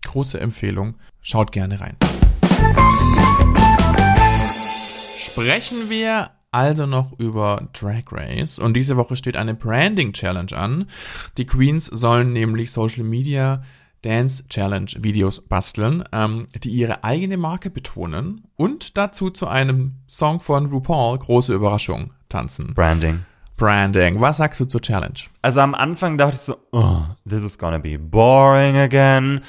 Große 0.03 0.39
Empfehlung. 0.39 0.95
Schaut 1.21 1.51
gerne 1.51 1.79
rein. 1.79 1.95
Sprechen 5.37 5.91
wir 5.91 6.31
also 6.49 6.87
noch 6.87 7.13
über 7.19 7.67
Drag 7.71 8.05
Race 8.11 8.57
und 8.57 8.73
diese 8.73 8.97
Woche 8.97 9.15
steht 9.15 9.37
eine 9.37 9.53
Branding 9.53 10.11
Challenge 10.11 10.51
an. 10.57 10.87
Die 11.37 11.45
Queens 11.45 11.85
sollen 11.85 12.33
nämlich 12.33 12.71
Social 12.71 13.03
Media 13.03 13.61
Dance 14.01 14.47
Challenge 14.49 14.89
Videos 14.97 15.41
basteln, 15.41 16.03
ähm, 16.11 16.47
die 16.63 16.71
ihre 16.71 17.03
eigene 17.03 17.37
Marke 17.37 17.69
betonen 17.69 18.47
und 18.55 18.97
dazu 18.97 19.29
zu 19.29 19.45
einem 19.45 19.97
Song 20.07 20.39
von 20.39 20.71
RuPaul, 20.71 21.19
große 21.19 21.53
Überraschung, 21.53 22.13
tanzen. 22.29 22.73
Branding. 22.73 23.23
Branding. 23.57 24.19
Was 24.19 24.37
sagst 24.37 24.59
du 24.59 24.65
zur 24.65 24.81
Challenge? 24.81 25.19
Also 25.43 25.59
am 25.59 25.75
Anfang 25.75 26.17
dachte 26.17 26.33
ich 26.33 26.41
so, 26.41 26.57
oh, 26.71 27.03
this 27.29 27.43
is 27.43 27.59
gonna 27.59 27.77
be 27.77 27.99
boring 27.99 28.75
again. 28.75 29.41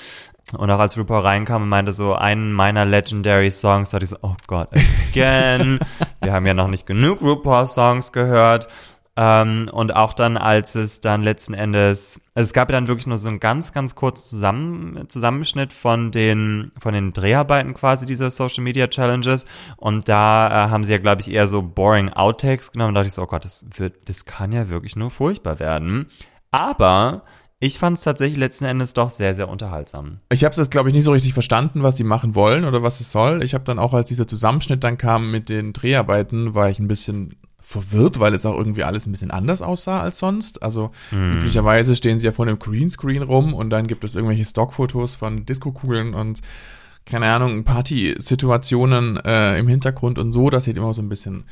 Und 0.56 0.70
auch 0.70 0.78
als 0.78 0.96
RuPaul 0.96 1.20
reinkam 1.20 1.62
und 1.62 1.68
meinte 1.68 1.92
so, 1.92 2.14
einen 2.14 2.52
meiner 2.52 2.84
Legendary 2.84 3.50
Songs, 3.50 3.90
dachte 3.90 4.04
ich 4.04 4.10
so, 4.10 4.16
oh 4.22 4.36
Gott, 4.46 4.70
again. 5.10 5.78
Wir 6.22 6.32
haben 6.32 6.46
ja 6.46 6.54
noch 6.54 6.68
nicht 6.68 6.86
genug 6.86 7.20
RuPaul-Songs 7.20 8.12
gehört. 8.12 8.68
Ähm, 9.16 9.68
und 9.72 9.96
auch 9.96 10.12
dann, 10.12 10.36
als 10.36 10.76
es 10.76 11.00
dann 11.00 11.24
letzten 11.24 11.52
Endes, 11.52 12.20
also 12.36 12.48
es 12.48 12.52
gab 12.52 12.70
ja 12.70 12.74
dann 12.74 12.86
wirklich 12.86 13.08
nur 13.08 13.18
so 13.18 13.28
einen 13.28 13.40
ganz, 13.40 13.72
ganz 13.72 13.96
kurzen 13.96 14.26
Zusammen, 14.28 15.08
Zusammenschnitt 15.08 15.72
von 15.72 16.12
den, 16.12 16.70
von 16.78 16.94
den 16.94 17.12
Dreharbeiten 17.12 17.74
quasi 17.74 18.06
dieser 18.06 18.30
Social 18.30 18.62
Media 18.62 18.86
Challenges. 18.86 19.44
Und 19.76 20.08
da 20.08 20.48
äh, 20.48 20.70
haben 20.70 20.84
sie 20.84 20.92
ja, 20.92 20.98
glaube 20.98 21.20
ich, 21.20 21.32
eher 21.32 21.48
so 21.48 21.62
boring 21.62 22.10
Outtakes 22.10 22.70
genommen. 22.70 22.90
Und 22.90 22.94
da 22.94 23.00
dachte 23.00 23.08
ich 23.08 23.14
so, 23.14 23.22
oh 23.22 23.26
Gott, 23.26 23.44
das 23.44 23.66
wird, 23.76 24.08
das 24.08 24.24
kann 24.24 24.52
ja 24.52 24.68
wirklich 24.70 24.94
nur 24.94 25.10
furchtbar 25.10 25.58
werden. 25.58 26.06
Aber 26.52 27.22
ich 27.60 27.78
fand 27.78 27.98
es 27.98 28.04
tatsächlich 28.04 28.38
letzten 28.38 28.66
Endes 28.66 28.94
doch 28.94 29.10
sehr, 29.10 29.34
sehr 29.34 29.48
unterhaltsam. 29.48 30.20
Ich 30.30 30.44
habe 30.44 30.54
das, 30.54 30.70
glaube 30.70 30.88
ich, 30.88 30.94
nicht 30.94 31.04
so 31.04 31.12
richtig 31.12 31.32
verstanden, 31.32 31.82
was 31.82 31.96
die 31.96 32.04
machen 32.04 32.34
wollen 32.34 32.64
oder 32.64 32.82
was 32.82 33.00
es 33.00 33.10
soll. 33.10 33.42
Ich 33.42 33.54
habe 33.54 33.64
dann 33.64 33.80
auch, 33.80 33.94
als 33.94 34.08
dieser 34.08 34.28
Zusammenschnitt 34.28 34.84
dann 34.84 34.96
kam 34.96 35.30
mit 35.30 35.48
den 35.48 35.72
Dreharbeiten, 35.72 36.54
war 36.54 36.70
ich 36.70 36.78
ein 36.78 36.88
bisschen 36.88 37.34
verwirrt, 37.60 38.20
weil 38.20 38.32
es 38.32 38.46
auch 38.46 38.56
irgendwie 38.56 38.84
alles 38.84 39.06
ein 39.06 39.12
bisschen 39.12 39.32
anders 39.32 39.60
aussah 39.60 40.00
als 40.00 40.18
sonst. 40.18 40.62
Also 40.62 40.92
hm. 41.10 41.38
üblicherweise 41.38 41.94
stehen 41.96 42.18
sie 42.18 42.26
ja 42.26 42.32
vor 42.32 42.46
einem 42.46 42.58
Greenscreen 42.58 43.22
rum 43.22 43.52
und 43.52 43.70
dann 43.70 43.86
gibt 43.86 44.04
es 44.04 44.14
irgendwelche 44.14 44.44
Stockfotos 44.44 45.14
von 45.14 45.44
Diskokugeln 45.44 46.14
und 46.14 46.40
keine 47.04 47.26
Ahnung, 47.32 47.64
Party-Situationen 47.64 49.18
äh, 49.24 49.58
im 49.58 49.66
Hintergrund 49.66 50.18
und 50.18 50.32
so. 50.32 50.48
Das 50.48 50.64
sieht 50.64 50.76
immer 50.76 50.94
so 50.94 51.02
ein 51.02 51.08
bisschen 51.08 51.44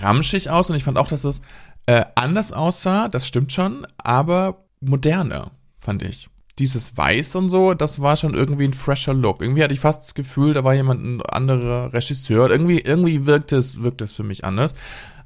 ramschig 0.00 0.50
aus 0.50 0.70
und 0.70 0.76
ich 0.76 0.84
fand 0.84 0.98
auch, 0.98 1.08
dass 1.08 1.24
es 1.24 1.42
äh, 1.86 2.04
anders 2.14 2.52
aussah, 2.52 3.08
das 3.08 3.26
stimmt 3.26 3.52
schon, 3.52 3.86
aber 3.96 4.67
moderner, 4.80 5.52
fand 5.80 6.02
ich. 6.02 6.28
Dieses 6.58 6.96
Weiß 6.96 7.36
und 7.36 7.50
so, 7.50 7.74
das 7.74 8.00
war 8.00 8.16
schon 8.16 8.34
irgendwie 8.34 8.64
ein 8.64 8.74
fresher 8.74 9.14
Look. 9.14 9.42
Irgendwie 9.42 9.62
hatte 9.62 9.74
ich 9.74 9.80
fast 9.80 10.02
das 10.02 10.14
Gefühl, 10.14 10.54
da 10.54 10.64
war 10.64 10.74
jemand 10.74 11.04
ein 11.04 11.22
anderer 11.22 11.92
Regisseur. 11.92 12.50
Irgendwie, 12.50 12.80
irgendwie 12.80 13.26
wirkt 13.26 13.52
es, 13.52 13.80
wirkt 13.80 14.02
es 14.02 14.12
für 14.12 14.24
mich 14.24 14.44
anders. 14.44 14.74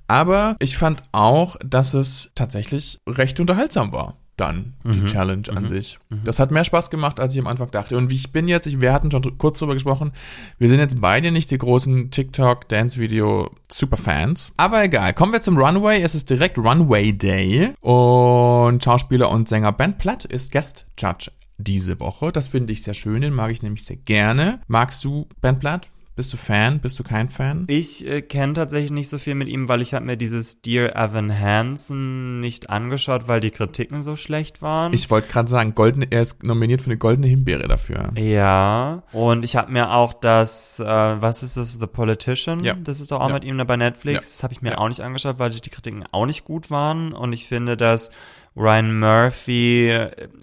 Aber 0.08 0.56
ich 0.58 0.76
fand 0.76 1.02
auch, 1.12 1.56
dass 1.64 1.94
es 1.94 2.32
tatsächlich 2.34 3.00
recht 3.08 3.40
unterhaltsam 3.40 3.92
war 3.92 4.16
dann 4.42 4.74
die 4.84 5.00
mhm. 5.00 5.06
Challenge 5.06 5.48
an 5.50 5.62
mhm. 5.62 5.68
sich. 5.68 5.98
Mhm. 6.10 6.20
Das 6.24 6.40
hat 6.40 6.50
mehr 6.50 6.64
Spaß 6.64 6.90
gemacht, 6.90 7.20
als 7.20 7.32
ich 7.34 7.40
am 7.40 7.46
Anfang 7.46 7.70
dachte. 7.70 7.96
Und 7.96 8.10
wie 8.10 8.16
ich 8.16 8.32
bin 8.32 8.48
jetzt, 8.48 8.66
ich, 8.66 8.80
wir 8.80 8.92
hatten 8.92 9.08
schon 9.10 9.38
kurz 9.38 9.60
drüber 9.60 9.74
gesprochen, 9.74 10.10
wir 10.58 10.68
sind 10.68 10.80
jetzt 10.80 11.00
beide 11.00 11.30
nicht 11.30 11.48
die 11.50 11.58
großen 11.58 12.10
TikTok-Dance-Video-Superfans. 12.10 14.50
Aber 14.56 14.82
egal, 14.82 15.14
kommen 15.14 15.32
wir 15.32 15.42
zum 15.42 15.56
Runway. 15.56 16.02
Es 16.02 16.16
ist 16.16 16.28
direkt 16.28 16.58
Runway 16.58 17.12
Day 17.12 17.72
und 17.80 18.82
Schauspieler 18.82 19.30
und 19.30 19.48
Sänger 19.48 19.70
Ben 19.72 19.96
Platt 19.96 20.24
ist 20.24 20.50
Guest 20.50 20.86
Judge 20.98 21.30
diese 21.58 22.00
Woche. 22.00 22.32
Das 22.32 22.48
finde 22.48 22.72
ich 22.72 22.82
sehr 22.82 22.94
schön, 22.94 23.20
den 23.22 23.32
mag 23.32 23.52
ich 23.52 23.62
nämlich 23.62 23.84
sehr 23.84 23.94
gerne. 23.96 24.60
Magst 24.66 25.04
du 25.04 25.28
Ben 25.40 25.60
Platt? 25.60 25.91
Bist 26.14 26.30
du 26.30 26.36
Fan? 26.36 26.78
Bist 26.80 26.98
du 26.98 27.04
kein 27.04 27.30
Fan? 27.30 27.64
Ich 27.68 28.06
äh, 28.06 28.20
kenne 28.20 28.52
tatsächlich 28.52 28.90
nicht 28.90 29.08
so 29.08 29.16
viel 29.16 29.34
mit 29.34 29.48
ihm, 29.48 29.68
weil 29.70 29.80
ich 29.80 29.94
habe 29.94 30.04
mir 30.04 30.18
dieses 30.18 30.60
Dear 30.60 30.94
Evan 30.94 31.32
Hansen 31.40 32.38
nicht 32.40 32.68
angeschaut, 32.68 33.28
weil 33.28 33.40
die 33.40 33.50
Kritiken 33.50 34.02
so 34.02 34.14
schlecht 34.14 34.60
waren. 34.60 34.92
Ich 34.92 35.08
wollte 35.10 35.28
gerade 35.32 35.48
sagen, 35.48 35.74
goldene, 35.74 36.06
er 36.10 36.20
ist 36.20 36.42
nominiert 36.42 36.82
für 36.82 36.88
eine 36.90 36.98
goldene 36.98 37.28
Himbeere 37.28 37.66
dafür. 37.66 38.12
Ja, 38.18 39.02
und 39.12 39.42
ich 39.42 39.56
habe 39.56 39.72
mir 39.72 39.90
auch 39.92 40.12
das, 40.12 40.80
äh, 40.80 40.84
was 40.84 41.42
ist 41.42 41.56
das, 41.56 41.78
The 41.80 41.86
Politician? 41.86 42.62
Ja. 42.62 42.74
Das 42.74 43.00
ist 43.00 43.10
doch 43.10 43.20
auch 43.22 43.28
Ja. 43.28 43.34
mit 43.34 43.44
ihm 43.44 43.56
da 43.56 43.64
bei 43.64 43.78
Netflix. 43.78 44.14
Ja. 44.14 44.20
Das 44.20 44.42
habe 44.42 44.52
ich 44.52 44.60
mir 44.60 44.72
Ja. 44.72 44.78
auch 44.78 44.88
nicht 44.88 45.00
angeschaut, 45.00 45.38
weil 45.38 45.48
die 45.48 45.70
Kritiken 45.70 46.04
auch 46.12 46.26
nicht 46.26 46.44
gut 46.44 46.70
waren. 46.70 47.14
Und 47.14 47.32
ich 47.32 47.48
finde, 47.48 47.78
dass 47.78 48.10
Ryan 48.54 48.98
Murphy 48.98 49.90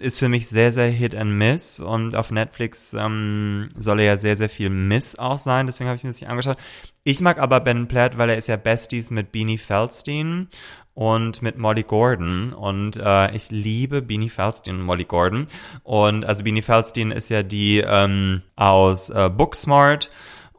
ist 0.00 0.18
für 0.18 0.28
mich 0.28 0.48
sehr, 0.48 0.72
sehr 0.72 0.88
Hit 0.88 1.14
and 1.14 1.32
Miss 1.32 1.78
und 1.78 2.16
auf 2.16 2.32
Netflix 2.32 2.92
ähm, 2.94 3.68
soll 3.76 4.00
er 4.00 4.06
ja 4.06 4.16
sehr, 4.16 4.34
sehr 4.34 4.48
viel 4.48 4.68
Miss 4.68 5.16
auch 5.16 5.38
sein, 5.38 5.66
deswegen 5.66 5.88
habe 5.88 5.96
ich 5.96 6.02
mir 6.02 6.10
das 6.10 6.20
nicht 6.20 6.30
angeschaut. 6.30 6.56
Ich 7.04 7.20
mag 7.20 7.38
aber 7.38 7.60
Ben 7.60 7.86
Platt, 7.86 8.18
weil 8.18 8.30
er 8.30 8.36
ist 8.36 8.48
ja 8.48 8.56
Besties 8.56 9.10
mit 9.10 9.30
Beanie 9.30 9.58
Feldstein 9.58 10.48
und 10.94 11.40
mit 11.40 11.56
Molly 11.56 11.84
Gordon 11.84 12.52
und 12.52 12.96
äh, 12.96 13.34
ich 13.34 13.50
liebe 13.50 14.02
Beanie 14.02 14.28
Feldstein 14.28 14.76
und 14.76 14.82
Molly 14.82 15.04
Gordon 15.04 15.46
und 15.84 16.24
also 16.24 16.42
Beanie 16.42 16.62
Feldstein 16.62 17.12
ist 17.12 17.30
ja 17.30 17.44
die 17.44 17.78
ähm, 17.78 18.42
aus 18.56 19.10
äh, 19.10 19.30
Booksmart 19.30 20.10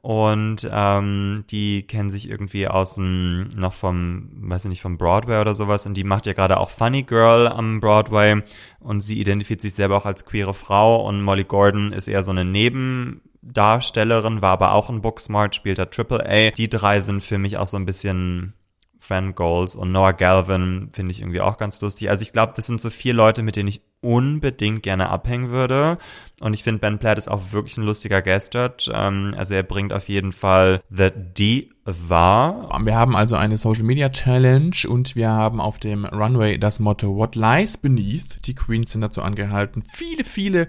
und 0.02 0.68
ähm, 0.72 1.44
die 1.52 1.84
kennen 1.84 2.10
sich 2.10 2.28
irgendwie 2.28 2.68
aus 2.68 2.96
dem, 2.96 3.50
noch 3.56 3.74
vom, 3.74 4.30
weiß 4.34 4.66
ich 4.66 4.70
nicht, 4.70 4.82
vom 4.82 4.98
Broadway 4.98 5.40
oder 5.40 5.54
sowas 5.54 5.86
und 5.86 5.94
die 5.94 6.04
macht 6.04 6.26
ja 6.26 6.34
gerade 6.34 6.60
auch 6.60 6.72
Funny 6.72 7.04
Girl 7.04 7.48
am 7.48 7.80
Broadway 7.80 8.42
und 8.80 9.02
sie 9.02 9.20
identifiziert 9.20 9.62
sich 9.62 9.76
selber 9.76 9.98
auch 9.98 10.06
als 10.08 10.26
queere 10.26 10.56
Frau 10.56 11.08
und 11.08 11.22
Molly 11.22 11.44
Gordon 11.44 11.94
ist 11.94 12.08
eher 12.08 12.24
so 12.24 12.32
eine 12.32 12.46
Nebendarstellerin, 12.46 14.42
war 14.42 14.54
aber 14.54 14.74
auch 14.74 14.90
in 14.90 15.02
Booksmart, 15.02 15.54
spielt 15.54 15.78
da 15.78 15.86
Triple 15.86 16.26
A. 16.28 16.50
Die 16.50 16.70
drei 16.70 17.00
sind 17.02 17.22
für 17.22 17.38
mich 17.38 17.58
auch 17.58 17.68
so 17.68 17.78
ein 17.78 17.86
bisschen 17.86 18.54
Fan 19.02 19.36
Goals 19.36 19.76
und 19.76 19.92
Noah 19.92 20.14
Galvin 20.14 20.90
finde 20.92 21.12
ich 21.12 21.22
irgendwie 21.22 21.42
auch 21.42 21.58
ganz 21.58 21.82
lustig. 21.82 22.10
Also 22.10 22.22
ich 22.22 22.34
glaube, 22.34 22.54
das 22.56 22.68
sind 22.68 22.80
so 22.80 22.90
vier 22.90 23.14
Leute, 23.14 23.44
mit 23.44 23.56
denen 23.56 23.68
ich 23.68 23.82
unbedingt 24.00 24.84
gerne 24.84 25.10
abhängen 25.10 25.50
würde. 25.50 25.98
Und 26.42 26.56
ich 26.56 26.64
finde, 26.64 26.80
Ben 26.80 26.98
Platt 26.98 27.20
ist 27.20 27.30
auch 27.30 27.52
wirklich 27.52 27.78
ein 27.78 27.84
lustiger 27.84 28.24
Guest 28.24 28.56
Judge. 28.56 28.92
Ähm, 28.94 29.34
also 29.38 29.54
er 29.54 29.62
bringt 29.62 29.94
auf 29.94 30.10
jeden 30.10 30.32
Fall 30.32 30.82
The 30.90 31.10
Diva. 31.16 32.68
Wir 32.84 32.96
haben 32.96 33.16
also 33.16 33.36
eine 33.36 33.58
Social 33.58 33.84
Media 33.84 34.10
Challenge 34.10 34.76
und 34.88 35.16
wir 35.16 35.30
haben 35.30 35.62
auf 35.62 35.78
dem 35.78 36.04
Runway 36.04 36.58
das 36.58 36.80
Motto 36.80 37.16
What 37.16 37.36
Lies 37.36 37.78
Beneath. 37.78 38.48
Die 38.48 38.56
Queens 38.56 38.92
sind 38.92 39.02
dazu 39.02 39.22
angehalten, 39.22 39.84
viele, 39.84 40.24
viele 40.24 40.68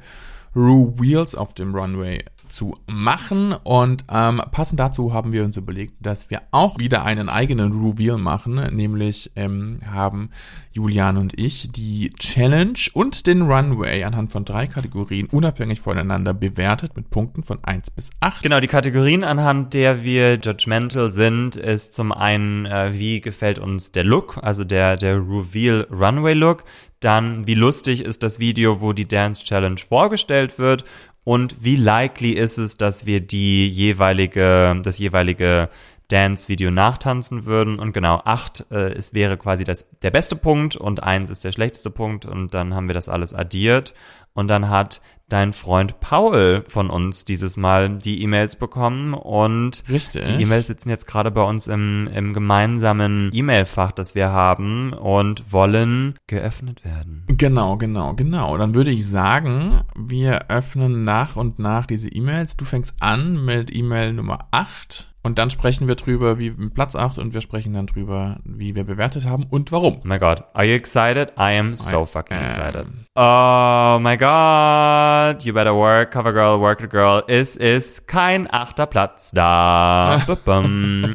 Reveals 0.54 1.34
auf 1.34 1.54
dem 1.54 1.74
Runway 1.74 2.22
zu 2.52 2.76
machen 2.86 3.52
und 3.52 4.04
ähm, 4.10 4.42
passend 4.52 4.78
dazu 4.78 5.12
haben 5.12 5.32
wir 5.32 5.44
uns 5.44 5.56
überlegt, 5.56 5.94
dass 6.00 6.30
wir 6.30 6.42
auch 6.50 6.78
wieder 6.78 7.04
einen 7.04 7.28
eigenen 7.28 7.72
Reveal 7.72 8.18
machen, 8.18 8.54
nämlich 8.74 9.32
ähm, 9.36 9.78
haben 9.90 10.30
Julian 10.72 11.16
und 11.16 11.38
ich 11.38 11.72
die 11.72 12.10
Challenge 12.18 12.78
und 12.92 13.26
den 13.26 13.42
Runway 13.42 14.04
anhand 14.04 14.32
von 14.32 14.44
drei 14.44 14.66
Kategorien 14.66 15.26
unabhängig 15.26 15.80
voneinander 15.80 16.34
bewertet 16.34 16.96
mit 16.96 17.10
Punkten 17.10 17.42
von 17.42 17.62
1 17.62 17.90
bis 17.90 18.10
8. 18.20 18.42
Genau, 18.42 18.60
die 18.60 18.68
Kategorien, 18.68 19.24
anhand 19.24 19.74
der 19.74 20.02
wir 20.02 20.34
judgmental 20.34 21.12
sind, 21.12 21.56
ist 21.56 21.94
zum 21.94 22.12
einen, 22.12 22.66
äh, 22.66 22.90
wie 22.94 23.20
gefällt 23.20 23.58
uns 23.58 23.92
der 23.92 24.04
Look, 24.04 24.38
also 24.42 24.64
der, 24.64 24.96
der 24.96 25.16
Reveal 25.16 25.86
Runway 25.90 26.34
Look. 26.34 26.64
Dann, 27.00 27.48
wie 27.48 27.54
lustig 27.54 28.04
ist 28.04 28.22
das 28.22 28.38
Video, 28.38 28.80
wo 28.80 28.92
die 28.92 29.08
Dance 29.08 29.42
Challenge 29.44 29.76
vorgestellt 29.76 30.58
wird. 30.60 30.84
Und 31.24 31.56
wie 31.62 31.76
likely 31.76 32.32
ist 32.32 32.58
es, 32.58 32.76
dass 32.76 33.06
wir 33.06 33.20
die 33.20 33.68
jeweilige, 33.68 34.80
das 34.82 34.98
jeweilige 34.98 35.68
Dance-Video 36.08 36.70
nachtanzen 36.70 37.46
würden. 37.46 37.78
Und 37.78 37.92
genau, 37.92 38.20
acht 38.24 38.66
äh, 38.70 38.92
es 38.92 39.14
wäre 39.14 39.36
quasi 39.36 39.64
das, 39.64 39.88
der 40.00 40.10
beste 40.10 40.36
Punkt 40.36 40.76
und 40.76 41.02
eins 41.02 41.30
ist 41.30 41.44
der 41.44 41.52
schlechteste 41.52 41.90
Punkt. 41.90 42.26
Und 42.26 42.54
dann 42.54 42.74
haben 42.74 42.88
wir 42.88 42.94
das 42.94 43.08
alles 43.08 43.34
addiert. 43.34 43.94
Und 44.34 44.48
dann 44.48 44.68
hat 44.68 45.00
dein 45.32 45.52
Freund 45.52 46.00
Paul 46.00 46.64
von 46.68 46.90
uns 46.90 47.24
dieses 47.24 47.56
Mal 47.56 47.98
die 47.98 48.22
E-Mails 48.22 48.56
bekommen 48.56 49.14
und 49.14 49.82
Richtig. 49.88 50.24
die 50.24 50.42
E-Mails 50.42 50.66
sitzen 50.66 50.90
jetzt 50.90 51.06
gerade 51.06 51.30
bei 51.30 51.42
uns 51.42 51.66
im, 51.66 52.08
im 52.14 52.32
gemeinsamen 52.32 53.30
E-Mail-Fach, 53.32 53.92
das 53.92 54.14
wir 54.14 54.30
haben 54.30 54.92
und 54.92 55.52
wollen 55.52 56.18
geöffnet 56.26 56.84
werden. 56.84 57.24
Genau, 57.28 57.76
genau, 57.76 58.14
genau. 58.14 58.56
Dann 58.58 58.74
würde 58.74 58.90
ich 58.90 59.06
sagen, 59.06 59.82
wir 59.96 60.50
öffnen 60.50 61.04
nach 61.04 61.36
und 61.36 61.58
nach 61.58 61.86
diese 61.86 62.08
E-Mails. 62.08 62.56
Du 62.56 62.64
fängst 62.64 62.96
an 63.00 63.44
mit 63.44 63.74
E-Mail 63.74 64.12
Nummer 64.12 64.48
8 64.50 65.11
und 65.22 65.38
dann 65.38 65.50
sprechen 65.50 65.86
wir 65.88 65.94
drüber, 65.94 66.38
wie 66.38 66.50
Platz 66.50 66.96
8 66.96 67.18
und 67.18 67.32
wir 67.34 67.40
sprechen 67.40 67.74
dann 67.74 67.86
drüber, 67.86 68.38
wie 68.44 68.74
wir 68.74 68.84
bewertet 68.84 69.26
haben 69.26 69.44
und 69.48 69.70
warum. 69.72 69.98
Oh 69.98 70.00
my 70.04 70.18
god, 70.18 70.42
are 70.52 70.64
you 70.66 70.74
excited? 70.74 71.30
I 71.38 71.56
am 71.58 71.76
so 71.76 72.02
I 72.02 72.06
fucking 72.06 72.36
am. 72.36 72.44
excited. 72.46 72.86
Oh 73.14 73.98
my 74.00 74.16
god, 74.16 75.44
you 75.44 75.52
better 75.52 75.74
work, 75.74 76.10
cover 76.10 76.32
girl, 76.32 76.58
work 76.60 76.82
it 76.82 76.90
girl. 76.90 77.22
Es 77.28 77.56
ist 77.56 78.08
kein 78.08 78.48
achter 78.52 78.86
Platz 78.86 79.30
da. 79.32 80.20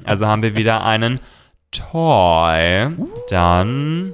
Also 0.06 0.28
haben 0.28 0.42
wir 0.44 0.56
wieder 0.56 0.86
einen 0.86 1.20
Toy. 1.72 2.90
Dann 3.30 4.14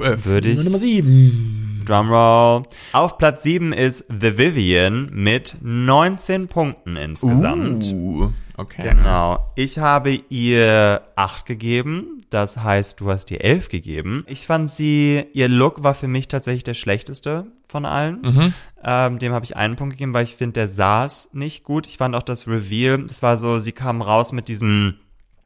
Würde 0.00 0.48
ich- 0.48 0.64
Nummer 0.64 0.78
7. 0.78 1.82
Drumroll. 1.86 2.62
Auf 2.92 3.16
Platz 3.18 3.42
7 3.44 3.72
ist 3.72 4.04
The 4.08 4.38
Vivian 4.38 5.08
mit 5.12 5.56
19 5.62 6.48
Punkten 6.48 6.96
insgesamt. 6.96 7.84
Uh, 7.92 8.32
okay. 8.56 8.90
Genau. 8.90 9.52
Ich 9.54 9.78
habe 9.78 10.12
ihr 10.28 11.02
8 11.16 11.46
gegeben. 11.46 12.24
Das 12.30 12.56
heißt, 12.56 13.00
du 13.00 13.10
hast 13.10 13.30
ihr 13.30 13.42
11 13.42 13.68
gegeben. 13.68 14.24
Ich 14.26 14.46
fand 14.46 14.70
sie, 14.70 15.24
ihr 15.32 15.48
Look 15.48 15.84
war 15.84 15.94
für 15.94 16.08
mich 16.08 16.26
tatsächlich 16.26 16.64
der 16.64 16.74
schlechteste 16.74 17.46
von 17.68 17.84
allen. 17.84 18.52
Ähm, 18.82 19.18
dem 19.18 19.32
habe 19.32 19.44
ich 19.44 19.56
einen 19.56 19.76
Punkt 19.76 19.94
gegeben, 19.94 20.12
weil 20.12 20.24
ich 20.24 20.34
finde, 20.36 20.54
der 20.54 20.68
saß 20.68 21.30
nicht 21.32 21.62
gut. 21.62 21.86
Ich 21.86 21.98
fand 21.98 22.14
auch 22.16 22.22
das 22.22 22.48
Reveal, 22.48 23.04
das 23.04 23.22
war 23.22 23.36
so, 23.36 23.60
sie 23.60 23.72
kam 23.72 24.02
raus 24.02 24.32
mit 24.32 24.48
diesem 24.48 24.94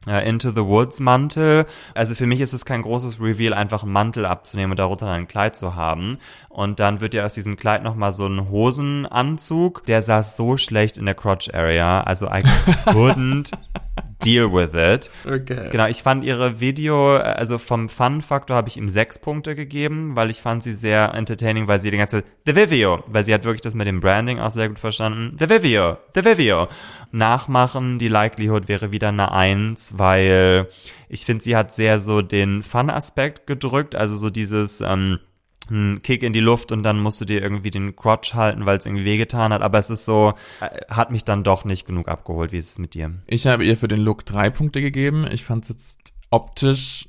Into 0.07 0.49
the 0.49 0.65
Woods 0.65 0.99
Mantel. 0.99 1.65
Also 1.93 2.15
für 2.15 2.25
mich 2.25 2.41
ist 2.41 2.53
es 2.53 2.65
kein 2.65 2.81
großes 2.81 3.19
Reveal, 3.19 3.53
einfach 3.53 3.83
einen 3.83 3.91
Mantel 3.91 4.25
abzunehmen 4.25 4.71
und 4.71 4.79
darunter 4.79 5.09
ein 5.11 5.27
Kleid 5.27 5.55
zu 5.55 5.75
haben. 5.75 6.17
Und 6.49 6.79
dann 6.79 7.01
wird 7.01 7.13
ja 7.13 7.23
aus 7.23 7.35
diesem 7.35 7.55
Kleid 7.55 7.83
nochmal 7.83 8.11
so 8.11 8.25
ein 8.25 8.49
Hosenanzug. 8.49 9.85
Der 9.85 10.01
saß 10.01 10.35
so 10.37 10.57
schlecht 10.57 10.97
in 10.97 11.05
der 11.05 11.13
Crotch 11.13 11.53
Area. 11.53 12.01
Also 12.01 12.25
I 12.27 12.41
couldn't 12.85 13.51
deal 14.23 14.51
with 14.51 14.73
it. 14.73 15.09
Okay. 15.25 15.69
Genau, 15.71 15.87
ich 15.87 16.03
fand 16.03 16.23
ihre 16.23 16.59
Video, 16.59 17.15
äh, 17.15 17.21
also 17.21 17.57
vom 17.57 17.89
Fun-Faktor 17.89 18.55
habe 18.55 18.69
ich 18.69 18.77
ihm 18.77 18.89
sechs 18.89 19.19
Punkte 19.19 19.55
gegeben, 19.55 20.15
weil 20.15 20.29
ich 20.29 20.41
fand 20.41 20.63
sie 20.63 20.73
sehr 20.73 21.13
entertaining, 21.13 21.67
weil 21.67 21.81
sie 21.81 21.91
die 21.91 21.97
ganze 21.97 22.23
The 22.45 22.55
Vivio, 22.55 23.03
weil 23.07 23.23
sie 23.23 23.33
hat 23.33 23.43
wirklich 23.43 23.61
das 23.61 23.75
mit 23.75 23.87
dem 23.87 23.99
Branding 23.99 24.39
auch 24.39 24.51
sehr 24.51 24.69
gut 24.69 24.79
verstanden. 24.79 25.35
The 25.37 25.49
Vivio, 25.49 25.97
The 26.15 26.25
Vivio. 26.25 26.67
Nachmachen, 27.11 27.99
die 27.99 28.07
Likelihood 28.07 28.67
wäre 28.67 28.91
wieder 28.91 29.09
eine 29.09 29.31
Eins, 29.31 29.93
weil 29.97 30.67
ich 31.09 31.25
finde, 31.25 31.43
sie 31.43 31.55
hat 31.55 31.73
sehr 31.73 31.99
so 31.99 32.21
den 32.21 32.63
Fun-Aspekt 32.63 33.47
gedrückt, 33.47 33.95
also 33.95 34.15
so 34.15 34.29
dieses, 34.29 34.81
ähm, 34.81 35.19
ein 35.71 36.01
Kick 36.01 36.23
in 36.23 36.33
die 36.33 36.39
Luft 36.39 36.71
und 36.71 36.83
dann 36.83 36.99
musst 36.99 37.19
du 37.21 37.25
dir 37.25 37.41
irgendwie 37.41 37.71
den 37.71 37.95
Crotch 37.95 38.33
halten, 38.33 38.65
weil 38.65 38.77
es 38.77 38.85
irgendwie 38.85 39.05
wehgetan 39.05 39.53
hat. 39.53 39.61
Aber 39.61 39.79
es 39.79 39.89
ist 39.89 40.05
so, 40.05 40.33
äh, 40.59 40.81
hat 40.89 41.11
mich 41.11 41.23
dann 41.23 41.43
doch 41.43 41.65
nicht 41.65 41.87
genug 41.87 42.07
abgeholt. 42.07 42.51
Wie 42.51 42.57
ist 42.57 42.71
es 42.71 42.79
mit 42.79 42.93
dir? 42.93 43.13
Ich 43.27 43.47
habe 43.47 43.65
ihr 43.65 43.77
für 43.77 43.87
den 43.87 44.01
Look 44.01 44.25
drei 44.25 44.49
Punkte 44.49 44.81
gegeben. 44.81 45.25
Ich 45.31 45.43
fand 45.43 45.63
es 45.63 45.69
jetzt 45.69 46.13
optisch 46.29 47.07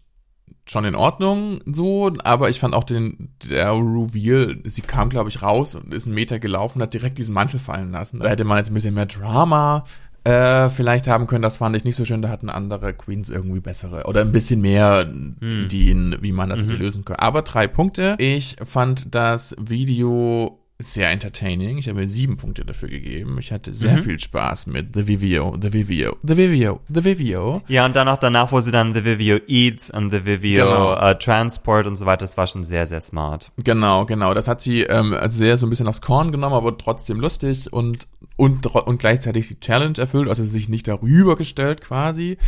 schon 0.64 0.84
in 0.84 0.94
Ordnung 0.94 1.58
so, 1.66 2.12
aber 2.22 2.48
ich 2.48 2.60
fand 2.60 2.74
auch 2.74 2.84
den 2.84 3.34
der 3.44 3.72
Reveal, 3.72 4.60
sie 4.64 4.82
kam 4.82 5.08
glaube 5.08 5.28
ich 5.28 5.42
raus 5.42 5.74
und 5.74 5.92
ist 5.92 6.06
einen 6.06 6.14
Meter 6.14 6.38
gelaufen 6.38 6.78
und 6.78 6.82
hat 6.82 6.94
direkt 6.94 7.18
diesen 7.18 7.34
Mantel 7.34 7.58
fallen 7.58 7.90
lassen. 7.90 8.20
Da 8.20 8.28
hätte 8.28 8.44
man 8.44 8.58
jetzt 8.58 8.70
ein 8.70 8.74
bisschen 8.74 8.94
mehr 8.94 9.06
Drama 9.06 9.84
äh, 10.24 10.68
vielleicht 10.68 11.08
haben 11.08 11.26
können, 11.26 11.42
das 11.42 11.56
fand 11.56 11.76
ich 11.76 11.84
nicht 11.84 11.96
so 11.96 12.04
schön, 12.04 12.22
da 12.22 12.28
hatten 12.28 12.48
andere 12.48 12.92
Queens 12.92 13.30
irgendwie 13.30 13.60
bessere 13.60 14.04
oder 14.04 14.20
ein 14.20 14.32
bisschen 14.32 14.60
mehr 14.60 15.10
Ideen, 15.40 16.16
wie 16.20 16.32
man 16.32 16.50
das 16.50 16.60
hätte 16.60 16.74
lösen 16.74 17.04
können. 17.04 17.18
Aber 17.18 17.42
drei 17.42 17.66
Punkte. 17.66 18.16
Ich 18.18 18.56
fand 18.64 19.14
das 19.14 19.56
Video 19.60 20.61
sehr 20.78 21.10
entertaining. 21.10 21.78
Ich 21.78 21.88
habe 21.88 22.08
sieben 22.08 22.36
Punkte 22.36 22.64
dafür 22.64 22.88
gegeben. 22.88 23.36
Ich 23.38 23.52
hatte 23.52 23.72
sehr 23.72 23.98
viel 23.98 24.18
Spaß 24.18 24.66
mit 24.66 24.94
The 24.94 25.06
Vivio, 25.06 25.56
The 25.60 25.72
Vivio, 25.72 26.16
The 26.24 26.36
Vivio, 26.36 26.80
The 26.92 27.04
Vivio. 27.04 27.62
Ja, 27.68 27.86
und 27.86 27.94
dann 27.94 28.08
auch 28.08 28.18
danach, 28.18 28.50
wo 28.50 28.60
sie 28.60 28.72
dann 28.72 28.92
The 28.92 29.04
Vivio 29.04 29.38
Eats 29.46 29.90
und 29.90 30.10
The 30.10 30.24
Vivio 30.26 30.64
Genau. 30.64 30.94
äh, 30.96 31.16
Transport 31.18 31.86
und 31.86 31.96
so 31.96 32.04
weiter, 32.06 32.24
das 32.24 32.36
war 32.36 32.46
schon 32.48 32.64
sehr, 32.64 32.86
sehr 32.86 33.00
smart. 33.00 33.52
Genau, 33.58 34.06
genau. 34.06 34.34
Das 34.34 34.48
hat 34.48 34.60
sie 34.60 34.82
ähm, 34.82 35.14
also 35.14 35.38
sehr 35.38 35.56
so 35.56 35.66
ein 35.66 35.70
bisschen 35.70 35.86
aufs 35.88 36.00
Korn 36.00 36.32
genommen, 36.32 36.54
aber 36.56 36.76
trotzdem 36.76 37.20
lustig 37.20 37.72
und, 37.72 38.08
und, 38.36 38.66
und 38.66 38.98
gleichzeitig 38.98 39.48
die 39.48 39.60
Challenge 39.60 39.98
erfüllt, 39.98 40.28
also 40.28 40.44
sich 40.44 40.68
nicht 40.68 40.88
darüber 40.88 41.36
gestellt 41.36 41.80
quasi. 41.80 42.38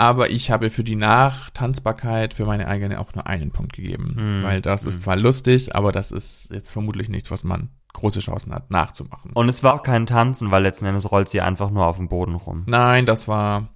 Aber 0.00 0.30
ich 0.30 0.50
habe 0.50 0.70
für 0.70 0.82
die 0.82 0.96
Nachtanzbarkeit 0.96 2.32
für 2.32 2.46
meine 2.46 2.68
eigene 2.68 2.98
auch 3.00 3.14
nur 3.14 3.26
einen 3.26 3.50
Punkt 3.50 3.74
gegeben. 3.74 4.42
Weil 4.42 4.62
das 4.62 4.86
ist 4.86 5.02
zwar 5.02 5.16
lustig, 5.16 5.76
aber 5.76 5.92
das 5.92 6.10
ist 6.10 6.48
jetzt 6.50 6.72
vermutlich 6.72 7.10
nichts, 7.10 7.30
was 7.30 7.44
man 7.44 7.68
große 7.92 8.20
Chancen 8.20 8.54
hat, 8.54 8.70
nachzumachen. 8.70 9.32
Und 9.34 9.50
es 9.50 9.62
war 9.62 9.74
auch 9.74 9.82
kein 9.82 10.06
Tanzen, 10.06 10.50
weil 10.50 10.62
letzten 10.62 10.86
Endes 10.86 11.12
rollt 11.12 11.28
sie 11.28 11.42
einfach 11.42 11.70
nur 11.70 11.84
auf 11.84 11.98
dem 11.98 12.08
Boden 12.08 12.34
rum. 12.34 12.64
Nein, 12.66 13.04
das 13.04 13.28
war 13.28 13.68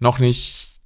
noch 0.00 0.18
nicht 0.18 0.80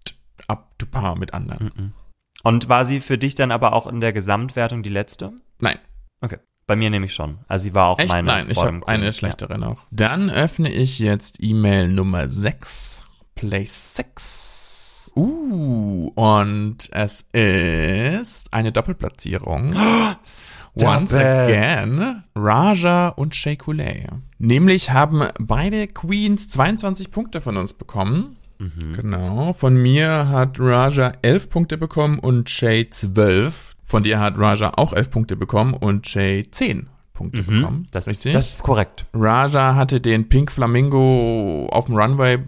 up 0.48 0.78
to 0.78 0.84
par 0.84 1.16
mit 1.16 1.32
anderen. 1.32 1.94
Und 2.42 2.68
war 2.68 2.84
sie 2.84 3.00
für 3.00 3.16
dich 3.16 3.34
dann 3.34 3.52
aber 3.52 3.72
auch 3.72 3.86
in 3.86 4.00
der 4.02 4.12
Gesamtwertung 4.12 4.82
die 4.82 4.90
letzte? 4.90 5.32
Nein. 5.60 5.78
Okay. 6.20 6.36
Bei 6.66 6.76
mir 6.76 6.90
nehme 6.90 7.06
ich 7.06 7.14
schon. 7.14 7.38
Also 7.48 7.62
sie 7.62 7.74
war 7.74 7.86
auch 7.86 7.98
Echt? 7.98 8.10
meine. 8.10 8.26
Nein, 8.26 8.50
ich 8.50 8.58
habe 8.58 8.86
eine 8.86 9.14
schlechtere 9.14 9.56
noch. 9.58 9.86
Dann 9.90 10.28
öffne 10.28 10.70
ich 10.70 10.98
jetzt 10.98 11.38
E-Mail 11.40 11.88
Nummer 11.88 12.28
6. 12.28 13.07
Play 13.38 13.64
6. 13.64 15.12
Uh, 15.14 16.10
und 16.16 16.76
es 16.90 17.22
ist 17.32 18.52
eine 18.52 18.72
Doppelplatzierung. 18.72 19.76
Once 20.82 21.12
it. 21.12 21.18
again, 21.18 22.24
Raja 22.34 23.10
und 23.10 23.36
Shea 23.36 23.54
Coulee. 23.54 24.08
Nämlich 24.38 24.90
haben 24.90 25.22
beide 25.38 25.86
Queens 25.86 26.48
22 26.48 27.12
Punkte 27.12 27.40
von 27.40 27.56
uns 27.56 27.74
bekommen. 27.74 28.38
Genau. 28.58 29.52
Von 29.52 29.80
mir 29.80 30.28
hat 30.30 30.58
Raja 30.58 31.12
11 31.22 31.48
Punkte 31.48 31.78
bekommen 31.78 32.18
und 32.18 32.50
Shay 32.50 32.90
12. 32.90 33.76
Von 33.84 34.02
dir 34.02 34.18
hat 34.18 34.36
Raja 34.36 34.72
auch 34.74 34.92
11 34.92 35.10
Punkte 35.10 35.36
bekommen 35.36 35.74
und 35.74 36.08
Shay 36.08 36.44
10 36.50 36.88
Punkte 37.12 37.44
bekommen. 37.44 37.78
Mhm. 37.78 37.86
Das, 37.92 38.08
Richtig? 38.08 38.32
das 38.32 38.54
ist 38.54 38.62
korrekt. 38.64 39.06
Raja 39.14 39.76
hatte 39.76 40.00
den 40.00 40.28
Pink 40.28 40.50
Flamingo 40.50 41.68
auf 41.70 41.84
dem 41.84 41.94
Runway, 41.94 42.38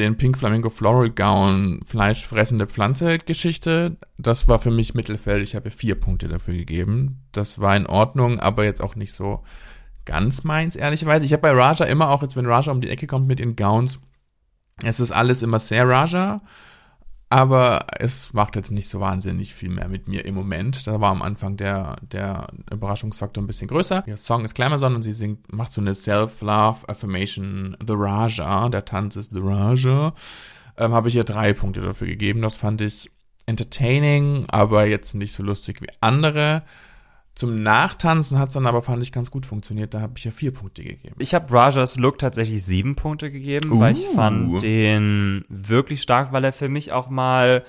den 0.00 0.16
Pink 0.16 0.36
Flamingo 0.36 0.70
Floral 0.70 1.10
Gown, 1.10 1.80
fleischfressende 1.84 2.66
Pflanze 2.66 3.18
Geschichte. 3.18 3.96
Das 4.18 4.48
war 4.48 4.58
für 4.58 4.70
mich 4.70 4.94
Mittelfeld. 4.94 5.42
Ich 5.42 5.54
habe 5.54 5.70
vier 5.70 5.94
Punkte 5.94 6.28
dafür 6.28 6.54
gegeben. 6.54 7.22
Das 7.32 7.60
war 7.60 7.76
in 7.76 7.86
Ordnung, 7.86 8.40
aber 8.40 8.64
jetzt 8.64 8.82
auch 8.82 8.96
nicht 8.96 9.12
so 9.12 9.44
ganz 10.04 10.44
meins, 10.44 10.76
ehrlicherweise. 10.76 11.24
Ich 11.24 11.32
habe 11.32 11.42
bei 11.42 11.52
Raja 11.52 11.86
immer 11.86 12.10
auch, 12.10 12.22
jetzt 12.22 12.36
wenn 12.36 12.46
Raja 12.46 12.72
um 12.72 12.80
die 12.80 12.90
Ecke 12.90 13.06
kommt 13.06 13.28
mit 13.28 13.38
den 13.38 13.54
Gowns, 13.54 14.00
es 14.82 14.98
ist 14.98 15.12
alles 15.12 15.42
immer 15.42 15.58
sehr 15.58 15.86
Raja, 15.86 16.42
aber 17.30 17.86
es 17.96 18.32
macht 18.32 18.56
jetzt 18.56 18.72
nicht 18.72 18.88
so 18.88 18.98
wahnsinnig 18.98 19.54
viel 19.54 19.70
mehr 19.70 19.88
mit 19.88 20.08
mir 20.08 20.24
im 20.24 20.34
Moment. 20.34 20.88
Da 20.88 21.00
war 21.00 21.12
am 21.12 21.22
Anfang 21.22 21.56
der, 21.56 21.96
der 22.02 22.48
Überraschungsfaktor 22.72 23.42
ein 23.42 23.46
bisschen 23.46 23.68
größer. 23.68 24.02
Ihr 24.06 24.16
Song 24.16 24.44
ist 24.44 24.54
Glamazon 24.54 24.96
und 24.96 25.02
sie 25.02 25.12
singt, 25.12 25.52
macht 25.52 25.72
so 25.72 25.80
eine 25.80 25.94
Self-Love 25.94 26.88
Affirmation, 26.88 27.76
The 27.86 27.94
Raja, 27.96 28.68
der 28.68 28.84
Tanz 28.84 29.14
ist 29.14 29.32
The 29.32 29.40
Raja. 29.40 30.12
Ähm, 30.76 30.92
Habe 30.92 31.08
ich 31.08 31.14
ihr 31.14 31.24
drei 31.24 31.52
Punkte 31.52 31.80
dafür 31.80 32.08
gegeben. 32.08 32.42
Das 32.42 32.56
fand 32.56 32.80
ich 32.80 33.12
entertaining, 33.46 34.46
aber 34.48 34.86
jetzt 34.86 35.14
nicht 35.14 35.32
so 35.32 35.44
lustig 35.44 35.80
wie 35.82 35.88
andere. 36.00 36.64
Zum 37.34 37.62
Nachtanzen 37.62 38.38
hat 38.38 38.48
es 38.48 38.54
dann 38.54 38.66
aber, 38.66 38.82
fand 38.82 39.02
ich, 39.02 39.12
ganz 39.12 39.30
gut 39.30 39.46
funktioniert. 39.46 39.94
Da 39.94 40.00
habe 40.00 40.14
ich 40.16 40.24
ja 40.24 40.30
vier 40.30 40.52
Punkte 40.52 40.82
gegeben. 40.82 41.14
Ich 41.18 41.32
habe 41.34 41.50
Rajas 41.52 41.96
Look 41.96 42.18
tatsächlich 42.18 42.62
sieben 42.64 42.96
Punkte 42.96 43.30
gegeben, 43.30 43.80
weil 43.80 43.92
ich 43.94 44.04
Uh. 44.08 44.14
fand 44.14 44.62
den 44.62 45.44
wirklich 45.48 46.02
stark, 46.02 46.32
weil 46.32 46.44
er 46.44 46.52
für 46.52 46.68
mich 46.68 46.92
auch 46.92 47.08
mal, 47.08 47.64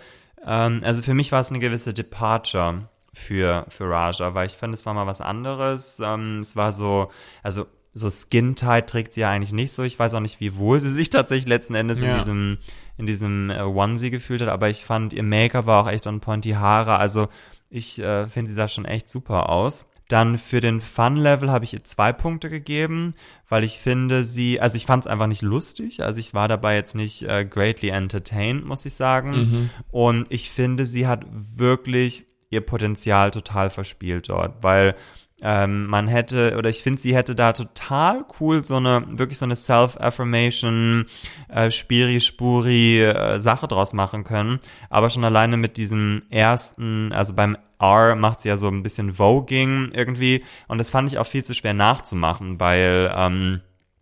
ähm, 0.45 0.81
also 0.83 1.01
für 1.03 1.13
mich 1.13 1.31
war 1.31 1.39
es 1.41 1.51
eine 1.51 1.59
gewisse 1.59 1.93
Departure 1.93 2.89
für, 3.13 3.65
für 3.69 3.89
Raja, 3.89 4.33
weil 4.33 4.47
ich 4.47 4.53
fand, 4.53 4.73
es 4.73 4.85
war 4.85 4.93
mal 4.93 5.05
was 5.07 5.21
anderes. 5.21 6.01
Ähm, 6.03 6.39
es 6.39 6.55
war 6.55 6.71
so, 6.73 7.09
also 7.43 7.65
so 7.93 8.09
Skin-Tight 8.09 8.87
trägt 8.89 9.13
sie 9.13 9.21
ja 9.21 9.29
eigentlich 9.29 9.53
nicht 9.53 9.73
so. 9.73 9.83
Ich 9.83 9.99
weiß 9.99 10.13
auch 10.15 10.21
nicht, 10.21 10.39
wie 10.39 10.55
wohl 10.55 10.79
sie 10.81 10.91
sich 10.93 11.09
tatsächlich 11.09 11.47
letzten 11.47 11.75
Endes 11.75 12.01
in 12.01 12.07
Ja. 12.07 12.17
diesem, 12.19 12.57
in 12.97 13.05
diesem 13.05 13.49
äh, 13.49 13.61
Onesie 13.61 14.09
gefühlt 14.11 14.41
hat, 14.41 14.49
aber 14.49 14.69
ich 14.69 14.83
fand, 14.85 15.13
ihr 15.13 15.23
Make-up 15.23 15.65
war 15.65 15.83
auch 15.83 15.89
echt 15.89 16.07
on 16.07 16.19
point, 16.19 16.45
die 16.45 16.55
Haare, 16.57 16.97
also 16.97 17.27
ich 17.71 17.99
äh, 17.99 18.27
finde, 18.27 18.49
sie 18.49 18.55
sah 18.55 18.67
schon 18.67 18.85
echt 18.85 19.09
super 19.09 19.49
aus. 19.49 19.85
Dann 20.09 20.37
für 20.37 20.59
den 20.59 20.81
Fun-Level 20.81 21.49
habe 21.49 21.63
ich 21.63 21.73
ihr 21.73 21.85
zwei 21.85 22.11
Punkte 22.11 22.49
gegeben, 22.49 23.13
weil 23.47 23.63
ich 23.63 23.79
finde 23.79 24.25
sie, 24.25 24.59
also 24.59 24.75
ich 24.75 24.85
fand 24.85 25.05
es 25.05 25.11
einfach 25.11 25.27
nicht 25.27 25.41
lustig, 25.41 26.03
also 26.03 26.19
ich 26.19 26.33
war 26.33 26.49
dabei 26.49 26.75
jetzt 26.75 26.95
nicht 26.95 27.23
äh, 27.23 27.45
greatly 27.45 27.89
entertained, 27.89 28.65
muss 28.65 28.85
ich 28.85 28.93
sagen. 28.93 29.69
Und 29.89 30.25
ich 30.29 30.51
finde, 30.51 30.85
sie 30.85 31.07
hat 31.07 31.25
wirklich 31.31 32.25
ihr 32.49 32.59
Potenzial 32.59 33.31
total 33.31 33.69
verspielt 33.69 34.27
dort, 34.27 34.61
weil 34.61 34.95
ähm, 35.41 35.87
man 35.87 36.07
hätte, 36.07 36.55
oder 36.57 36.69
ich 36.69 36.83
finde, 36.83 37.01
sie 37.01 37.15
hätte 37.15 37.33
da 37.33 37.53
total 37.53 38.23
cool 38.39 38.63
so 38.63 38.75
eine, 38.75 39.03
wirklich 39.07 39.39
so 39.39 39.45
eine 39.45 39.55
Self-Affirmation, 39.55 41.07
äh, 41.49 41.71
Spiri-Spuri 41.71 43.01
äh, 43.01 43.39
Sache 43.39 43.67
draus 43.67 43.93
machen 43.93 44.23
können. 44.23 44.59
Aber 44.89 45.09
schon 45.09 45.23
alleine 45.23 45.57
mit 45.57 45.77
diesem 45.77 46.23
ersten, 46.29 47.11
also 47.11 47.33
beim 47.33 47.57
R 47.79 48.15
macht 48.15 48.41
sie 48.41 48.49
ja 48.49 48.57
so 48.57 48.67
ein 48.67 48.83
bisschen 48.83 49.13
Voging 49.13 49.89
irgendwie. 49.93 50.43
Und 50.67 50.77
das 50.77 50.91
fand 50.91 51.11
ich 51.11 51.17
auch 51.17 51.27
viel 51.27 51.43
zu 51.43 51.55
schwer 51.55 51.73
nachzumachen, 51.73 52.59
weil, 52.59 53.11
ähm, 53.15 53.61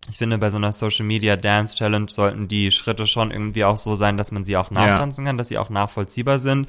ich 0.10 0.18
finde, 0.18 0.40
bei 0.40 0.50
so 0.50 0.58
einer 0.58 0.72
Social 0.72 1.06
Media 1.06 1.36
Dance 1.36 1.76
Challenge 1.76 2.10
sollten 2.10 2.48
die 2.48 2.72
Schritte 2.72 3.06
schon 3.06 3.32
irgendwie 3.32 3.64
auch 3.64 3.78
so 3.78 3.96
sein, 3.96 4.18
dass 4.18 4.32
man 4.32 4.44
sie 4.44 4.58
auch 4.58 4.72
nachtanzen 4.72 5.26
kann, 5.26 5.38
dass 5.38 5.50
sie 5.50 5.58
auch 5.58 5.70
nachvollziehbar 5.70 6.40
sind. 6.40 6.68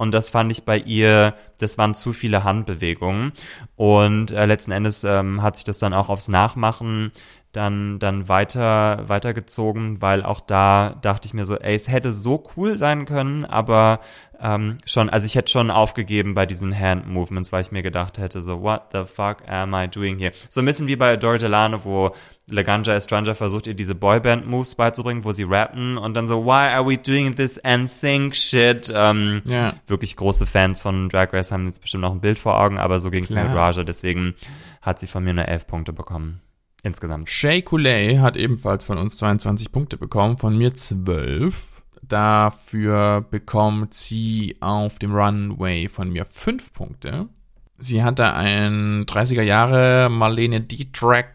Und 0.00 0.12
das 0.12 0.30
fand 0.30 0.50
ich 0.50 0.64
bei 0.64 0.78
ihr, 0.78 1.34
das 1.58 1.76
waren 1.76 1.94
zu 1.94 2.14
viele 2.14 2.42
Handbewegungen. 2.42 3.32
Und 3.76 4.30
äh, 4.30 4.46
letzten 4.46 4.72
Endes 4.72 5.04
ähm, 5.04 5.42
hat 5.42 5.56
sich 5.56 5.66
das 5.66 5.76
dann 5.76 5.92
auch 5.92 6.08
aufs 6.08 6.26
Nachmachen 6.26 7.12
dann, 7.52 7.98
dann 7.98 8.26
weiter, 8.26 9.08
weitergezogen, 9.08 10.00
weil 10.00 10.22
auch 10.22 10.40
da 10.40 10.96
dachte 11.02 11.26
ich 11.26 11.34
mir 11.34 11.44
so, 11.44 11.56
ey, 11.56 11.74
es 11.74 11.88
hätte 11.88 12.14
so 12.14 12.44
cool 12.56 12.78
sein 12.78 13.04
können, 13.04 13.44
aber 13.44 14.00
ähm, 14.40 14.78
schon, 14.86 15.10
also 15.10 15.26
ich 15.26 15.34
hätte 15.34 15.50
schon 15.50 15.70
aufgegeben 15.70 16.32
bei 16.32 16.46
diesen 16.46 16.74
Hand-Movements, 16.74 17.52
weil 17.52 17.60
ich 17.60 17.72
mir 17.72 17.82
gedacht 17.82 18.16
hätte, 18.16 18.40
so, 18.40 18.62
what 18.62 18.84
the 18.92 19.04
fuck 19.04 19.46
am 19.48 19.74
I 19.74 19.86
doing 19.86 20.18
here? 20.18 20.32
So 20.48 20.60
ein 20.60 20.64
bisschen 20.64 20.86
wie 20.86 20.96
bei 20.96 21.12
Adore 21.12 21.38
Delano, 21.38 21.84
wo 21.84 22.14
Laganja 22.50 22.94
Estranja 22.94 23.34
versucht, 23.34 23.66
ihr 23.66 23.74
diese 23.74 23.94
Boyband-Moves 23.94 24.74
beizubringen, 24.74 25.24
wo 25.24 25.32
sie 25.32 25.44
rappen 25.44 25.98
und 25.98 26.14
dann 26.14 26.26
so, 26.28 26.44
why 26.44 26.72
are 26.72 26.86
we 26.86 26.96
doing 26.96 27.34
this 27.34 27.58
and 27.64 27.90
sync 27.90 28.34
shit? 28.34 28.92
Ähm, 28.94 29.42
Ja. 29.44 29.74
Wirklich 29.86 30.16
große 30.16 30.46
Fans 30.46 30.80
von 30.80 31.08
Drag 31.08 31.32
Race 31.32 31.52
haben 31.52 31.66
jetzt 31.66 31.80
bestimmt 31.80 32.02
noch 32.02 32.12
ein 32.12 32.20
Bild 32.20 32.38
vor 32.38 32.60
Augen, 32.60 32.78
aber 32.78 33.00
so 33.00 33.10
ging 33.10 33.24
es 33.24 33.30
mit. 33.30 33.44
Raja, 33.44 33.84
deswegen 33.84 34.34
hat 34.82 34.98
sie 34.98 35.06
von 35.06 35.24
mir 35.24 35.34
nur 35.34 35.46
elf 35.48 35.66
Punkte 35.66 35.92
bekommen. 35.92 36.40
Insgesamt. 36.82 37.28
Shay 37.28 37.60
Coulee 37.62 38.18
hat 38.20 38.36
ebenfalls 38.36 38.84
von 38.84 38.96
uns 38.96 39.16
22 39.18 39.70
Punkte 39.70 39.98
bekommen, 39.98 40.38
von 40.38 40.56
mir 40.56 40.74
12. 40.74 41.82
Dafür 42.02 43.20
bekommt 43.20 43.94
sie 43.94 44.56
auf 44.60 44.98
dem 44.98 45.14
Runway 45.14 45.88
von 45.88 46.10
mir 46.10 46.24
5 46.24 46.72
Punkte. 46.72 47.28
Sie 47.76 48.02
hatte 48.02 48.34
ein 48.34 49.04
30er 49.06 49.42
Jahre 49.42 50.08
Marlene 50.10 50.60
Dietrich 50.60 51.26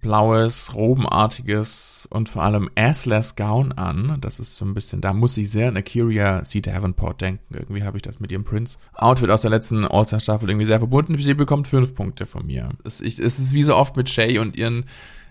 blaues, 0.00 0.74
robenartiges 0.74 2.08
und 2.10 2.28
vor 2.28 2.42
allem 2.42 2.70
assless 2.74 3.36
Gown 3.36 3.72
an. 3.72 4.18
Das 4.20 4.40
ist 4.40 4.56
so 4.56 4.64
ein 4.64 4.74
bisschen, 4.74 5.00
da 5.00 5.12
muss 5.12 5.36
ich 5.36 5.50
sehr 5.50 5.68
an 5.68 5.76
Akira 5.76 6.44
C. 6.44 6.60
Davenport 6.60 7.20
denken. 7.20 7.54
Irgendwie 7.54 7.84
habe 7.84 7.98
ich 7.98 8.02
das 8.02 8.20
mit 8.20 8.32
ihrem 8.32 8.44
Prince-Outfit 8.44 9.30
aus 9.30 9.42
der 9.42 9.50
letzten 9.50 9.84
All-Star-Staffel 9.84 10.48
irgendwie 10.48 10.66
sehr 10.66 10.78
verbunden. 10.78 11.18
Sie 11.18 11.34
bekommt 11.34 11.68
fünf 11.68 11.94
Punkte 11.94 12.26
von 12.26 12.46
mir. 12.46 12.70
Es, 12.84 13.00
ich, 13.00 13.18
es 13.18 13.38
ist 13.38 13.52
wie 13.52 13.62
so 13.62 13.76
oft 13.76 13.96
mit 13.96 14.08
Shay 14.08 14.38
und 14.38 14.56
ihren 14.56 14.84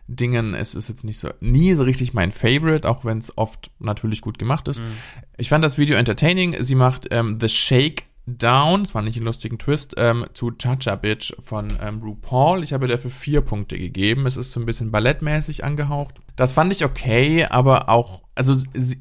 Dingen, 0.08 0.56
es 0.56 0.74
ist 0.74 0.90
jetzt 0.90 1.04
nicht 1.04 1.20
so, 1.20 1.30
nie 1.40 1.74
so 1.74 1.84
richtig 1.84 2.14
mein 2.16 2.32
Favorite, 2.32 2.90
auch 2.90 3.06
wenn 3.06 3.20
es 3.20 3.38
oft 3.38 3.72
natürlich 3.80 4.22
gut 4.22 4.40
gemacht 4.40 4.68
ist. 4.68 4.82
Ich 5.38 5.50
fand 5.50 5.64
das 5.64 5.78
Video 5.78 5.98
entertaining. 5.98 6.56
Sie 6.62 6.76
macht 6.76 7.08
ähm, 7.12 7.38
The 7.40 7.48
Shake 7.48 8.09
Down, 8.38 8.84
das 8.84 8.92
fand 8.92 9.08
ich 9.08 9.16
einen 9.16 9.26
lustigen 9.26 9.58
Twist, 9.58 9.96
ähm, 9.98 10.26
zu 10.34 10.52
Cha-Cha 10.52 10.96
Bitch 10.96 11.34
von 11.44 11.68
ähm, 11.82 12.02
RuPaul. 12.02 12.64
Ich 12.64 12.74
habe 12.74 12.88
dafür 12.88 13.12
vier 13.12 13.42
Punkte 13.42 13.78
gegeben. 13.78 14.26
Es 14.26 14.38
ist 14.38 14.52
so 14.52 14.60
ein 14.60 14.66
bisschen 14.66 14.92
ballettmäßig 14.92 15.64
angehaucht. 15.64 16.16
Das 16.36 16.54
fand 16.54 16.72
ich 16.72 16.86
okay, 16.86 17.46
aber 17.46 17.90
auch, 17.90 18.24
also 18.36 18.56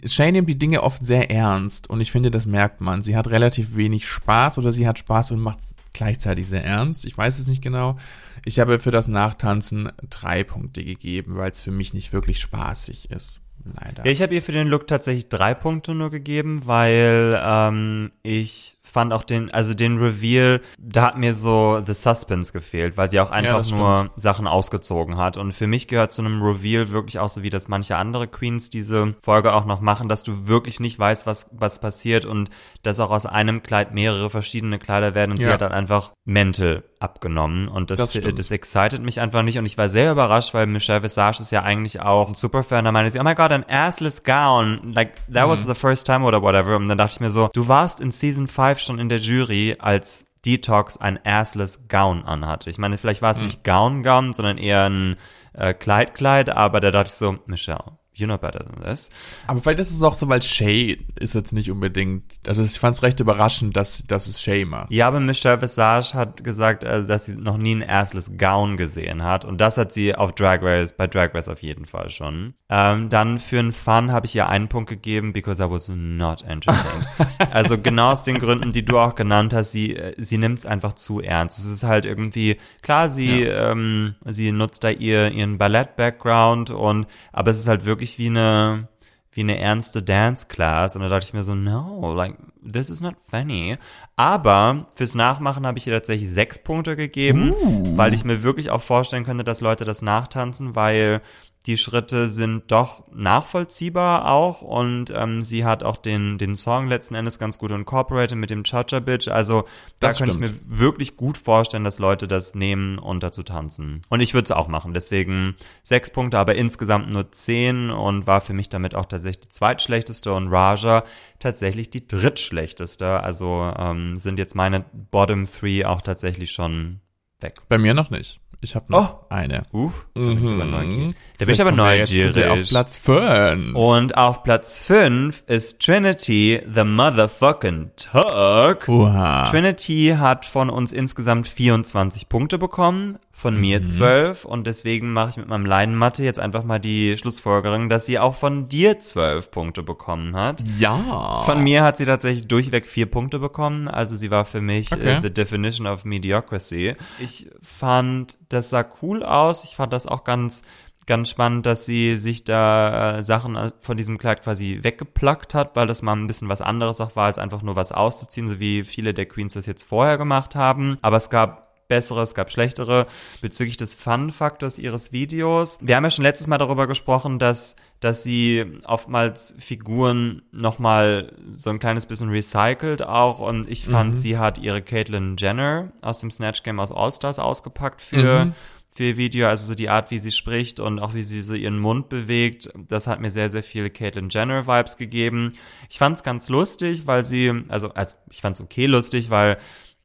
Shay 0.04 0.32
nimmt 0.32 0.48
die 0.48 0.58
Dinge 0.58 0.82
oft 0.82 1.04
sehr 1.04 1.30
ernst 1.30 1.90
und 1.90 2.00
ich 2.00 2.10
finde, 2.10 2.30
das 2.30 2.46
merkt 2.46 2.80
man. 2.80 3.02
Sie 3.02 3.16
hat 3.16 3.30
relativ 3.30 3.76
wenig 3.76 4.06
Spaß 4.06 4.58
oder 4.58 4.72
sie 4.72 4.88
hat 4.88 4.98
Spaß 4.98 5.30
und 5.32 5.40
macht 5.40 5.58
gleichzeitig 5.92 6.48
sehr 6.48 6.64
ernst. 6.64 7.04
Ich 7.04 7.16
weiß 7.16 7.38
es 7.38 7.46
nicht 7.46 7.62
genau. 7.62 7.96
Ich 8.44 8.58
habe 8.58 8.80
für 8.80 8.90
das 8.90 9.08
Nachtanzen 9.08 9.90
drei 10.08 10.42
Punkte 10.44 10.84
gegeben, 10.84 11.36
weil 11.36 11.50
es 11.50 11.60
für 11.60 11.70
mich 11.70 11.94
nicht 11.94 12.12
wirklich 12.12 12.40
spaßig 12.40 13.10
ist. 13.10 13.40
Leider. 13.64 14.04
Ja, 14.04 14.12
ich 14.12 14.22
habe 14.22 14.34
ihr 14.34 14.42
für 14.42 14.52
den 14.52 14.68
Look 14.68 14.86
tatsächlich 14.86 15.28
drei 15.28 15.54
Punkte 15.54 15.94
nur 15.94 16.10
gegeben, 16.10 16.62
weil 16.64 17.38
ähm, 17.42 18.12
ich 18.22 18.77
fand 18.90 19.12
auch 19.12 19.22
den, 19.22 19.52
also 19.52 19.74
den 19.74 19.98
Reveal, 19.98 20.60
da 20.78 21.02
hat 21.02 21.18
mir 21.18 21.34
so 21.34 21.82
The 21.84 21.94
Suspense 21.94 22.52
gefehlt, 22.52 22.96
weil 22.96 23.10
sie 23.10 23.20
auch 23.20 23.30
einfach 23.30 23.58
das 23.58 23.70
nur. 23.70 24.10
Sachen 24.16 24.46
ausgezogen 24.46 25.16
hat. 25.16 25.36
Und 25.36 25.52
für 25.52 25.66
mich 25.66 25.88
gehört 25.88 26.12
zu 26.12 26.22
einem 26.22 26.42
Reveal 26.42 26.90
wirklich 26.90 27.18
auch 27.18 27.30
so, 27.30 27.42
wie 27.42 27.50
das 27.50 27.68
manche 27.68 27.96
andere 27.96 28.26
Queens 28.28 28.70
diese 28.70 29.14
Folge 29.22 29.52
auch 29.52 29.64
noch 29.66 29.80
machen, 29.80 30.08
dass 30.08 30.22
du 30.22 30.46
wirklich 30.46 30.80
nicht 30.80 30.98
weißt, 30.98 31.26
was, 31.26 31.48
was 31.52 31.80
passiert 31.80 32.24
und 32.24 32.50
dass 32.82 33.00
auch 33.00 33.10
aus 33.10 33.26
einem 33.26 33.62
Kleid 33.62 33.94
mehrere 33.94 34.30
verschiedene 34.30 34.78
Kleider 34.78 35.14
werden. 35.14 35.32
Und 35.32 35.36
sie 35.38 35.44
Ja. 35.44 35.52
hat 35.52 35.60
dann 35.62 35.72
einfach 35.72 36.12
mental 36.24 36.82
abgenommen. 37.00 37.68
Und 37.68 37.90
das, 37.90 37.98
Das 37.98 38.10
stimmt. 38.14 38.38
das 38.38 38.50
excited 38.50 39.02
mich 39.02 39.20
einfach 39.20 39.42
nicht. 39.42 39.56
Und 39.58 39.66
ich 39.66 39.78
war 39.78 39.88
sehr 39.88 40.10
überrascht, 40.12 40.52
weil 40.54 40.66
Michelle 40.66 41.02
Visage 41.02 41.40
ist 41.40 41.52
ja 41.52 41.62
eigentlich 41.62 42.00
auch 42.00 42.28
ein 42.28 42.34
Superfan. 42.34 42.84
Da 42.84 42.92
meinte 42.92 43.10
sie, 43.12 43.20
oh 43.20 43.22
my 43.24 43.34
god, 43.34 43.52
an 43.52 43.64
assless 43.68 44.24
gown. 44.24 44.78
Like, 44.94 45.12
that 45.32 45.48
was 45.48 45.64
Mhm. 45.64 45.68
the 45.68 45.74
first 45.74 46.06
time 46.06 46.24
oder 46.24 46.42
whatever. 46.42 46.76
Und 46.76 46.88
dann 46.88 46.98
dachte 46.98 47.14
ich 47.14 47.20
mir 47.20 47.30
so, 47.30 47.48
du 47.52 47.68
warst 47.68 48.00
in 48.00 48.10
Season 48.10 48.48
5 48.48 48.77
schon 48.80 48.98
in 48.98 49.08
der 49.08 49.18
Jury 49.18 49.76
als 49.78 50.26
Detox 50.44 50.96
ein 50.96 51.18
assless 51.24 51.80
Gown 51.88 52.24
anhatte. 52.24 52.70
Ich 52.70 52.78
meine, 52.78 52.96
vielleicht 52.98 53.22
war 53.22 53.32
es 53.32 53.38
Hm. 53.38 53.46
nicht 53.46 53.64
Gown-Gown, 53.64 54.32
sondern 54.32 54.56
eher 54.58 54.88
ein 54.88 55.16
äh, 55.52 55.74
Kleid-Kleid, 55.74 56.50
aber 56.50 56.80
da 56.80 56.90
dachte 56.90 57.08
ich 57.08 57.14
so, 57.14 57.38
Michelle, 57.46 57.97
you 58.18 58.26
know 58.26 58.38
better 58.38 58.64
than 58.64 58.82
this. 58.82 59.10
Aber 59.46 59.60
vielleicht 59.60 59.80
ist 59.80 59.90
es 59.90 60.02
auch 60.02 60.14
so, 60.14 60.28
weil 60.28 60.42
Shay 60.42 60.98
ist 61.18 61.34
jetzt 61.34 61.52
nicht 61.52 61.70
unbedingt, 61.70 62.40
also 62.46 62.62
ich 62.62 62.78
fand 62.78 62.96
es 62.96 63.02
recht 63.02 63.20
überraschend, 63.20 63.76
dass, 63.76 64.06
dass 64.06 64.26
es 64.26 64.42
Shay 64.42 64.64
macht. 64.64 64.90
Ja, 64.90 65.08
aber 65.08 65.20
Michelle 65.20 65.60
Visage 65.60 66.14
hat 66.14 66.44
gesagt, 66.44 66.84
also, 66.84 67.06
dass 67.08 67.26
sie 67.26 67.36
noch 67.36 67.56
nie 67.56 67.76
ein 67.76 67.88
assless 67.88 68.32
Gown 68.36 68.76
gesehen 68.76 69.22
hat. 69.22 69.44
Und 69.44 69.60
das 69.60 69.78
hat 69.78 69.92
sie 69.92 70.14
auf 70.14 70.32
Drag 70.32 70.62
Race, 70.62 70.92
bei 70.96 71.06
Drag 71.06 71.34
Race 71.34 71.48
auf 71.48 71.62
jeden 71.62 71.84
Fall 71.84 72.10
schon. 72.10 72.54
Ähm, 72.68 73.08
dann 73.08 73.38
für 73.38 73.58
einen 73.58 73.72
Fun 73.72 74.12
habe 74.12 74.26
ich 74.26 74.34
ihr 74.34 74.48
einen 74.48 74.68
Punkt 74.68 74.90
gegeben, 74.90 75.32
because 75.32 75.62
I 75.62 75.70
was 75.70 75.88
not 75.88 76.42
entertained. 76.42 77.06
also 77.50 77.78
genau 77.78 78.12
aus 78.12 78.22
den 78.22 78.38
Gründen, 78.38 78.72
die 78.72 78.84
du 78.84 78.98
auch 78.98 79.14
genannt 79.14 79.54
hast, 79.54 79.72
sie, 79.72 79.96
äh, 79.96 80.14
sie 80.18 80.38
nimmt 80.38 80.60
es 80.60 80.66
einfach 80.66 80.94
zu 80.94 81.20
ernst. 81.20 81.58
Es 81.58 81.66
ist 81.66 81.84
halt 81.84 82.04
irgendwie, 82.04 82.56
klar, 82.82 83.08
sie, 83.08 83.42
ähm, 83.42 84.16
sie 84.24 84.52
nutzt 84.52 84.84
da 84.84 84.90
ihr, 84.90 85.30
ihren 85.30 85.58
Ballett-Background 85.58 86.70
und, 86.70 87.06
aber 87.32 87.50
es 87.50 87.58
ist 87.58 87.68
halt 87.68 87.84
wirklich 87.84 88.07
wie 88.16 88.28
eine, 88.28 88.88
wie 89.32 89.42
eine 89.42 89.58
ernste 89.58 90.02
Dance 90.02 90.46
Class 90.48 90.96
und 90.96 91.02
da 91.02 91.08
dachte 91.08 91.26
ich 91.26 91.34
mir 91.34 91.42
so, 91.42 91.54
no, 91.54 92.14
like, 92.14 92.36
this 92.64 92.88
is 92.88 93.00
not 93.00 93.16
funny. 93.28 93.76
Aber 94.16 94.86
fürs 94.94 95.14
Nachmachen 95.14 95.66
habe 95.66 95.78
ich 95.78 95.86
ihr 95.86 95.92
tatsächlich 95.92 96.30
sechs 96.30 96.58
Punkte 96.58 96.96
gegeben, 96.96 97.54
weil 97.96 98.14
ich 98.14 98.24
mir 98.24 98.42
wirklich 98.42 98.70
auch 98.70 98.80
vorstellen 98.80 99.24
könnte, 99.24 99.44
dass 99.44 99.60
Leute 99.60 99.84
das 99.84 100.00
nachtanzen, 100.00 100.74
weil 100.74 101.20
die 101.68 101.76
Schritte 101.76 102.30
sind 102.30 102.72
doch 102.72 103.04
nachvollziehbar 103.12 104.30
auch 104.30 104.62
und 104.62 105.12
ähm, 105.14 105.42
sie 105.42 105.66
hat 105.66 105.82
auch 105.82 105.98
den, 105.98 106.38
den 106.38 106.56
Song 106.56 106.88
letzten 106.88 107.14
Endes 107.14 107.38
ganz 107.38 107.58
gut 107.58 107.70
incorporated 107.72 108.38
mit 108.38 108.48
dem 108.48 108.64
Cha-Cha 108.64 109.00
Bitch. 109.00 109.28
Also 109.28 109.64
da 110.00 110.08
Das 110.08 110.16
könnte 110.16 110.32
ich 110.32 110.38
mir 110.38 110.54
wirklich 110.64 111.18
gut 111.18 111.36
vorstellen, 111.36 111.84
dass 111.84 111.98
Leute 111.98 112.26
das 112.26 112.54
nehmen 112.54 112.98
und 112.98 113.22
dazu 113.22 113.42
tanzen. 113.42 114.00
Und 114.08 114.20
ich 114.20 114.32
würde 114.32 114.46
es 114.46 114.50
auch 114.50 114.66
machen. 114.66 114.94
Deswegen 114.94 115.56
sechs 115.82 116.08
Punkte, 116.08 116.38
aber 116.38 116.54
insgesamt 116.54 117.12
nur 117.12 117.30
zehn 117.32 117.90
und 117.90 118.26
war 118.26 118.40
für 118.40 118.54
mich 118.54 118.70
damit 118.70 118.94
auch 118.94 119.04
tatsächlich 119.04 119.40
die 119.40 119.50
zweitschlechteste 119.50 120.32
und 120.32 120.48
Raja 120.48 121.04
tatsächlich 121.38 121.90
die 121.90 122.08
drittschlechteste. 122.08 123.22
Also 123.22 123.70
ähm, 123.76 124.16
sind 124.16 124.38
jetzt 124.38 124.54
meine 124.54 124.86
Bottom 125.10 125.44
Three 125.44 125.84
auch 125.84 126.00
tatsächlich 126.00 126.50
schon 126.50 127.00
weg. 127.40 127.60
Bei 127.68 127.76
mir 127.76 127.92
noch 127.92 128.08
nicht. 128.08 128.40
Ich 128.60 128.74
habe 128.74 128.86
noch 128.90 129.30
eine. 129.30 129.62
Uh, 129.72 129.92
da 130.14 130.20
bin 130.20 130.44
ich 130.44 130.50
aber 130.50 130.64
neugierig. 130.64 131.16
Da 131.38 131.44
bin 131.44 131.54
ich 131.54 131.60
aber 131.60 131.70
neugierig. 131.70 132.48
Auf 132.48 132.68
Platz 132.68 132.96
5. 132.96 133.76
Und 133.76 134.16
auf 134.16 134.42
Platz 134.42 134.80
5 134.80 135.44
ist 135.46 135.80
Trinity, 135.80 136.60
the 136.74 136.82
motherfucking 136.82 137.92
Tuck. 137.96 138.88
Oha. 138.88 139.44
Trinity 139.44 140.16
hat 140.18 140.44
von 140.44 140.70
uns 140.70 140.92
insgesamt 140.92 141.46
24 141.46 142.28
Punkte 142.28 142.58
bekommen, 142.58 143.18
von 143.40 143.54
Mhm. 143.54 143.60
mir 143.60 143.84
12 143.86 144.44
und 144.44 144.66
deswegen 144.66 145.12
mache 145.12 145.30
ich 145.30 145.36
mit 145.36 145.46
meinem 145.46 145.64
Leinenmatte 145.64 146.24
jetzt 146.24 146.40
einfach 146.40 146.64
mal 146.64 146.80
die 146.80 147.16
Schlussfolgerung, 147.16 147.88
dass 147.88 148.04
sie 148.04 148.18
auch 148.18 148.34
von 148.34 148.68
dir 148.68 148.98
12 148.98 149.52
Punkte 149.52 149.84
bekommen 149.84 150.34
hat. 150.34 150.60
Ja. 150.80 151.42
Von 151.44 151.62
mir 151.62 151.84
hat 151.84 151.98
sie 151.98 152.04
tatsächlich 152.04 152.48
durchweg 152.48 152.88
vier 152.88 153.06
Punkte 153.06 153.38
bekommen. 153.38 153.86
Also 153.86 154.16
sie 154.16 154.32
war 154.32 154.44
für 154.44 154.60
mich 154.60 154.92
Okay. 154.92 155.18
äh, 155.18 155.22
the 155.22 155.30
definition 155.32 155.86
of 155.86 156.04
mediocrity. 156.04 156.96
Ich 157.20 157.48
fand, 157.62 158.36
das 158.48 158.70
sah 158.70 158.84
cool 159.02 159.22
aus. 159.22 159.62
Ich 159.62 159.76
fand 159.76 159.92
das 159.92 160.06
auch 160.08 160.24
ganz 160.24 160.62
ganz 161.06 161.30
spannend, 161.30 161.64
dass 161.64 161.86
sie 161.86 162.18
sich 162.18 162.44
da 162.44 163.18
äh, 163.18 163.22
Sachen 163.22 163.56
äh, 163.56 163.70
von 163.80 163.96
diesem 163.96 164.18
Kleid 164.18 164.42
quasi 164.42 164.80
weggeplockt 164.82 165.54
hat, 165.54 165.74
weil 165.74 165.86
das 165.86 166.02
mal 166.02 166.12
ein 166.14 166.26
bisschen 166.26 166.50
was 166.50 166.60
anderes 166.60 167.00
auch 167.00 167.16
war, 167.16 167.24
als 167.26 167.38
einfach 167.38 167.62
nur 167.62 167.76
was 167.76 167.92
auszuziehen, 167.92 168.46
so 168.46 168.60
wie 168.60 168.84
viele 168.84 169.14
der 169.14 169.24
Queens 169.24 169.54
das 169.54 169.64
jetzt 169.64 169.84
vorher 169.84 170.18
gemacht 170.18 170.54
haben. 170.54 170.98
Aber 171.00 171.16
es 171.16 171.30
gab 171.30 171.67
bessere, 171.88 172.22
es 172.22 172.34
gab 172.34 172.52
schlechtere. 172.52 173.06
Bezüglich 173.40 173.76
des 173.76 173.94
Fun-Faktors 173.94 174.78
ihres 174.78 175.10
Videos. 175.12 175.78
Wir 175.80 175.96
haben 175.96 176.04
ja 176.04 176.10
schon 176.10 176.22
letztes 176.24 176.46
Mal 176.46 176.58
darüber 176.58 176.86
gesprochen, 176.86 177.38
dass, 177.38 177.76
dass 178.00 178.22
sie 178.22 178.64
oftmals 178.84 179.56
Figuren 179.58 180.42
nochmal 180.52 181.32
so 181.50 181.70
ein 181.70 181.78
kleines 181.78 182.06
bisschen 182.06 182.28
recycelt 182.28 183.02
auch. 183.02 183.40
Und 183.40 183.68
ich 183.68 183.86
fand, 183.86 184.16
sie 184.16 184.38
hat 184.38 184.58
ihre 184.58 184.82
Caitlyn 184.82 185.36
Jenner 185.38 185.92
aus 186.02 186.18
dem 186.18 186.30
Snatch 186.30 186.62
Game 186.62 186.78
aus 186.78 186.92
All-Stars 186.92 187.38
ausgepackt 187.38 188.00
für, 188.02 188.44
Mhm. 188.44 188.52
für 188.94 189.04
ihr 189.04 189.16
Video. 189.16 189.48
Also 189.48 189.66
so 189.66 189.74
die 189.74 189.88
Art, 189.88 190.10
wie 190.10 190.18
sie 190.18 190.30
spricht 190.32 190.80
und 190.80 190.98
auch 190.98 191.14
wie 191.14 191.22
sie 191.22 191.40
so 191.40 191.54
ihren 191.54 191.78
Mund 191.78 192.10
bewegt. 192.10 192.68
Das 192.88 193.06
hat 193.06 193.20
mir 193.20 193.30
sehr, 193.30 193.48
sehr 193.48 193.62
viele 193.62 193.88
Caitlyn 193.88 194.28
Jenner 194.28 194.66
Vibes 194.66 194.98
gegeben. 194.98 195.52
Ich 195.88 195.98
fand 195.98 196.18
es 196.18 196.22
ganz 196.22 196.50
lustig, 196.50 197.06
weil 197.06 197.24
sie, 197.24 197.64
also, 197.68 197.88
also 197.94 198.14
ich 198.30 198.42
fand 198.42 198.56
es 198.56 198.62
okay 198.62 198.84
lustig, 198.86 199.30
weil 199.30 199.56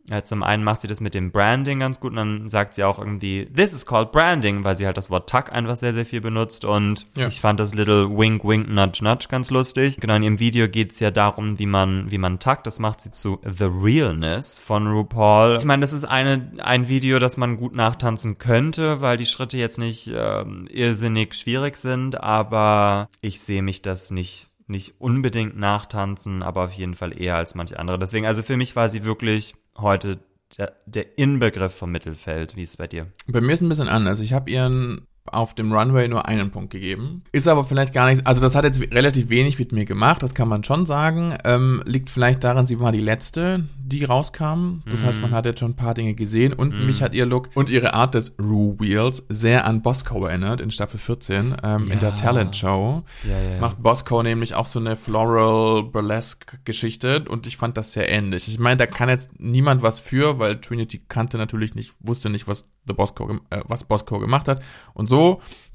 ja, 0.09 0.23
zum 0.23 0.43
einen 0.43 0.63
macht 0.63 0.81
sie 0.81 0.87
das 0.87 0.99
mit 0.99 1.13
dem 1.13 1.31
Branding 1.31 1.79
ganz 1.79 1.99
gut 1.99 2.11
und 2.11 2.17
dann 2.17 2.49
sagt 2.49 2.75
sie 2.75 2.83
auch 2.83 2.99
irgendwie, 2.99 3.45
this 3.45 3.71
is 3.71 3.85
called 3.85 4.11
branding, 4.11 4.63
weil 4.65 4.75
sie 4.75 4.85
halt 4.85 4.97
das 4.97 5.09
Wort 5.09 5.29
Tuck 5.29 5.51
einfach 5.51 5.77
sehr, 5.77 5.93
sehr 5.93 6.05
viel 6.05 6.19
benutzt 6.19 6.65
und 6.65 7.07
Ja. 7.15 7.27
ich 7.27 7.39
fand 7.39 7.59
das 7.59 7.73
little 7.73 8.09
wink, 8.09 8.43
wink, 8.43 8.67
nudge, 8.67 9.03
nudge 9.03 9.27
ganz 9.29 9.49
lustig. 9.49 9.97
Genau, 10.01 10.15
in 10.15 10.23
ihrem 10.23 10.39
Video 10.39 10.67
geht's 10.67 10.99
ja 10.99 11.09
darum, 11.09 11.57
wie 11.57 11.65
man, 11.65 12.11
wie 12.11 12.17
man 12.17 12.39
tuckt. 12.39 12.67
Das 12.67 12.79
macht 12.79 12.99
sie 13.01 13.11
zu 13.11 13.39
The 13.43 13.65
Realness 13.69 14.59
von 14.59 14.87
RuPaul. 14.87 15.55
Ich 15.57 15.65
meine, 15.65 15.81
das 15.81 15.93
ist 15.93 16.05
eine, 16.05 16.51
ein 16.61 16.89
Video, 16.89 17.19
das 17.19 17.37
man 17.37 17.55
gut 17.57 17.73
nachtanzen 17.73 18.37
könnte, 18.37 18.99
weil 18.99 19.15
die 19.15 19.25
Schritte 19.25 19.57
jetzt 19.57 19.79
nicht 19.79 20.11
ähm, 20.13 20.67
irrsinnig 20.69 21.33
schwierig 21.33 21.77
sind, 21.77 22.21
aber 22.21 23.07
ich 23.21 23.39
sehe 23.39 23.61
mich 23.61 23.81
das 23.81 24.11
nicht 24.11 24.49
nicht 24.65 24.95
unbedingt 24.99 25.57
nachtanzen, 25.57 26.41
aber 26.41 26.63
auf 26.63 26.71
jeden 26.71 26.95
Fall 26.95 27.19
eher 27.21 27.35
als 27.35 27.53
manche 27.53 27.77
andere. 27.77 27.99
Deswegen, 27.99 28.25
also 28.25 28.43
für 28.43 28.55
mich 28.55 28.75
war 28.77 28.87
sie 28.87 29.03
wirklich 29.03 29.55
heute 29.77 30.19
der, 30.57 30.73
der 30.85 31.17
Inbegriff 31.17 31.73
vom 31.73 31.91
Mittelfeld. 31.91 32.55
Wie 32.55 32.63
ist 32.63 32.71
es 32.71 32.77
bei 32.77 32.87
dir? 32.87 33.07
Bei 33.27 33.41
mir 33.41 33.53
ist 33.53 33.61
ein 33.61 33.69
bisschen 33.69 33.89
anders. 33.89 34.19
Ich 34.19 34.33
habe 34.33 34.49
ihren 34.49 35.07
auf 35.31 35.53
dem 35.55 35.71
Runway 35.71 36.07
nur 36.07 36.27
einen 36.27 36.51
Punkt 36.51 36.71
gegeben. 36.71 37.23
Ist 37.31 37.47
aber 37.47 37.63
vielleicht 37.63 37.93
gar 37.93 38.07
nicht, 38.09 38.27
also 38.27 38.41
das 38.41 38.55
hat 38.55 38.65
jetzt 38.65 38.81
relativ 38.93 39.29
wenig 39.29 39.57
mit 39.57 39.71
mir 39.71 39.85
gemacht, 39.85 40.21
das 40.21 40.33
kann 40.33 40.47
man 40.49 40.63
schon 40.63 40.85
sagen. 40.85 41.35
Ähm, 41.45 41.81
liegt 41.85 42.09
vielleicht 42.09 42.43
daran, 42.43 42.67
sie 42.67 42.79
war 42.79 42.91
die 42.91 42.99
letzte, 42.99 43.63
die 43.85 44.03
rauskam. 44.03 44.81
Das 44.89 45.03
heißt, 45.03 45.21
man 45.21 45.31
hat 45.31 45.45
jetzt 45.45 45.59
schon 45.59 45.71
ein 45.71 45.75
paar 45.75 45.93
Dinge 45.93 46.13
gesehen 46.13 46.53
und 46.53 46.85
mich 46.85 47.01
hat 47.01 47.15
ihr 47.15 47.25
Look 47.25 47.49
und 47.55 47.69
ihre 47.69 47.93
Art 47.93 48.15
des 48.15 48.35
Rue 48.39 48.75
Wheels 48.79 49.25
sehr 49.29 49.65
an 49.65 49.81
Bosco 49.81 50.25
erinnert 50.25 50.59
in 50.61 50.71
Staffel 50.71 50.99
14 50.99 51.55
ähm, 51.63 51.91
in 51.91 51.99
der 51.99 52.09
Ja. 52.09 52.15
Talent 52.15 52.55
Show. 52.55 53.03
Ja, 53.23 53.31
ja, 53.39 53.49
ja. 53.55 53.59
Macht 53.61 53.81
Bosco 53.81 54.21
nämlich 54.23 54.55
auch 54.55 54.65
so 54.65 54.79
eine 54.79 54.95
Floral 54.95 55.83
Burlesque 55.83 56.59
Geschichte 56.65 57.23
und 57.29 57.47
ich 57.47 57.57
fand 57.57 57.77
das 57.77 57.93
sehr 57.93 58.09
ähnlich. 58.09 58.47
Ich 58.47 58.59
meine, 58.59 58.77
da 58.77 58.85
kann 58.87 59.09
jetzt 59.09 59.39
niemand 59.39 59.81
was 59.81 59.99
für, 59.99 60.37
weil 60.39 60.59
Trinity 60.59 61.01
kannte 61.07 61.37
natürlich 61.37 61.75
nicht, 61.75 61.93
wusste 62.01 62.29
nicht, 62.29 62.47
was 62.47 62.69
The 62.85 62.93
Bosco, 62.93 63.39
äh, 63.49 63.61
was 63.67 63.85
Bosco 63.85 64.19
gemacht 64.19 64.47
hat 64.49 64.61
und 64.93 65.09
so 65.09 65.12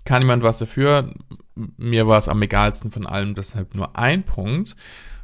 kann 0.04 0.22
niemand 0.22 0.42
was 0.42 0.58
dafür. 0.58 1.12
Mir 1.76 2.06
war 2.06 2.18
es 2.18 2.28
am 2.28 2.40
egalsten 2.40 2.90
von 2.90 3.06
allem, 3.06 3.34
deshalb 3.34 3.74
nur 3.74 3.96
ein 3.96 4.22
Punkt. 4.22 4.76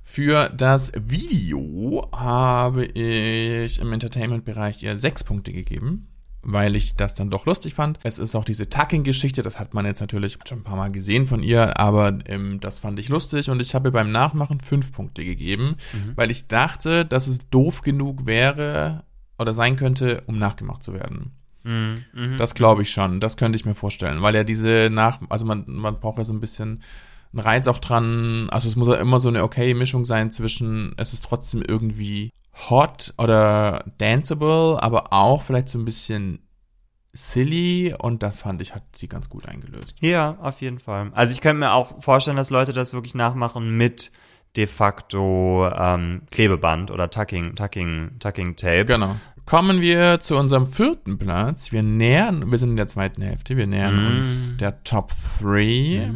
Für 0.02 0.50
das 0.50 0.92
Video 0.94 2.06
habe 2.14 2.84
ich 2.84 3.80
im 3.80 3.92
Entertainment-Bereich 3.92 4.82
ihr 4.82 4.98
sechs 4.98 5.24
Punkte 5.24 5.52
gegeben, 5.52 6.08
weil 6.42 6.76
ich 6.76 6.94
das 6.94 7.14
dann 7.14 7.30
doch 7.30 7.46
lustig 7.46 7.72
fand. 7.74 7.98
Es 8.02 8.18
ist 8.18 8.34
auch 8.34 8.44
diese 8.44 8.68
Tucking-Geschichte, 8.68 9.42
das 9.42 9.58
hat 9.58 9.72
man 9.72 9.86
jetzt 9.86 10.00
natürlich 10.00 10.38
schon 10.46 10.58
ein 10.58 10.64
paar 10.64 10.76
Mal 10.76 10.92
gesehen 10.92 11.26
von 11.26 11.42
ihr, 11.42 11.80
aber 11.80 12.18
ähm, 12.26 12.60
das 12.60 12.78
fand 12.78 12.98
ich 12.98 13.08
lustig 13.08 13.48
und 13.48 13.62
ich 13.62 13.74
habe 13.74 13.90
beim 13.90 14.12
Nachmachen 14.12 14.60
fünf 14.60 14.92
Punkte 14.92 15.24
gegeben, 15.24 15.76
weil 16.14 16.30
ich 16.30 16.46
dachte, 16.46 17.06
dass 17.06 17.26
es 17.26 17.48
doof 17.48 17.80
genug 17.80 18.26
wäre 18.26 19.04
oder 19.38 19.54
sein 19.54 19.76
könnte, 19.76 20.22
um 20.26 20.38
nachgemacht 20.38 20.82
zu 20.82 20.92
werden. 20.92 21.32
Mhm. 21.64 22.04
Mhm. 22.12 22.38
Das 22.38 22.54
glaube 22.54 22.82
ich 22.82 22.90
schon. 22.90 23.20
Das 23.20 23.36
könnte 23.36 23.56
ich 23.56 23.64
mir 23.64 23.74
vorstellen, 23.74 24.22
weil 24.22 24.34
ja 24.34 24.44
diese 24.44 24.88
nach, 24.90 25.20
also 25.28 25.44
man, 25.44 25.64
man 25.66 25.98
braucht 25.98 26.18
ja 26.18 26.24
so 26.24 26.32
ein 26.32 26.40
bisschen 26.40 26.82
einen 27.32 27.40
Reiz 27.40 27.66
auch 27.66 27.78
dran. 27.78 28.48
Also 28.50 28.68
es 28.68 28.76
muss 28.76 28.88
ja 28.88 28.94
immer 28.94 29.20
so 29.20 29.28
eine 29.28 29.42
okay 29.42 29.74
Mischung 29.74 30.04
sein 30.04 30.30
zwischen, 30.30 30.94
es 30.96 31.12
ist 31.12 31.24
trotzdem 31.24 31.62
irgendwie 31.66 32.30
hot 32.70 33.14
oder 33.18 33.84
danceable, 33.98 34.78
aber 34.80 35.12
auch 35.12 35.42
vielleicht 35.42 35.68
so 35.68 35.78
ein 35.78 35.84
bisschen 35.84 36.38
silly 37.12 37.94
und 37.96 38.22
das 38.22 38.42
fand 38.42 38.60
ich, 38.60 38.74
hat 38.74 38.82
sie 38.94 39.08
ganz 39.08 39.28
gut 39.28 39.46
eingelöst. 39.46 39.94
Ja, 40.00 40.36
auf 40.40 40.60
jeden 40.60 40.78
Fall. 40.78 41.10
Also 41.14 41.32
ich 41.32 41.40
könnte 41.40 41.60
mir 41.60 41.72
auch 41.72 42.02
vorstellen, 42.02 42.36
dass 42.36 42.50
Leute 42.50 42.72
das 42.72 42.92
wirklich 42.92 43.14
nachmachen 43.14 43.76
mit 43.76 44.12
de 44.56 44.66
facto 44.66 45.68
ähm, 45.76 46.22
Klebeband 46.30 46.90
oder 46.90 47.10
Tucking, 47.10 47.54
Tucking, 47.54 48.12
Tucking 48.20 48.56
Tape. 48.56 48.84
Genau. 48.84 49.16
Kommen 49.46 49.80
wir 49.82 50.20
zu 50.20 50.36
unserem 50.36 50.66
vierten 50.66 51.18
Platz. 51.18 51.70
Wir 51.70 51.82
nähern, 51.82 52.50
wir 52.50 52.58
sind 52.58 52.70
in 52.70 52.76
der 52.76 52.86
zweiten 52.86 53.20
Hälfte, 53.20 53.56
wir 53.58 53.66
nähern 53.66 54.04
Mm. 54.04 54.16
uns 54.16 54.56
der 54.56 54.82
Top 54.84 55.12
3. 55.42 56.10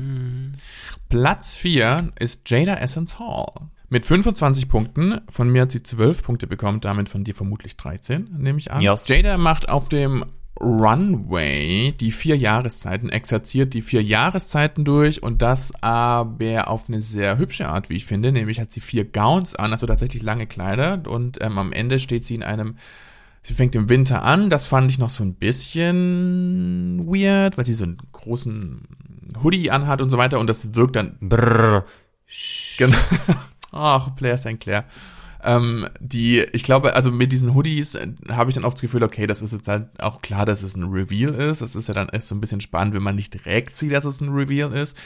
Platz 1.09 1.57
4 1.57 2.13
ist 2.19 2.49
Jada 2.51 2.75
Essence 2.77 3.19
Hall. 3.19 3.47
Mit 3.91 4.05
25 4.05 4.69
Punkten, 4.69 5.21
von 5.31 5.49
mir 5.49 5.63
hat 5.63 5.73
sie 5.73 5.83
12 5.83 6.23
Punkte 6.23 6.47
bekommen, 6.47 6.81
damit 6.81 7.09
von 7.09 7.25
dir 7.25 7.35
vermutlich 7.35 7.77
13, 7.77 8.29
nehme 8.39 8.59
ich 8.59 8.71
an. 8.71 8.83
Yes. 8.83 9.09
Jada 9.09 9.39
macht 9.39 9.69
auf 9.69 9.89
dem 9.89 10.25
Runway 10.61 11.93
die 11.93 12.11
vier 12.11 12.37
Jahreszeiten, 12.37 13.11
exerziert 13.11 13.75
die 13.75 13.83
vier 13.83 14.03
Jahreszeiten 14.03 14.85
durch 14.85 15.23
und 15.23 15.43
das 15.43 15.73
aber 15.83 16.69
auf 16.69 16.89
eine 16.89 17.01
sehr 17.01 17.39
hübsche 17.39 17.69
Art, 17.69 17.91
wie 17.91 17.97
ich 17.97 18.07
finde, 18.07 18.33
nämlich 18.33 18.61
hat 18.61 18.73
sie 18.73 18.81
vier 18.81 19.05
Gowns 19.05 19.55
an, 19.55 19.73
also 19.73 19.87
tatsächlich 19.87 20.23
lange 20.23 20.47
Kleider 20.47 21.03
und 21.07 21.41
ähm, 21.41 21.59
am 21.59 21.73
Ende 21.73 21.99
steht 21.99 22.25
sie 22.25 22.35
in 22.35 22.43
einem 22.43 22.77
Sie 23.41 23.55
fängt 23.55 23.75
im 23.77 23.89
Winter 23.89 24.25
an, 24.25 24.51
das 24.51 24.67
fand 24.67 24.91
ich 24.91 24.99
noch 24.99 25.11
so 25.11 25.25
ein 25.25 25.35
bisschen 25.35 27.07
weird, 27.07 27.57
weil 27.57 27.65
sie 27.65 27.73
so 27.73 27.85
einen 27.85 27.99
großen 28.13 28.83
Hoodie 29.43 29.71
anhat 29.71 30.03
und 30.03 30.11
so 30.11 30.19
weiter 30.19 30.39
und 30.39 30.49
das 30.49 30.75
wirkt 30.75 30.97
dann 30.97 31.17
brrr. 31.21 31.85
Genau. 32.77 32.97
Ach, 33.73 34.11
Blair 34.11 34.37
St. 34.37 34.61
Clair. 34.61 34.85
Ähm, 35.45 35.89
die, 36.01 36.41
ich 36.53 36.65
glaube, 36.65 36.95
also 36.95 37.13
mit 37.13 37.31
diesen 37.33 37.55
Hoodies 37.55 37.95
äh, 37.95 38.09
habe 38.31 38.51
ich 38.51 38.55
dann 38.55 38.65
oft 38.65 38.77
das 38.77 38.83
Gefühl, 38.83 39.03
okay, 39.03 39.27
das 39.27 39.41
ist 39.41 39.53
jetzt 39.53 39.69
halt 39.69 39.87
auch 40.01 40.21
klar, 40.21 40.45
dass 40.45 40.63
es 40.63 40.77
ein 40.77 40.85
Reveal 40.85 41.35
ist. 41.35 41.63
Das 41.63 41.77
ist 41.77 41.89
ja 41.89 41.95
dann 41.95 42.09
echt 42.09 42.25
so 42.25 42.35
ein 42.35 42.41
bisschen 42.41 42.61
spannend, 42.61 42.95
wenn 42.95 43.03
man 43.03 43.15
nicht 43.15 43.35
direkt 43.35 43.77
sieht, 43.77 43.93
dass 43.93 44.05
es 44.05 44.21
ein 44.21 44.31
Reveal 44.31 44.73
ist. 44.73 44.97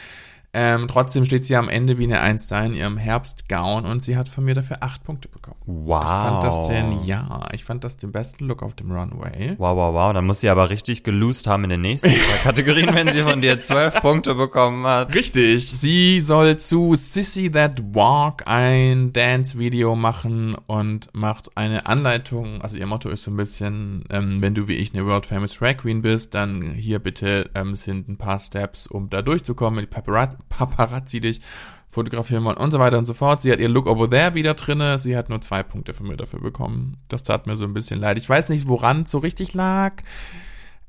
Ähm, 0.55 0.87
trotzdem 0.87 1.25
steht 1.25 1.45
sie 1.45 1.55
am 1.55 1.67
Ende 1.67 1.97
wie 1.97 2.03
eine 2.03 2.21
Eins 2.21 2.45
da 2.47 2.63
in 2.63 2.75
ihrem 2.75 2.97
Herbstgown 2.97 3.85
und 3.85 4.03
sie 4.03 4.15
hat 4.15 4.29
von 4.29 4.45
mir 4.45 4.53
dafür 4.53 4.77
acht 4.81 5.03
Punkte 5.03 5.27
bekommen. 5.27 5.57
Wow. 5.65 6.03
Ich 6.03 6.07
fand 6.07 6.43
das 6.43 6.67
den, 6.67 7.05
ja, 7.05 7.47
ich 7.53 7.63
fand 7.63 7.83
das 7.83 7.97
den 7.97 8.11
besten 8.11 8.45
Look 8.45 8.61
auf 8.61 8.75
dem 8.75 8.91
Runway. 8.91 9.55
Wow, 9.57 9.75
wow, 9.75 9.93
wow. 9.95 10.13
Dann 10.13 10.25
muss 10.25 10.41
sie 10.41 10.49
aber 10.49 10.69
richtig 10.69 11.03
gelost 11.03 11.47
haben 11.47 11.63
in 11.63 11.71
den 11.71 11.81
nächsten 11.81 12.09
zwei 12.09 12.37
Kategorien, 12.43 12.93
wenn 12.93 13.07
sie 13.07 13.23
von 13.23 13.41
dir 13.41 13.59
zwölf 13.61 13.99
Punkte 14.01 14.35
bekommen 14.35 14.85
hat. 14.85 15.15
Richtig. 15.15 15.67
Sie 15.71 16.19
soll 16.19 16.57
zu 16.57 16.93
Sissy 16.93 17.49
That 17.49 17.81
Walk 17.95 18.43
ein 18.45 19.11
Dance-Video 19.11 19.95
machen 19.95 20.55
und 20.67 21.09
macht 21.13 21.57
eine 21.57 21.87
Anleitung. 21.87 22.61
Also 22.61 22.77
ihr 22.77 22.85
Motto 22.85 23.09
ist 23.09 23.23
so 23.23 23.31
ein 23.31 23.37
bisschen, 23.37 24.03
ähm, 24.11 24.39
wenn 24.39 24.53
du 24.53 24.67
wie 24.67 24.75
ich 24.75 24.93
eine 24.93 25.07
World 25.07 25.25
Famous 25.25 25.57
Drag 25.57 25.77
Queen 25.77 26.03
bist, 26.03 26.35
dann 26.35 26.61
hier 26.61 26.99
bitte 26.99 27.49
ähm, 27.55 27.73
sind 27.73 28.07
ein 28.07 28.17
paar 28.17 28.37
Steps, 28.39 28.85
um 28.85 29.09
da 29.09 29.23
durchzukommen. 29.23 29.79
Die 29.79 29.87
Paparazzi 29.87 30.42
Paparazzi 30.49 31.19
dich 31.19 31.41
fotografieren 31.89 32.43
wollen 32.43 32.57
und 32.57 32.71
so 32.71 32.79
weiter 32.79 32.97
und 32.97 33.05
so 33.05 33.13
fort. 33.13 33.41
Sie 33.41 33.51
hat 33.51 33.59
ihr 33.59 33.69
Look 33.69 33.85
over 33.85 34.09
there 34.09 34.33
wieder 34.33 34.55
drinne. 34.55 34.99
Sie 34.99 35.15
hat 35.15 35.29
nur 35.29 35.41
zwei 35.41 35.63
Punkte 35.63 35.93
von 35.93 36.07
mir 36.07 36.17
dafür 36.17 36.39
bekommen. 36.41 36.97
Das 37.07 37.23
tat 37.23 37.47
mir 37.47 37.55
so 37.55 37.63
ein 37.63 37.73
bisschen 37.73 37.99
leid. 37.99 38.17
Ich 38.17 38.27
weiß 38.27 38.49
nicht, 38.49 38.67
woran 38.67 39.03
es 39.03 39.11
so 39.11 39.19
richtig 39.19 39.53
lag, 39.53 40.01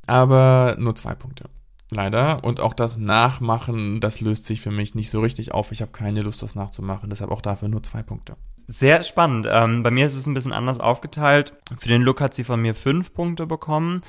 aber 0.07 0.77
nur 0.79 0.95
zwei 0.95 1.15
Punkte. 1.15 1.51
Leider. 1.91 2.43
Und 2.43 2.61
auch 2.61 2.75
das 2.75 2.99
Nachmachen, 2.99 4.01
das 4.01 4.21
löst 4.21 4.47
sich 4.47 4.61
für 4.61 4.71
mich 4.71 4.95
nicht 4.95 5.11
so 5.11 5.21
richtig 5.21 5.53
auf. 5.53 5.71
Ich 5.71 5.83
habe 5.83 5.93
keine 5.93 6.23
Lust, 6.23 6.43
das 6.43 6.55
nachzumachen. 6.55 7.11
Deshalb 7.11 7.31
auch 7.31 7.43
dafür 7.43 7.69
nur 7.69 7.83
zwei 7.83 8.03
Punkte. 8.03 8.37
Sehr 8.67 9.03
spannend. 9.05 9.47
Ähm, 9.51 9.83
bei 9.83 9.91
mir 9.91 10.07
ist 10.07 10.17
es 10.17 10.27
ein 10.27 10.33
bisschen 10.33 10.55
anders 10.55 10.81
aufgeteilt. 10.81 11.53
Für 11.79 11.89
den 11.89 12.01
Look 12.01 12.23
hat 12.23 12.35
sie 12.35 12.45
von 12.45 12.63
mir 12.63 12.75
fünf 12.75 13.13
Punkte 13.13 13.47
bekommen. 13.47 14.01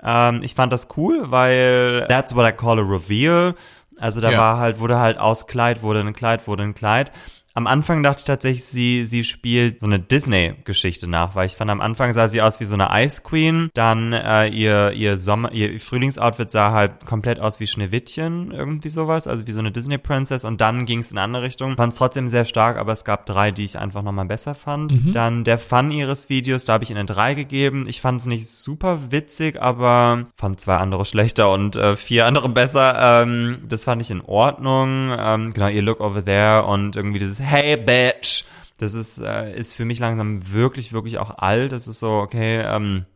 Ähm, 0.00 0.40
ich 0.42 0.54
fand 0.54 0.72
das 0.72 0.88
cool, 0.96 1.32
weil 1.32 2.06
that's 2.08 2.36
what 2.36 2.48
I 2.48 2.52
call 2.56 2.78
a 2.78 2.82
reveal. 2.82 3.56
Also 3.98 4.20
da 4.20 4.30
ja. 4.30 4.38
war 4.38 4.58
halt, 4.58 4.78
wurde 4.78 4.98
halt 4.98 5.18
aus 5.18 5.46
Kleid, 5.46 5.82
wurde 5.82 6.00
ein 6.00 6.12
Kleid, 6.14 6.46
wurde 6.46 6.62
ein 6.62 6.74
Kleid. 6.74 7.12
Am 7.56 7.68
Anfang 7.68 8.02
dachte 8.02 8.18
ich 8.18 8.24
tatsächlich, 8.24 8.64
sie, 8.64 9.06
sie 9.06 9.22
spielt 9.22 9.78
so 9.78 9.86
eine 9.86 10.00
Disney-Geschichte 10.00 11.06
nach, 11.06 11.36
weil 11.36 11.46
ich 11.46 11.52
fand, 11.52 11.70
am 11.70 11.80
Anfang 11.80 12.12
sah 12.12 12.26
sie 12.26 12.42
aus 12.42 12.58
wie 12.58 12.64
so 12.64 12.74
eine 12.74 12.88
Ice 13.04 13.22
Queen. 13.22 13.70
Dann 13.74 14.12
äh, 14.12 14.48
ihr, 14.48 14.90
ihr 14.90 15.16
Sommer, 15.16 15.52
ihr 15.52 15.78
Frühlingsoutfit 15.78 16.50
sah 16.50 16.72
halt 16.72 17.06
komplett 17.06 17.38
aus 17.38 17.60
wie 17.60 17.68
Schneewittchen, 17.68 18.50
irgendwie 18.50 18.88
sowas, 18.88 19.28
also 19.28 19.46
wie 19.46 19.52
so 19.52 19.60
eine 19.60 19.70
Disney-Princess. 19.70 20.44
Und 20.44 20.60
dann 20.60 20.84
ging 20.84 20.98
es 20.98 21.12
in 21.12 21.18
eine 21.18 21.24
andere 21.26 21.44
Richtung. 21.44 21.76
Fand 21.76 21.92
es 21.92 21.98
trotzdem 22.00 22.28
sehr 22.28 22.44
stark, 22.44 22.76
aber 22.76 22.92
es 22.92 23.04
gab 23.04 23.24
drei, 23.24 23.52
die 23.52 23.64
ich 23.64 23.78
einfach 23.78 24.02
nochmal 24.02 24.24
besser 24.24 24.56
fand. 24.56 24.90
Mhm. 24.90 25.12
Dann 25.12 25.44
der 25.44 25.60
Fun 25.60 25.92
ihres 25.92 26.28
Videos, 26.28 26.64
da 26.64 26.72
habe 26.72 26.82
ich 26.82 26.90
ihnen 26.90 27.06
drei 27.06 27.34
gegeben. 27.34 27.86
Ich 27.86 28.00
fand 28.00 28.20
es 28.20 28.26
nicht 28.26 28.48
super 28.48 29.12
witzig, 29.12 29.62
aber 29.62 30.26
fand 30.34 30.60
zwei 30.60 30.78
andere 30.78 31.04
schlechter 31.04 31.52
und 31.52 31.76
äh, 31.76 31.94
vier 31.94 32.26
andere 32.26 32.48
besser. 32.48 33.22
Ähm, 33.22 33.58
das 33.68 33.84
fand 33.84 34.02
ich 34.02 34.10
in 34.10 34.22
Ordnung. 34.22 35.12
Ähm, 35.16 35.52
genau, 35.52 35.68
ihr 35.68 35.82
Look 35.82 36.00
over 36.00 36.24
there 36.24 36.64
und 36.64 36.96
irgendwie 36.96 37.20
dieses 37.20 37.43
hey 37.44 37.76
bitch. 37.76 38.44
Das 38.78 38.94
ist, 38.94 39.20
äh, 39.20 39.56
ist 39.56 39.76
für 39.76 39.84
mich 39.84 40.00
langsam 40.00 40.52
wirklich, 40.52 40.92
wirklich 40.92 41.18
auch 41.18 41.38
alt. 41.38 41.72
Das 41.72 41.86
ist 41.86 42.00
so, 42.00 42.10
okay, 42.10 42.60
ähm, 42.60 43.06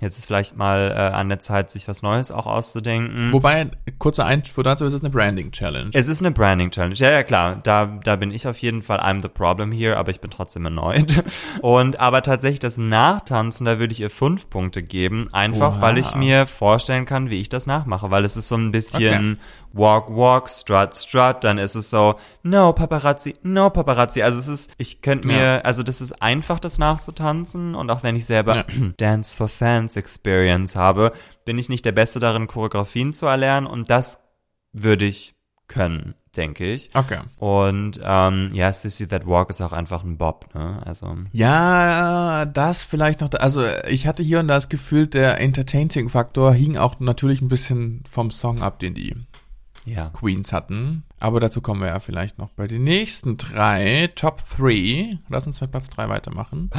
Jetzt 0.00 0.16
ist 0.16 0.26
vielleicht 0.26 0.56
mal 0.56 0.92
äh, 0.96 1.14
an 1.14 1.28
der 1.28 1.40
Zeit, 1.40 1.70
sich 1.70 1.86
was 1.86 2.02
Neues 2.02 2.30
auch 2.30 2.46
auszudenken. 2.46 3.32
Wobei, 3.32 3.66
kurzer 3.98 4.24
Einspur 4.24 4.64
dazu, 4.64 4.86
es 4.86 4.94
ist 4.94 5.02
eine 5.02 5.10
Branding-Challenge. 5.10 5.90
Es 5.92 6.08
ist 6.08 6.22
eine 6.22 6.30
Branding-Challenge. 6.30 6.94
Ja, 6.94 7.10
ja, 7.10 7.22
klar. 7.22 7.58
Da, 7.62 7.98
da 8.02 8.16
bin 8.16 8.30
ich 8.30 8.48
auf 8.48 8.56
jeden 8.58 8.80
Fall 8.80 8.98
I'm 8.98 9.20
the 9.20 9.28
problem 9.28 9.72
here, 9.72 9.98
aber 9.98 10.10
ich 10.10 10.20
bin 10.20 10.30
trotzdem 10.30 10.64
erneut. 10.64 11.22
Und 11.60 12.00
aber 12.00 12.22
tatsächlich 12.22 12.60
das 12.60 12.78
Nachtanzen, 12.78 13.66
da 13.66 13.78
würde 13.78 13.92
ich 13.92 14.00
ihr 14.00 14.08
fünf 14.08 14.48
Punkte 14.48 14.82
geben. 14.82 15.28
Einfach, 15.32 15.74
wow. 15.74 15.82
weil 15.82 15.98
ich 15.98 16.14
mir 16.14 16.46
vorstellen 16.46 17.04
kann, 17.04 17.28
wie 17.28 17.40
ich 17.40 17.50
das 17.50 17.66
nachmache. 17.66 18.10
Weil 18.10 18.24
es 18.24 18.38
ist 18.38 18.48
so 18.48 18.56
ein 18.56 18.72
bisschen 18.72 19.32
okay. 19.32 19.40
Walk, 19.72 20.08
Walk, 20.08 20.48
Strut, 20.48 20.94
Strut. 20.94 21.44
Dann 21.44 21.58
ist 21.58 21.74
es 21.74 21.90
so, 21.90 22.16
no 22.42 22.72
Paparazzi, 22.72 23.36
no 23.42 23.70
Paparazzi. 23.70 24.22
Also 24.22 24.38
es 24.38 24.48
ist, 24.48 24.72
ich 24.78 25.02
könnte 25.02 25.28
mir, 25.28 25.42
ja. 25.42 25.58
also 25.58 25.82
das 25.82 26.00
ist 26.00 26.20
einfach, 26.22 26.60
das 26.60 26.78
nachzutanzen. 26.78 27.74
Und 27.74 27.90
auch 27.90 28.02
wenn 28.02 28.16
ich 28.16 28.26
selber 28.26 28.56
ja. 28.56 28.64
Dance 28.96 29.36
for 29.36 29.48
Fans 29.48 29.96
Experience 29.96 30.76
habe, 30.76 31.12
bin 31.44 31.58
ich 31.58 31.68
nicht 31.68 31.84
der 31.84 31.92
Beste 31.92 32.20
darin, 32.20 32.46
Choreografien 32.46 33.14
zu 33.14 33.26
erlernen 33.26 33.66
und 33.66 33.90
das 33.90 34.20
würde 34.72 35.04
ich 35.04 35.34
können, 35.70 36.14
denke 36.36 36.66
ich. 36.66 36.90
Okay. 36.94 37.20
Und 37.38 38.00
ähm, 38.02 38.50
ja, 38.52 38.72
Sissy 38.72 39.06
That 39.06 39.26
Walk 39.26 39.50
ist 39.50 39.62
auch 39.62 39.72
einfach 39.72 40.04
ein 40.04 40.18
Bob, 40.18 40.52
ne? 40.54 40.82
Also. 40.84 41.16
Ja, 41.32 42.44
das 42.44 42.82
vielleicht 42.82 43.20
noch. 43.20 43.30
Also 43.38 43.62
ich 43.88 44.06
hatte 44.06 44.22
hier 44.22 44.40
und 44.40 44.48
da 44.48 44.54
das 44.54 44.68
Gefühl, 44.68 45.06
der 45.06 45.40
Entertaining-Faktor 45.40 46.52
hing 46.52 46.76
auch 46.76 46.98
natürlich 47.00 47.40
ein 47.40 47.48
bisschen 47.48 48.02
vom 48.10 48.30
Song 48.30 48.62
ab, 48.62 48.80
den 48.80 48.94
die 48.94 49.14
ja. 49.84 50.10
Queens 50.10 50.52
hatten. 50.52 51.04
Aber 51.18 51.40
dazu 51.40 51.60
kommen 51.60 51.82
wir 51.82 51.88
ja 51.88 52.00
vielleicht 52.00 52.38
noch 52.38 52.50
bei 52.50 52.66
den 52.66 52.84
nächsten 52.84 53.36
drei. 53.36 54.10
Top 54.14 54.42
3. 54.56 55.18
Lass 55.28 55.46
uns 55.46 55.60
mit 55.60 55.70
Platz 55.70 55.90
3 55.90 56.08
weitermachen. 56.08 56.70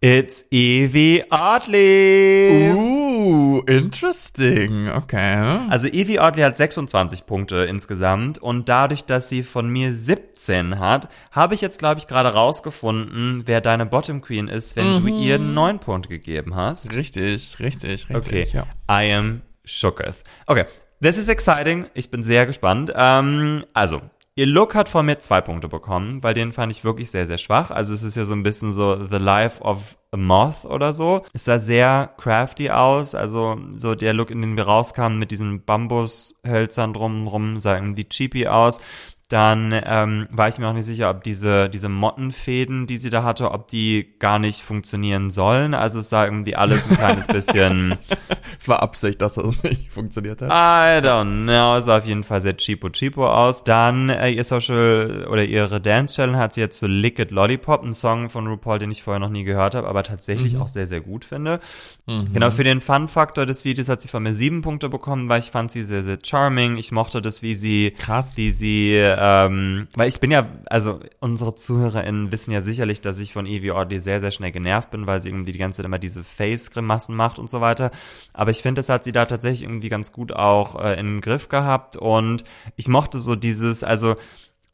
It's 0.00 0.44
Evie 0.50 1.24
Oddly. 1.30 2.72
Uh, 2.74 3.60
interesting. 3.66 4.90
Okay. 4.90 5.60
Also 5.70 5.86
Evie 5.88 6.20
Oddly 6.20 6.42
hat 6.42 6.58
26 6.58 7.24
Punkte 7.24 7.64
insgesamt 7.64 8.38
und 8.38 8.68
dadurch, 8.68 9.06
dass 9.06 9.30
sie 9.30 9.42
von 9.42 9.68
mir 9.68 9.94
17 9.94 10.78
hat, 10.78 11.08
habe 11.30 11.54
ich 11.54 11.62
jetzt, 11.62 11.78
glaube 11.78 11.98
ich, 11.98 12.06
gerade 12.06 12.34
rausgefunden, 12.34 13.44
wer 13.46 13.62
deine 13.62 13.86
Bottom 13.86 14.20
Queen 14.20 14.48
ist, 14.48 14.76
wenn 14.76 14.92
mhm. 14.92 15.06
du 15.06 15.22
ihr 15.22 15.38
9 15.38 15.78
Punkte 15.78 16.10
gegeben 16.10 16.54
hast. 16.54 16.92
Richtig, 16.92 17.58
richtig, 17.60 18.10
richtig. 18.10 18.14
Okay. 18.14 18.46
Ja. 18.52 18.64
I 18.90 19.10
am 19.14 19.40
shooketh. 19.64 20.22
Okay, 20.46 20.66
This 21.04 21.18
is 21.18 21.28
exciting. 21.28 21.84
Ich 21.92 22.10
bin 22.10 22.22
sehr 22.22 22.46
gespannt. 22.46 22.90
Ähm, 22.96 23.66
also, 23.74 24.00
Ihr 24.36 24.46
Look 24.46 24.74
hat 24.74 24.88
von 24.88 25.04
mir 25.04 25.18
zwei 25.18 25.42
Punkte 25.42 25.68
bekommen, 25.68 26.22
weil 26.22 26.32
den 26.32 26.50
fand 26.50 26.72
ich 26.72 26.82
wirklich 26.82 27.10
sehr, 27.10 27.26
sehr 27.26 27.36
schwach. 27.36 27.70
Also 27.70 27.92
es 27.92 28.02
ist 28.02 28.16
ja 28.16 28.24
so 28.24 28.32
ein 28.32 28.42
bisschen 28.42 28.72
so 28.72 28.96
The 29.06 29.18
Life 29.18 29.62
of 29.62 29.98
a 30.12 30.16
Moth 30.16 30.64
oder 30.64 30.94
so. 30.94 31.22
Es 31.34 31.44
sah 31.44 31.58
sehr 31.58 32.10
crafty 32.16 32.70
aus. 32.70 33.14
Also 33.14 33.58
so 33.74 33.94
der 33.94 34.14
Look, 34.14 34.30
in 34.30 34.40
den 34.40 34.56
wir 34.56 34.64
rauskamen 34.64 35.18
mit 35.18 35.30
diesen 35.30 35.62
Bambushölzern 35.64 36.94
drumherum, 36.94 37.60
sah 37.60 37.74
irgendwie 37.74 38.08
cheapy 38.08 38.46
aus. 38.48 38.80
Dann 39.28 39.74
ähm, 39.86 40.28
war 40.30 40.48
ich 40.48 40.58
mir 40.58 40.68
auch 40.68 40.74
nicht 40.74 40.84
sicher, 40.84 41.08
ob 41.08 41.24
diese, 41.24 41.70
diese 41.70 41.88
Mottenfäden, 41.88 42.86
die 42.86 42.98
sie 42.98 43.08
da 43.08 43.22
hatte, 43.22 43.52
ob 43.52 43.68
die 43.68 44.14
gar 44.18 44.38
nicht 44.38 44.60
funktionieren 44.60 45.30
sollen. 45.30 45.72
Also 45.72 46.00
es 46.00 46.10
sah 46.10 46.26
irgendwie 46.26 46.56
alles 46.56 46.86
ein 46.88 46.96
kleines 46.96 47.26
bisschen. 47.26 47.96
es 48.58 48.68
war 48.68 48.82
Absicht, 48.82 49.22
dass 49.22 49.34
das 49.34 49.62
nicht 49.62 49.90
funktioniert 49.90 50.42
hat. 50.42 50.50
I 50.50 51.06
don't 51.06 51.44
know. 51.44 51.76
Es 51.76 51.86
sah 51.86 51.98
auf 51.98 52.04
jeden 52.04 52.22
Fall 52.22 52.42
sehr 52.42 52.54
cheapo 52.54 52.90
cheapo 52.90 53.26
aus. 53.26 53.64
Dann 53.64 54.10
äh, 54.10 54.28
ihr 54.28 54.44
Social 54.44 55.26
oder 55.30 55.42
ihre 55.44 55.80
Dance 55.80 56.14
Challenge 56.14 56.38
hat 56.38 56.52
sie 56.52 56.60
jetzt 56.60 56.78
so 56.78 56.86
Lick 56.86 57.18
It 57.18 57.30
Lollipop, 57.30 57.82
ein 57.82 57.94
Song 57.94 58.28
von 58.28 58.46
RuPaul, 58.46 58.78
den 58.78 58.90
ich 58.90 59.02
vorher 59.02 59.20
noch 59.20 59.30
nie 59.30 59.44
gehört 59.44 59.74
habe, 59.74 59.88
aber 59.88 60.02
tatsächlich 60.02 60.54
mhm. 60.54 60.60
auch 60.60 60.68
sehr, 60.68 60.86
sehr 60.86 61.00
gut 61.00 61.24
finde. 61.24 61.60
Mhm. 62.06 62.34
Genau, 62.34 62.50
für 62.50 62.64
den 62.64 62.82
Fun-Faktor 62.82 63.46
des 63.46 63.64
Videos 63.64 63.88
hat 63.88 64.02
sie 64.02 64.08
von 64.08 64.22
mir 64.22 64.34
sieben 64.34 64.60
Punkte 64.60 64.90
bekommen, 64.90 65.30
weil 65.30 65.40
ich 65.40 65.50
fand 65.50 65.72
sie 65.72 65.84
sehr, 65.84 66.04
sehr 66.04 66.18
charming. 66.22 66.76
Ich 66.76 66.92
mochte 66.92 67.22
das, 67.22 67.40
wie 67.40 67.54
sie, 67.54 67.90
krass, 67.90 68.36
wie 68.36 68.50
sie 68.50 69.13
ähm, 69.18 69.88
weil 69.94 70.08
ich 70.08 70.20
bin 70.20 70.30
ja, 70.30 70.46
also 70.66 71.00
unsere 71.20 71.54
ZuhörerInnen 71.54 72.32
wissen 72.32 72.52
ja 72.52 72.60
sicherlich, 72.60 73.00
dass 73.00 73.18
ich 73.18 73.32
von 73.32 73.46
Evie 73.46 73.70
Oddly 73.70 74.00
sehr, 74.00 74.20
sehr 74.20 74.30
schnell 74.30 74.52
genervt 74.52 74.90
bin, 74.90 75.06
weil 75.06 75.20
sie 75.20 75.28
irgendwie 75.28 75.52
die 75.52 75.58
ganze 75.58 75.78
Zeit 75.78 75.86
immer 75.86 75.98
diese 75.98 76.24
Face-Grimassen 76.24 77.14
macht 77.14 77.38
und 77.38 77.50
so 77.50 77.60
weiter. 77.60 77.90
Aber 78.32 78.50
ich 78.50 78.62
finde, 78.62 78.80
das 78.80 78.88
hat 78.88 79.04
sie 79.04 79.12
da 79.12 79.26
tatsächlich 79.26 79.62
irgendwie 79.62 79.88
ganz 79.88 80.12
gut 80.12 80.32
auch 80.32 80.82
äh, 80.82 80.98
im 80.98 81.20
Griff 81.20 81.48
gehabt 81.48 81.96
und 81.96 82.44
ich 82.76 82.88
mochte 82.88 83.18
so 83.18 83.34
dieses, 83.34 83.84
also 83.84 84.16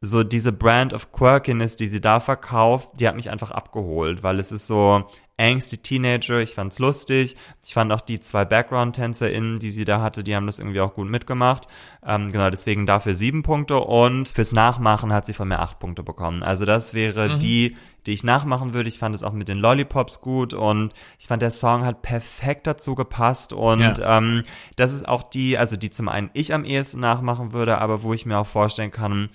so 0.03 0.25
diese 0.25 0.53
Brand 0.53 0.95
of 0.95 1.13
Quirkiness, 1.13 1.77
die 1.77 1.89
sie 1.89 2.01
da 2.01 2.21
verkauft, 2.21 2.89
die 2.95 3.07
hat 3.07 3.17
mich 3.17 3.29
einfach 3.29 3.51
abgeholt, 3.51 4.23
weil 4.23 4.39
es 4.39 4.51
ist 4.51 4.67
so 4.67 5.05
angsty 5.39 5.79
Teenager, 5.79 6.41
ich 6.41 6.55
fand's 6.55 6.79
lustig. 6.79 7.37
Ich 7.65 7.75
fand 7.75 7.93
auch 7.93 8.01
die 8.01 8.21
zwei 8.21 8.45
Background-TänzerInnen, 8.45 9.59
die 9.59 9.71
sie 9.71 9.85
da 9.85 10.01
hatte, 10.01 10.25
die 10.25 10.35
haben 10.35 10.47
das 10.47 10.59
irgendwie 10.59 10.81
auch 10.81 10.95
gut 10.95 11.09
mitgemacht. 11.09 11.67
Ähm, 12.05 12.33
genau, 12.33 12.49
deswegen 12.49 12.87
dafür 12.87 13.15
sieben 13.15 13.43
Punkte 13.43 13.81
und 13.81 14.29
fürs 14.29 14.53
Nachmachen 14.53 15.13
hat 15.13 15.27
sie 15.27 15.35
von 15.35 15.49
mir 15.49 15.61
acht 15.61 15.79
Punkte 15.79 16.03
bekommen. 16.03 16.43
Also 16.43 16.65
das 16.65 16.95
wäre 16.95 17.35
mhm. 17.35 17.39
die, 17.39 17.77
die 18.07 18.13
ich 18.13 18.25
nachmachen 18.25 18.73
würde. 18.73 18.89
Ich 18.89 18.99
fand 18.99 19.15
es 19.15 19.23
auch 19.23 19.33
mit 19.33 19.49
den 19.49 19.59
Lollipops 19.59 20.23
gut 20.23 20.55
und 20.55 20.95
ich 21.19 21.27
fand, 21.27 21.43
der 21.43 21.51
Song 21.51 21.85
hat 21.85 22.01
perfekt 22.01 22.67
dazu 22.67 22.95
gepasst 22.95 23.53
und 23.53 23.99
ja. 23.99 24.19
ähm, 24.19 24.45
das 24.77 24.93
ist 24.95 25.07
auch 25.07 25.23
die, 25.23 25.59
also 25.59 25.77
die 25.77 25.91
zum 25.91 26.09
einen 26.09 26.31
ich 26.33 26.55
am 26.55 26.65
ehesten 26.65 27.01
nachmachen 27.01 27.53
würde, 27.53 27.79
aber 27.79 28.03
wo 28.03 28.15
ich 28.15 28.25
mir 28.25 28.39
auch 28.39 28.47
vorstellen 28.47 28.91
kann, 28.91 29.29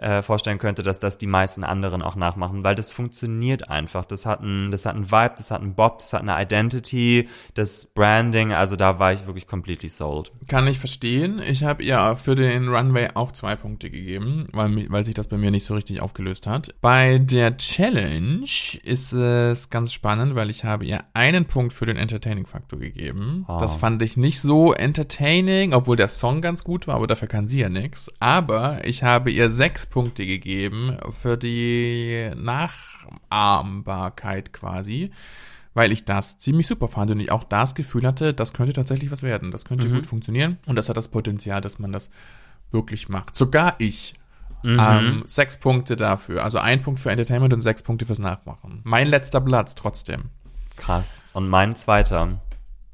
äh, 0.00 0.22
vorstellen 0.22 0.58
könnte, 0.58 0.82
dass 0.82 0.98
das 0.98 1.18
die 1.18 1.26
meisten 1.26 1.62
anderen 1.62 2.02
auch 2.02 2.16
nachmachen, 2.16 2.64
weil 2.64 2.74
das 2.74 2.90
funktioniert 2.90 3.68
einfach. 3.68 4.04
Das 4.04 4.24
hat 4.24 4.40
ein, 4.42 4.70
das 4.70 4.86
hat 4.86 4.94
ein 4.96 5.10
Vibe, 5.10 5.34
das 5.36 5.50
hat 5.50 5.60
ein 5.60 5.74
Bob, 5.74 5.98
das 5.98 6.12
hat 6.12 6.22
eine 6.22 6.40
Identity, 6.40 7.28
das 7.54 7.86
Branding, 7.86 8.52
also 8.52 8.76
da 8.76 8.98
war 8.98 9.12
ich 9.12 9.26
wirklich 9.26 9.46
completely 9.46 9.90
sold. 9.90 10.32
Kann 10.48 10.66
ich 10.66 10.78
verstehen. 10.78 11.40
Ich 11.46 11.64
habe 11.64 11.82
ihr 11.82 12.16
für 12.16 12.34
den 12.34 12.68
Runway 12.68 13.10
auch 13.14 13.32
zwei 13.32 13.56
Punkte 13.56 13.90
gegeben, 13.90 14.46
weil, 14.52 14.90
weil 14.90 15.04
sich 15.04 15.14
das 15.14 15.28
bei 15.28 15.36
mir 15.36 15.50
nicht 15.50 15.64
so 15.64 15.74
richtig 15.74 16.00
aufgelöst 16.00 16.46
hat. 16.46 16.74
Bei 16.80 17.18
der 17.18 17.58
Challenge 17.58 18.46
ist 18.82 19.12
es 19.12 19.68
ganz 19.68 19.92
spannend, 19.92 20.34
weil 20.34 20.48
ich 20.48 20.64
habe 20.64 20.86
ihr 20.86 21.00
einen 21.12 21.44
Punkt 21.44 21.74
für 21.74 21.84
den 21.84 21.96
Entertaining-Faktor 21.96 22.78
gegeben. 22.78 23.44
Oh. 23.48 23.58
Das 23.60 23.74
fand 23.74 24.00
ich 24.00 24.16
nicht 24.16 24.40
so 24.40 24.72
entertaining, 24.72 25.74
obwohl 25.74 25.96
der 25.96 26.08
Song 26.08 26.40
ganz 26.40 26.64
gut 26.64 26.86
war, 26.86 26.94
aber 26.94 27.06
dafür 27.06 27.28
kann 27.28 27.46
sie 27.46 27.60
ja 27.60 27.68
nichts. 27.68 28.10
Aber 28.18 28.84
ich 28.84 29.02
habe 29.02 29.30
ihr 29.30 29.50
sechs 29.50 29.89
Punkte 29.90 30.24
gegeben 30.24 30.96
für 31.20 31.36
die 31.36 32.30
Nachahmbarkeit 32.36 34.52
quasi, 34.52 35.10
weil 35.74 35.92
ich 35.92 36.04
das 36.04 36.38
ziemlich 36.38 36.66
super 36.66 36.88
fand 36.88 37.10
und 37.10 37.20
ich 37.20 37.30
auch 37.30 37.44
das 37.44 37.74
Gefühl 37.74 38.06
hatte, 38.06 38.32
das 38.32 38.54
könnte 38.54 38.72
tatsächlich 38.72 39.10
was 39.10 39.22
werden, 39.22 39.50
das 39.50 39.64
könnte 39.64 39.88
mhm. 39.88 39.96
gut 39.96 40.06
funktionieren 40.06 40.58
und 40.66 40.76
das 40.76 40.88
hat 40.88 40.96
das 40.96 41.08
Potenzial, 41.08 41.60
dass 41.60 41.78
man 41.78 41.92
das 41.92 42.10
wirklich 42.70 43.08
macht. 43.08 43.36
Sogar 43.36 43.74
ich. 43.78 44.14
Mhm. 44.62 44.78
Ähm, 44.78 45.22
sechs 45.24 45.58
Punkte 45.58 45.96
dafür. 45.96 46.44
Also 46.44 46.58
ein 46.58 46.82
Punkt 46.82 47.00
für 47.00 47.10
Entertainment 47.10 47.54
und 47.54 47.62
sechs 47.62 47.82
Punkte 47.82 48.04
fürs 48.04 48.18
Nachmachen. 48.18 48.82
Mein 48.84 49.08
letzter 49.08 49.40
Platz 49.40 49.74
trotzdem. 49.74 50.24
Krass. 50.76 51.24
Und 51.32 51.48
mein 51.48 51.76
zweiter. 51.76 52.42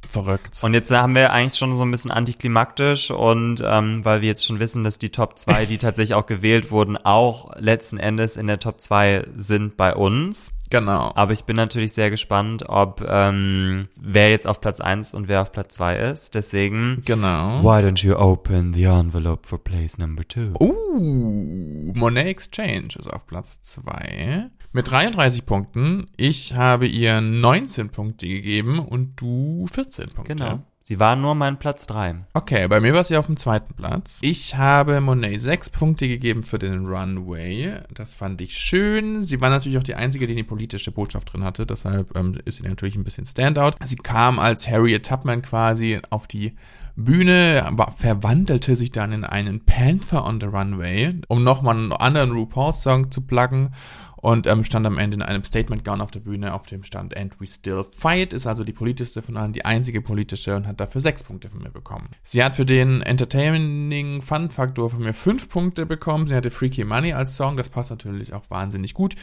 Verrückt. 0.09 0.59
Und 0.63 0.75
jetzt 0.75 0.91
haben 0.91 1.15
wir 1.15 1.33
eigentlich 1.33 1.59
schon 1.59 1.75
so 1.75 1.85
ein 1.85 1.91
bisschen 1.91 2.11
antiklimaktisch 2.11 3.11
und 3.11 3.63
ähm, 3.65 4.05
weil 4.05 4.21
wir 4.21 4.29
jetzt 4.29 4.45
schon 4.45 4.61
wissen, 4.61 4.85
dass 4.85 4.99
die 4.99 5.11
Top 5.11 5.39
2, 5.39 5.67
die 5.67 5.79
tatsächlich 5.79 6.15
auch 6.15 6.27
gewählt 6.27 6.71
wurden, 6.71 6.97
auch 6.97 7.51
letzten 7.57 7.99
Endes 7.99 8.37
in 8.37 8.47
der 8.47 8.59
Top 8.59 8.81
2 8.81 9.25
sind 9.37 9.77
bei 9.77 9.95
uns. 9.95 10.51
Genau. 10.71 11.13
Aber 11.15 11.33
ich 11.33 11.45
bin 11.45 11.57
natürlich 11.57 11.93
sehr 11.93 12.11
gespannt, 12.11 12.69
ob 12.69 13.05
ähm, 13.09 13.89
wer 13.97 14.31
jetzt 14.31 14.47
auf 14.47 14.61
Platz 14.61 14.81
1 14.81 15.15
und 15.15 15.29
wer 15.29 15.43
auf 15.43 15.53
Platz 15.53 15.77
2 15.77 15.97
ist. 15.97 16.35
Deswegen. 16.35 17.03
Genau. 17.05 17.63
Why 17.63 17.85
don't 17.85 18.05
you 18.05 18.17
open 18.17 18.75
the 18.75 18.85
envelope 18.85 19.47
for 19.47 19.63
place 19.63 19.99
number 19.99 20.25
2? 20.29 20.55
Uh, 20.61 21.93
Monet 21.95 22.27
Exchange 22.27 22.89
ist 22.99 23.13
auf 23.13 23.27
Platz 23.27 23.63
2 23.63 24.51
mit 24.77 24.91
33 24.91 25.47
Punkten. 25.47 26.07
Ich 26.19 26.55
habe 26.55 26.87
ihr 26.87 27.23
19 27.23 27.89
Punkte 27.89 28.29
gegeben 28.29 28.79
und 28.79 29.19
du 29.19 29.67
14 29.73 30.11
Punkte. 30.11 30.35
Genau. 30.35 30.61
Sie 30.83 31.01
war 31.01 31.17
nur 31.17 31.35
mein 31.35 31.59
Platz 31.59 31.87
3. 31.87 32.27
Okay, 32.35 32.69
bei 32.69 32.79
mir 32.81 32.93
war 32.93 33.03
sie 33.03 33.17
auf 33.17 33.25
dem 33.25 33.39
zweiten 33.39 33.73
Platz. 33.73 34.19
Ich 34.21 34.55
habe 34.57 35.01
Monet 35.01 35.41
6 35.41 35.71
Punkte 35.71 36.07
gegeben 36.07 36.45
für 36.45 36.59
den 36.59 36.87
Runway. 36.87 37.73
Das 37.93 38.13
fand 38.13 38.43
ich 38.43 38.57
schön. 38.57 39.23
Sie 39.23 39.41
war 39.41 39.49
natürlich 39.49 39.79
auch 39.79 39.83
die 39.83 39.95
einzige, 39.95 40.27
die 40.27 40.35
eine 40.35 40.45
politische 40.45 40.93
Botschaft 40.93 41.33
drin 41.33 41.43
hatte. 41.43 41.65
Deshalb 41.65 42.15
ähm, 42.15 42.37
ist 42.45 42.59
sie 42.59 42.69
natürlich 42.69 42.97
ein 42.97 43.03
bisschen 43.03 43.25
Standout. 43.25 43.73
Sie 43.83 43.97
kam 43.97 44.39
als 44.39 44.69
Harriet 44.69 45.07
Tubman 45.07 45.41
quasi 45.41 46.01
auf 46.11 46.27
die 46.27 46.55
Bühne, 46.97 47.63
aber 47.67 47.93
verwandelte 47.93 48.77
sich 48.77 48.91
dann 48.91 49.13
in 49.13 49.25
einen 49.25 49.65
Panther 49.65 50.25
on 50.25 50.41
the 50.41 50.47
Runway, 50.47 51.15
um 51.29 51.45
nochmal 51.45 51.77
einen 51.77 51.93
anderen 51.93 52.31
RuPaul-Song 52.31 53.11
zu 53.11 53.23
pluggen 53.23 53.71
und 54.17 54.47
ähm, 54.47 54.65
stand 54.65 54.87
am 54.87 54.99
Ende 54.99 55.17
in 55.17 55.23
einem 55.23 55.45
Statement 55.45 55.85
Gown 55.85 56.01
auf 56.01 56.11
der 56.11 56.21
Bühne, 56.21 56.55
auf 56.55 56.67
dem 56.67 56.83
stand 56.83 57.17
And 57.17 57.39
We 57.41 57.47
Still 57.47 57.85
Fight, 57.85 58.33
ist 58.33 58.47
also 58.47 58.65
die 58.65 58.73
politischste 58.73 59.23
von 59.23 59.37
allen, 59.37 59.53
die 59.53 59.65
einzige 59.65 60.01
politische 60.01 60.57
und 60.57 60.67
hat 60.67 60.81
dafür 60.81 61.01
sechs 61.01 61.23
Punkte 61.23 61.49
von 61.49 61.63
mir 61.63 61.71
bekommen. 61.71 62.09
Sie 62.23 62.43
hat 62.43 62.57
für 62.57 62.65
den 62.65 63.03
Entertaining 63.03 64.23
Fun 64.23 64.51
Faktor 64.51 64.91
von 64.91 65.03
mir 65.03 65.15
fünf 65.15 65.49
Punkte 65.49 65.87
bekommen. 65.87 66.27
Sie 66.27 66.35
hatte 66.35 66.51
Freaky 66.51 66.85
Money 66.85 67.13
als 67.13 67.37
Song, 67.37 67.57
das 67.57 67.69
passt 67.69 67.91
natürlich 67.91 68.33
auch 68.33 68.49
wahnsinnig 68.51 68.95
gut. 68.95 69.15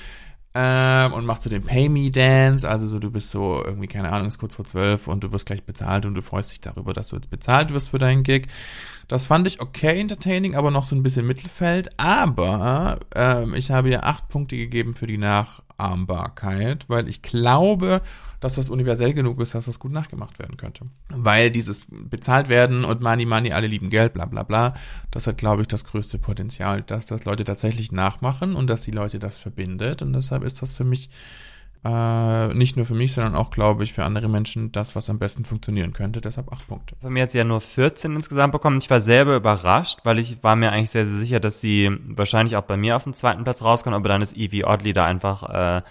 Ähm, 0.55 1.13
und 1.13 1.25
macht 1.25 1.41
so 1.41 1.49
den 1.49 1.63
Pay 1.63 1.89
Me 1.89 2.11
Dance, 2.11 2.69
also 2.69 2.87
so 2.87 2.99
du 2.99 3.09
bist 3.09 3.31
so 3.31 3.63
irgendwie, 3.65 3.87
keine 3.87 4.11
Ahnung, 4.11 4.27
ist 4.27 4.37
kurz 4.37 4.53
vor 4.53 4.65
zwölf 4.65 5.07
und 5.07 5.23
du 5.23 5.31
wirst 5.31 5.47
gleich 5.47 5.63
bezahlt 5.63 6.05
und 6.05 6.13
du 6.13 6.21
freust 6.21 6.51
dich 6.51 6.61
darüber, 6.61 6.93
dass 6.93 7.07
du 7.07 7.15
jetzt 7.15 7.31
bezahlt 7.31 7.73
wirst 7.73 7.89
für 7.89 7.97
deinen 7.97 8.21
Gig. 8.21 8.47
Das 9.07 9.25
fand 9.25 9.47
ich 9.47 9.61
okay 9.61 9.99
entertaining, 9.99 10.55
aber 10.55 10.69
noch 10.69 10.83
so 10.83 10.95
ein 10.95 11.03
bisschen 11.03 11.25
Mittelfeld. 11.25 11.99
Aber 11.99 12.99
ähm, 13.15 13.55
ich 13.55 13.71
habe 13.71 13.89
ihr 13.89 14.05
acht 14.05 14.29
Punkte 14.29 14.55
gegeben 14.55 14.95
für 14.95 15.07
die 15.07 15.17
Nachahmbarkeit, 15.17 16.87
weil 16.87 17.09
ich 17.09 17.21
glaube, 17.21 18.01
dass 18.43 18.55
das 18.55 18.69
universell 18.69 19.13
genug 19.13 19.39
ist, 19.39 19.55
dass 19.55 19.65
das 19.65 19.79
gut 19.79 19.93
nachgemacht 19.93 20.37
werden 20.37 20.57
könnte. 20.57 20.85
Weil 21.09 21.49
dieses 21.49 21.83
bezahlt 21.89 22.49
werden 22.49 22.83
und 22.83 23.01
Money, 23.01 23.25
Money, 23.25 23.53
alle 23.53 23.67
lieben 23.67 23.89
Geld, 23.89 24.13
bla 24.13 24.25
bla 24.25 24.43
bla, 24.43 24.73
das 25.11 25.27
hat, 25.27 25.37
glaube 25.37 25.61
ich, 25.61 25.69
das 25.69 25.85
größte 25.85 26.19
Potenzial, 26.19 26.81
dass 26.81 27.05
das 27.05 27.23
Leute 27.23 27.45
tatsächlich 27.45 27.93
nachmachen 27.93 28.55
und 28.55 28.69
dass 28.69 28.81
die 28.81 28.91
Leute 28.91 29.17
das 29.17 29.39
verbindet. 29.39 30.01
Und 30.01 30.11
deshalb 30.11 30.43
ist 30.43 30.61
das 30.61 30.73
für 30.73 30.83
mich 30.83 31.09
äh, 31.85 32.53
nicht 32.53 32.75
nur 32.75 32.85
für 32.85 32.95
mich, 32.95 33.13
sondern 33.13 33.35
auch, 33.35 33.49
glaube 33.49 33.83
ich, 33.83 33.93
für 33.93 34.03
andere 34.03 34.27
Menschen 34.27 34.73
das, 34.73 34.93
was 34.95 35.09
am 35.09 35.19
besten 35.19 35.45
funktionieren 35.45 35.93
könnte. 35.93 36.19
Deshalb 36.19 36.51
acht 36.51 36.67
Punkte. 36.67 36.95
Von 37.01 37.13
mir 37.13 37.23
hat 37.23 37.31
sie 37.31 37.37
ja 37.37 37.43
nur 37.45 37.61
14 37.61 38.13
insgesamt 38.15 38.51
bekommen. 38.51 38.79
Ich 38.79 38.89
war 38.89 38.99
selber 38.99 39.37
überrascht, 39.37 39.99
weil 40.03 40.19
ich 40.19 40.43
war 40.43 40.57
mir 40.57 40.71
eigentlich 40.71 40.91
sehr, 40.91 41.05
sehr 41.05 41.19
sicher, 41.19 41.39
dass 41.39 41.61
sie 41.61 41.91
wahrscheinlich 42.07 42.57
auch 42.57 42.63
bei 42.63 42.75
mir 42.75 42.97
auf 42.97 43.03
dem 43.03 43.13
zweiten 43.13 43.45
Platz 43.45 43.61
rauskommt, 43.63 43.95
aber 43.95 44.09
dann 44.09 44.21
ist 44.21 44.35
Evie 44.35 44.65
Oddly 44.65 44.91
da 44.91 45.05
einfach 45.05 45.43
äh, 45.43 45.81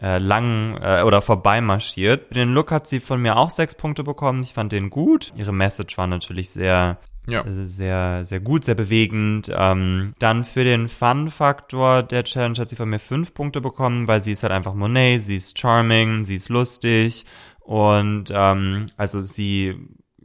äh, 0.00 0.18
lang 0.18 0.78
äh, 0.82 1.02
oder 1.02 1.22
vorbei 1.22 1.60
marschiert. 1.60 2.34
Den 2.34 2.52
Look 2.52 2.70
hat 2.70 2.86
sie 2.86 3.00
von 3.00 3.20
mir 3.20 3.36
auch 3.36 3.50
sechs 3.50 3.74
Punkte 3.74 4.04
bekommen. 4.04 4.42
Ich 4.42 4.54
fand 4.54 4.72
den 4.72 4.90
gut. 4.90 5.32
Ihre 5.36 5.52
Message 5.52 5.96
war 5.98 6.06
natürlich 6.06 6.50
sehr 6.50 6.98
ja. 7.26 7.42
Also 7.42 7.64
sehr, 7.64 8.24
sehr 8.24 8.40
gut, 8.40 8.64
sehr 8.64 8.74
bewegend. 8.74 9.50
Ähm, 9.54 10.14
dann 10.18 10.44
für 10.44 10.64
den 10.64 10.88
Fun-Faktor 10.88 12.02
der 12.02 12.24
Challenge 12.24 12.58
hat 12.58 12.68
sie 12.68 12.76
von 12.76 12.90
mir 12.90 12.98
fünf 12.98 13.32
Punkte 13.32 13.60
bekommen, 13.60 14.08
weil 14.08 14.20
sie 14.20 14.32
ist 14.32 14.42
halt 14.42 14.52
einfach 14.52 14.74
Monet, 14.74 15.24
sie 15.24 15.36
ist 15.36 15.58
charming, 15.58 16.24
sie 16.24 16.34
ist 16.34 16.50
lustig 16.50 17.24
und 17.60 18.30
ähm, 18.30 18.86
also 18.98 19.22
sie 19.24 19.74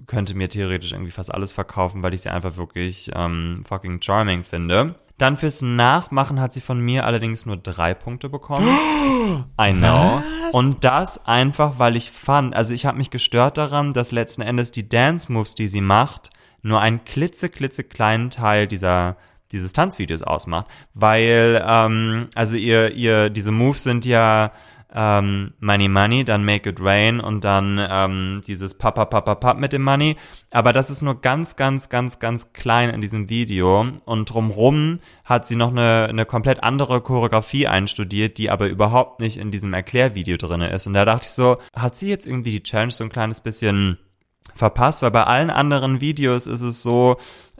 könnte 0.07 0.34
mir 0.34 0.49
theoretisch 0.49 0.91
irgendwie 0.91 1.11
fast 1.11 1.34
alles 1.34 1.53
verkaufen, 1.53 2.03
weil 2.03 2.13
ich 2.13 2.22
sie 2.22 2.30
einfach 2.30 2.57
wirklich 2.57 3.11
ähm, 3.13 3.61
fucking 3.65 4.01
charming 4.01 4.43
finde. 4.43 4.95
Dann 5.20 5.38
fürs 5.38 5.61
Nachmachen 5.61 6.39
hat 6.39 6.53
sie 6.53 6.61
von 6.61 6.80
mir 6.80 7.05
allerdings 7.05 7.45
nur 7.45 7.57
drei 7.57 7.93
Punkte 7.93 8.30
bekommen. 8.30 8.67
I 9.61 9.74
know. 9.74 10.24
Was? 10.45 10.53
Und 10.53 10.84
das 10.86 11.26
einfach, 11.28 11.78
weil 11.78 11.97
ich 11.97 12.09
fand, 12.09 12.55
also 12.55 12.74
ich 12.74 12.86
habe 12.86 12.97
mich 12.97 13.11
gestört 13.11 13.57
daran, 13.57 13.91
dass 13.91 14.13
letzten 14.13 14.41
Endes 14.41 14.72
die 14.72 14.88
Dance 14.88 15.32
Moves, 15.32 15.55
die 15.55 15.67
sie 15.67 15.82
macht, 15.82 16.30
nur 16.61 16.80
einen 16.80 17.03
klitze, 17.03 17.49
klitze 17.49 17.84
kleinen 17.84 18.30
Teil 18.30 18.65
dieser 18.65 19.17
dieses 19.51 19.74
Tanzvideos 19.74 20.22
ausmacht, 20.22 20.67
weil 20.93 21.63
ähm, 21.65 22.28
also 22.36 22.55
ihr 22.55 22.93
ihr 22.93 23.30
diese 23.30 23.51
Moves 23.51 23.84
sind 23.84 24.05
ja 24.05 24.51
ähm, 24.93 25.53
Money 25.59 25.87
Money, 25.87 26.23
dann 26.23 26.43
Make 26.43 26.69
It 26.69 26.79
Rain 26.81 27.19
und 27.19 27.43
dann 27.43 27.79
ähm, 27.89 28.41
dieses 28.47 28.73
Papa 28.73 29.05
Papa 29.05 29.35
Pap 29.35 29.57
mit 29.57 29.73
dem 29.73 29.83
Money, 29.83 30.15
aber 30.51 30.73
das 30.73 30.89
ist 30.89 31.01
nur 31.01 31.21
ganz 31.21 31.55
ganz 31.55 31.89
ganz 31.89 32.19
ganz 32.19 32.53
klein 32.53 32.89
in 32.89 33.01
diesem 33.01 33.29
Video. 33.29 33.85
Und 34.05 34.33
drumrum 34.33 34.99
hat 35.23 35.45
sie 35.45 35.55
noch 35.55 35.71
eine 35.71 36.07
eine 36.09 36.25
komplett 36.25 36.63
andere 36.63 37.01
Choreografie 37.01 37.67
einstudiert, 37.67 38.37
die 38.37 38.49
aber 38.49 38.67
überhaupt 38.67 39.19
nicht 39.19 39.37
in 39.37 39.51
diesem 39.51 39.73
Erklärvideo 39.73 40.37
drinne 40.37 40.69
ist. 40.69 40.87
Und 40.87 40.93
da 40.93 41.05
dachte 41.05 41.27
ich 41.27 41.33
so, 41.33 41.57
hat 41.75 41.95
sie 41.95 42.09
jetzt 42.09 42.25
irgendwie 42.25 42.51
die 42.51 42.63
Challenge 42.63 42.91
so 42.91 43.03
ein 43.03 43.09
kleines 43.09 43.41
bisschen 43.41 43.97
verpasst, 44.55 45.01
weil 45.01 45.11
bei 45.11 45.23
allen 45.23 45.49
anderen 45.49 46.01
Videos 46.01 46.47
ist 46.47 46.61
es 46.61 46.83
so, 46.83 47.17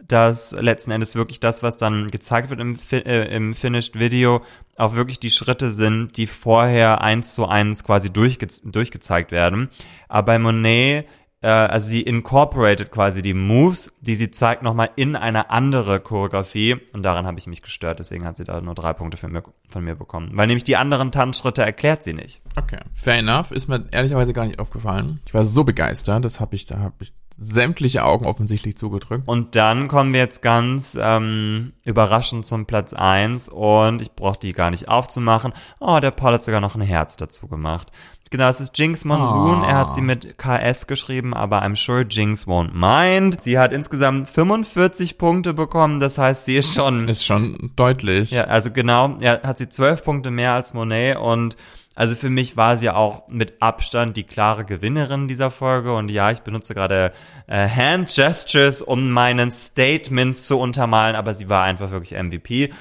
dass 0.08 0.52
letzten 0.52 0.92
Endes 0.92 1.16
wirklich 1.16 1.40
das, 1.40 1.62
was 1.62 1.78
dann 1.78 2.08
gezeigt 2.08 2.50
wird 2.50 2.60
im, 2.60 2.80
äh, 2.92 3.36
im 3.36 3.54
Finished 3.54 4.00
Video, 4.00 4.42
auch 4.78 4.96
wirklich 4.96 5.20
die 5.20 5.30
Schritte 5.30 5.72
sind, 5.72 6.18
die 6.18 6.26
vorher 6.26 7.02
eins 7.02 7.34
zu 7.34 7.48
eins 7.48 7.84
quasi 7.84 8.10
durchge 8.10 8.48
durchgezeigt 8.64 9.32
werden. 9.32 9.70
Aber 10.08 10.34
bei 10.34 10.40
Monet 10.40 11.06
also 11.48 11.88
sie 11.88 12.02
incorporated 12.02 12.92
quasi 12.92 13.22
die 13.22 13.34
Moves, 13.34 13.94
die 14.02 14.16
sie 14.16 14.30
zeigt, 14.30 14.62
nochmal 14.62 14.90
in 14.96 15.16
eine 15.16 15.50
andere 15.50 16.02
Choreografie. 16.02 16.78
Und 16.94 17.04
daran 17.04 17.26
habe 17.26 17.40
ich 17.40 17.48
mich 17.48 17.62
gestört. 17.62 18.00
Deswegen 18.00 18.26
hat 18.26 18.36
sie 18.38 18.44
da 18.44 18.60
nur 18.60 18.76
drei 18.76 18.94
Punkte 18.94 19.28
mir, 19.30 19.44
von 19.70 19.84
mir 19.84 19.96
bekommen. 19.96 20.32
Weil 20.34 20.48
nämlich 20.48 20.66
die 20.66 20.76
anderen 20.76 21.12
Tanzschritte 21.12 21.64
erklärt 21.64 22.04
sie 22.04 22.14
nicht. 22.14 22.42
Okay, 22.58 22.80
fair 22.94 23.20
enough. 23.20 23.52
Ist 23.52 23.70
mir 23.70 23.86
ehrlicherweise 23.92 24.34
gar 24.34 24.46
nicht 24.46 24.60
aufgefallen. 24.60 25.22
Ich 25.26 25.34
war 25.34 25.44
so 25.44 25.64
begeistert. 25.64 26.26
Das 26.26 26.40
habe 26.42 26.56
ich, 26.56 26.66
da 26.66 26.80
habe 26.80 26.96
ich 27.00 27.14
sämtliche 27.40 28.04
Augen 28.04 28.26
offensichtlich 28.26 28.76
zugedrückt. 28.78 29.26
Und 29.26 29.56
dann 29.56 29.88
kommen 29.88 30.12
wir 30.12 30.20
jetzt 30.20 30.42
ganz 30.42 30.98
ähm, 31.00 31.72
überraschend 31.86 32.46
zum 32.46 32.66
Platz 32.66 32.94
eins 32.94 33.48
und 33.48 34.02
ich 34.02 34.12
brauche 34.14 34.40
die 34.40 34.52
gar 34.52 34.72
nicht 34.72 34.90
aufzumachen. 34.90 35.54
Oh, 35.80 36.00
der 36.02 36.12
Paul 36.12 36.34
hat 36.34 36.44
sogar 36.44 36.60
noch 36.60 36.76
ein 36.76 36.82
Herz 36.82 37.16
dazu 37.16 37.48
gemacht. 37.48 37.92
Genau, 38.32 38.48
es 38.48 38.60
ist 38.60 38.78
Jinx 38.78 39.06
Monsoon. 39.06 39.62
Oh. 39.62 39.66
Er 39.66 39.76
hat 39.76 39.92
sie 39.92 40.02
mit 40.02 40.38
KS 40.38 40.86
geschrieben, 40.86 41.34
aber 41.34 41.64
I'm 41.64 41.76
sure 41.76 42.06
Jinx 42.08 42.46
won't 42.46 42.74
mind. 42.74 43.42
Sie 43.42 43.58
hat 43.58 43.74
insgesamt 43.74 44.30
45 44.30 45.18
Punkte 45.18 45.54
bekommen, 45.54 46.00
das 46.00 46.18
heißt, 46.18 46.46
sie 46.46 46.58
ist 46.58 46.76
schon... 46.76 47.08
Ist 47.08 47.26
schon 47.26 47.72
deutlich. 47.76 48.30
Ja, 48.32 48.44
also 48.44 48.70
genau, 48.72 49.18
ja, 49.20 49.42
hat 49.42 49.58
sie 49.58 49.68
12 49.68 50.04
Punkte 50.04 50.30
mehr 50.30 50.54
als 50.54 50.74
Monet 50.76 51.18
und 51.18 51.56
Also 51.96 52.16
für 52.16 52.30
mich 52.30 52.56
war 52.56 52.78
sie 52.78 52.90
auch 52.90 53.28
mit 53.28 53.62
Abstand 53.62 54.16
die 54.16 54.24
klare 54.24 54.64
Gewinnerin 54.64 55.28
dieser 55.28 55.52
Folge. 55.52 55.94
Und 55.94 56.10
ja, 56.10 56.32
ich 56.32 56.40
benutze 56.40 56.74
gerade 56.74 57.12
äh, 57.48 57.68
Hand 57.68 58.16
Gestures, 58.16 58.82
um 58.82 59.10
meinen 59.10 59.52
Statement 59.52 60.38
zu 60.38 60.60
untermalen, 60.60 61.18
aber 61.18 61.34
sie 61.34 61.50
war 61.50 61.64
einfach 61.64 61.92
wirklich 61.92 62.18
MVP. 62.18 62.72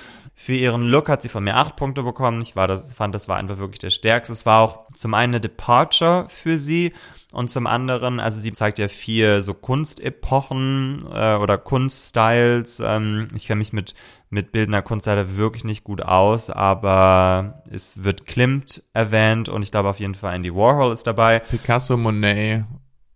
Für 0.41 0.55
ihren 0.55 0.83
Look 0.87 1.09
hat 1.09 1.21
sie 1.21 1.29
von 1.29 1.43
mir 1.43 1.57
acht 1.57 1.75
Punkte 1.75 2.05
bekommen. 2.05 2.41
Ich 2.41 2.55
war 2.55 2.69
das, 2.69 2.93
fand, 2.95 3.13
das 3.13 3.27
war 3.27 3.39
einfach 3.39 3.59
wirklich 3.59 3.81
der 3.81 3.91
stärkste. 3.91 4.33
Es 4.33 4.47
war 4.47 4.63
auch 4.63 4.87
zum 4.95 5.13
einen 5.13 5.35
eine 5.35 5.41
Departure 5.41 6.27
für 6.29 6.61
sie 6.61 6.93
und 7.33 7.51
zum 7.51 7.67
anderen, 7.67 8.21
also 8.21 8.41
sie 8.41 8.53
zeigt 8.53 8.79
ja 8.79 8.87
vier 8.87 9.43
so 9.43 9.53
Kunstepochen 9.53 11.05
äh, 11.13 11.35
oder 11.35 11.59
Kunststyles. 11.59 12.79
Ähm, 12.79 13.27
ich 13.35 13.49
kenne 13.49 13.59
mich 13.59 13.73
mit, 13.73 13.95
mit 14.31 14.53
bildender 14.53 14.81
Kunst 14.81 15.07
leider 15.07 15.37
wirklich 15.37 15.65
nicht 15.65 15.83
gut 15.83 16.03
aus, 16.03 16.51
aber 16.51 17.65
es 17.69 18.05
wird 18.05 18.25
Klimt 18.25 18.85
erwähnt 18.93 19.49
und 19.49 19.65
ich 19.65 19.73
glaube 19.73 19.89
auf 19.89 19.99
jeden 19.99 20.15
Fall 20.15 20.37
Andy 20.37 20.55
Warhol 20.55 20.93
ist 20.93 21.09
dabei. 21.09 21.41
Picasso, 21.41 21.97
Monet 21.97 22.63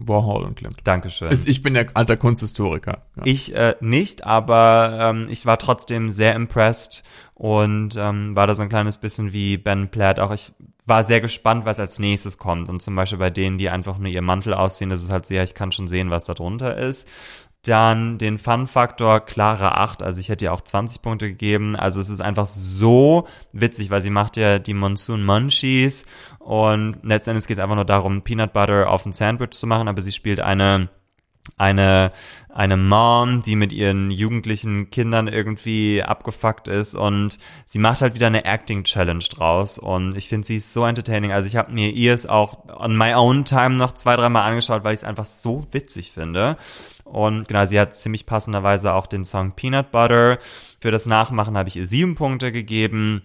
Warhol 0.09 0.45
und 0.45 0.57
Klimt. 0.57 0.79
Dankeschön. 0.85 1.31
Ich 1.33 1.63
bin 1.63 1.75
ja 1.75 1.83
alter 1.95 2.17
Kunsthistoriker. 2.17 2.99
Ja. 3.17 3.23
Ich 3.25 3.55
äh, 3.55 3.75
nicht, 3.81 4.25
aber 4.25 4.99
ähm, 5.01 5.27
ich 5.31 5.47
war 5.47 5.59
trotzdem 5.59 6.11
sehr 6.11 6.35
impressed 6.35 7.03
und 7.35 7.97
ähm, 7.97 8.37
war 8.37 8.47
da 8.47 8.55
so 8.55 8.63
ein 8.63 8.69
kleines 8.69 8.99
bisschen 8.99 9.33
wie 9.33 9.57
Ben 9.57 9.89
Platt. 9.89 10.21
Auch 10.21 10.31
ich 10.31 10.53
war 10.85 11.05
sehr 11.05 11.21
gespannt, 11.21 11.65
was 11.65 11.79
als 11.79 11.99
nächstes 11.99 12.39
kommt. 12.39 12.69
Und 12.69 12.83
zum 12.83 12.97
Beispiel 12.97 13.19
bei 13.19 13.31
denen, 13.31 13.59
die 13.59 13.71
einfach 13.71 13.99
nur 13.99 14.11
ihr 14.11 14.23
Mantel 14.23 14.55
ausziehen, 14.55 14.91
das 14.91 15.03
ist 15.03 15.13
halt 15.13 15.27
so, 15.27 15.35
ja, 15.35 15.43
ich 15.43 15.55
kann 15.55 15.73
schon 15.73 15.89
sehen, 15.89 16.11
was 16.11 16.25
da 16.25 16.35
drunter 16.35 16.77
ist. 16.77 17.09
Dann 17.65 18.19
den 18.19 18.39
Fun-Faktor 18.39 19.21
klare 19.21 19.77
8, 19.79 20.03
also 20.03 20.19
ich 20.19 20.29
hätte 20.29 20.47
ihr 20.47 20.53
auch 20.53 20.63
20 20.63 21.01
Punkte 21.01 21.29
gegeben. 21.29 21.77
Also 21.77 22.01
es 22.01 22.09
ist 22.09 22.21
einfach 22.21 22.47
so 22.47 23.29
witzig, 23.53 23.91
weil 23.91 24.03
sie 24.03 24.11
macht 24.11 24.37
ja 24.37 24.59
die 24.59 24.75
Monsoon 24.75 25.25
Munchies 25.25 26.05
und 26.41 26.97
letztendlich 27.05 27.47
geht 27.47 27.59
es 27.59 27.63
einfach 27.63 27.77
nur 27.77 27.85
darum, 27.85 28.23
Peanut 28.23 28.53
Butter 28.53 28.91
auf 28.91 29.07
ein 29.07 29.13
Sandwich 29.13 29.51
zu 29.53 29.69
machen, 29.69 29.87
aber 29.87 30.03
sie 30.03 30.13
spielt 30.13 30.41
eine 30.41 30.89
eine, 31.57 32.13
eine 32.49 32.77
Mom, 32.77 33.41
die 33.43 33.57
mit 33.57 33.73
ihren 33.73 34.11
jugendlichen 34.11 34.91
Kindern 34.91 35.27
irgendwie 35.27 36.03
abgefuckt 36.03 36.69
ist 36.69 36.95
und 36.95 37.39
sie 37.67 37.79
macht 37.79 38.01
halt 38.01 38.15
wieder 38.15 38.29
eine 38.29 38.45
Acting 38.45 38.85
Challenge 38.85 39.25
draus 39.25 39.79
und 39.79 40.17
ich 40.17 40.29
finde 40.29 40.47
sie 40.47 40.61
so 40.61 40.85
entertaining. 40.85 41.33
Also 41.33 41.49
ich 41.49 41.57
habe 41.57 41.73
mir 41.73 41.91
ihr 41.91 42.15
es 42.15 42.27
auch 42.27 42.69
on 42.69 42.97
my 42.97 43.15
own 43.15 43.45
time 43.45 43.77
noch 43.77 43.93
zwei, 43.93 44.17
dreimal 44.17 44.45
angeschaut, 44.45 44.85
weil 44.85 44.95
ich 44.95 45.01
es 45.01 45.05
einfach 45.05 45.25
so 45.25 45.67
witzig 45.73 46.13
finde. 46.13 46.57
Und 47.05 47.49
genau, 47.49 47.67
sie 47.67 47.79
hat 47.79 47.95
ziemlich 47.95 48.27
passenderweise 48.27 48.93
auch 48.93 49.07
den 49.07 49.25
Song 49.25 49.53
Peanut 49.53 49.91
Butter. 49.91 50.39
Für 50.81 50.91
das 50.91 51.07
Nachmachen 51.07 51.57
habe 51.57 51.69
ich 51.69 51.77
ihr 51.77 51.87
sieben 51.87 52.15
Punkte 52.15 52.53
gegeben 52.53 53.23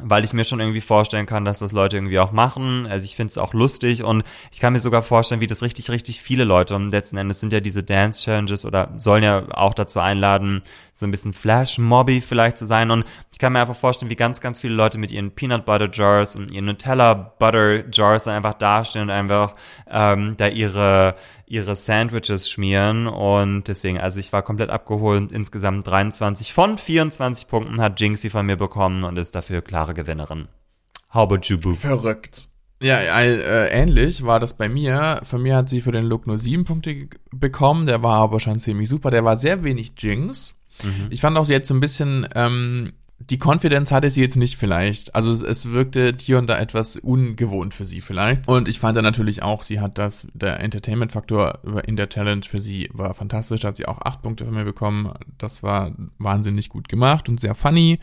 weil 0.00 0.24
ich 0.24 0.32
mir 0.32 0.42
schon 0.42 0.58
irgendwie 0.58 0.80
vorstellen 0.80 1.26
kann, 1.26 1.44
dass 1.44 1.60
das 1.60 1.70
Leute 1.70 1.96
irgendwie 1.96 2.18
auch 2.18 2.32
machen. 2.32 2.86
Also 2.88 3.04
ich 3.04 3.14
finde 3.14 3.30
es 3.30 3.38
auch 3.38 3.54
lustig 3.54 4.02
und 4.02 4.24
ich 4.50 4.58
kann 4.58 4.72
mir 4.72 4.80
sogar 4.80 5.02
vorstellen, 5.02 5.40
wie 5.40 5.46
das 5.46 5.62
richtig, 5.62 5.88
richtig 5.88 6.20
viele 6.20 6.42
Leute 6.42 6.74
und 6.74 6.90
letzten 6.90 7.16
Endes 7.16 7.38
sind 7.38 7.52
ja 7.52 7.60
diese 7.60 7.84
Dance 7.84 8.24
Challenges 8.24 8.64
oder 8.64 8.92
sollen 8.96 9.22
ja 9.22 9.44
auch 9.52 9.72
dazu 9.72 10.00
einladen, 10.00 10.62
so 10.94 11.06
ein 11.06 11.12
bisschen 11.12 11.32
Flash-Mobby 11.32 12.20
vielleicht 12.20 12.58
zu 12.58 12.66
sein. 12.66 12.90
Und 12.90 13.04
ich 13.30 13.38
kann 13.38 13.52
mir 13.52 13.60
einfach 13.60 13.76
vorstellen, 13.76 14.10
wie 14.10 14.16
ganz, 14.16 14.40
ganz 14.40 14.58
viele 14.58 14.74
Leute 14.74 14.98
mit 14.98 15.12
ihren 15.12 15.30
Peanut 15.30 15.64
Butter 15.64 15.88
Jars 15.92 16.34
und 16.34 16.50
ihren 16.50 16.64
Nutella 16.64 17.14
Butter 17.14 17.88
Jars 17.92 18.24
dann 18.24 18.34
einfach 18.34 18.54
dastehen 18.54 19.02
und 19.02 19.10
einfach 19.10 19.54
ähm, 19.88 20.34
da 20.36 20.48
ihre 20.48 21.14
ihre 21.46 21.76
Sandwiches 21.76 22.48
schmieren 22.48 23.06
und 23.06 23.68
deswegen, 23.68 23.98
also 23.98 24.20
ich 24.20 24.32
war 24.32 24.42
komplett 24.42 24.70
abgeholt. 24.70 25.32
Insgesamt 25.32 25.86
23 25.86 26.52
von 26.52 26.78
24 26.78 27.48
Punkten 27.48 27.80
hat 27.80 28.00
Jinxie 28.00 28.30
von 28.30 28.46
mir 28.46 28.56
bekommen 28.56 29.04
und 29.04 29.16
ist 29.16 29.34
dafür 29.34 29.62
klare 29.62 29.94
Gewinnerin. 29.94 30.48
How 31.12 31.22
about 31.22 31.40
you, 31.44 31.58
Boo? 31.58 31.74
Verrückt. 31.74 32.48
Ja, 32.82 32.98
äh, 32.98 33.68
ähnlich 33.68 34.24
war 34.24 34.40
das 34.40 34.56
bei 34.56 34.68
mir. 34.68 35.20
Von 35.22 35.42
mir 35.42 35.56
hat 35.56 35.68
sie 35.68 35.80
für 35.80 35.92
den 35.92 36.04
Look 36.04 36.26
nur 36.26 36.38
sieben 36.38 36.64
Punkte 36.64 37.08
bekommen. 37.30 37.86
Der 37.86 38.02
war 38.02 38.20
aber 38.20 38.40
schon 38.40 38.58
ziemlich 38.58 38.88
super. 38.88 39.10
Der 39.10 39.24
war 39.24 39.36
sehr 39.36 39.64
wenig 39.64 39.92
Jinx. 39.96 40.54
Mhm. 40.82 41.06
Ich 41.10 41.20
fand 41.20 41.36
auch, 41.36 41.46
sie 41.46 41.54
hat 41.54 41.64
so 41.64 41.74
ein 41.74 41.80
bisschen, 41.80 42.28
ähm, 42.34 42.92
die 43.30 43.38
Confidence 43.38 43.90
hatte 43.90 44.10
sie 44.10 44.20
jetzt 44.20 44.36
nicht 44.36 44.56
vielleicht. 44.56 45.14
Also 45.14 45.32
es, 45.32 45.40
es 45.42 45.72
wirkte 45.72 46.14
hier 46.20 46.38
und 46.38 46.46
da 46.46 46.58
etwas 46.58 46.96
ungewohnt 46.96 47.74
für 47.74 47.86
sie 47.86 48.00
vielleicht. 48.00 48.48
Und 48.48 48.68
ich 48.68 48.80
fand 48.80 48.96
dann 48.96 49.04
natürlich 49.04 49.42
auch, 49.42 49.62
sie 49.62 49.80
hat 49.80 49.98
das, 49.98 50.26
der 50.34 50.60
Entertainment-Faktor 50.60 51.60
in 51.86 51.96
der 51.96 52.08
Challenge 52.08 52.42
für 52.48 52.60
sie 52.60 52.90
war 52.92 53.14
fantastisch, 53.14 53.64
hat 53.64 53.76
sie 53.76 53.86
auch 53.86 54.00
acht 54.02 54.22
Punkte 54.22 54.44
von 54.44 54.54
mir 54.54 54.64
bekommen. 54.64 55.12
Das 55.38 55.62
war 55.62 55.92
wahnsinnig 56.18 56.68
gut 56.68 56.88
gemacht 56.88 57.28
und 57.28 57.40
sehr 57.40 57.54
funny. 57.54 57.98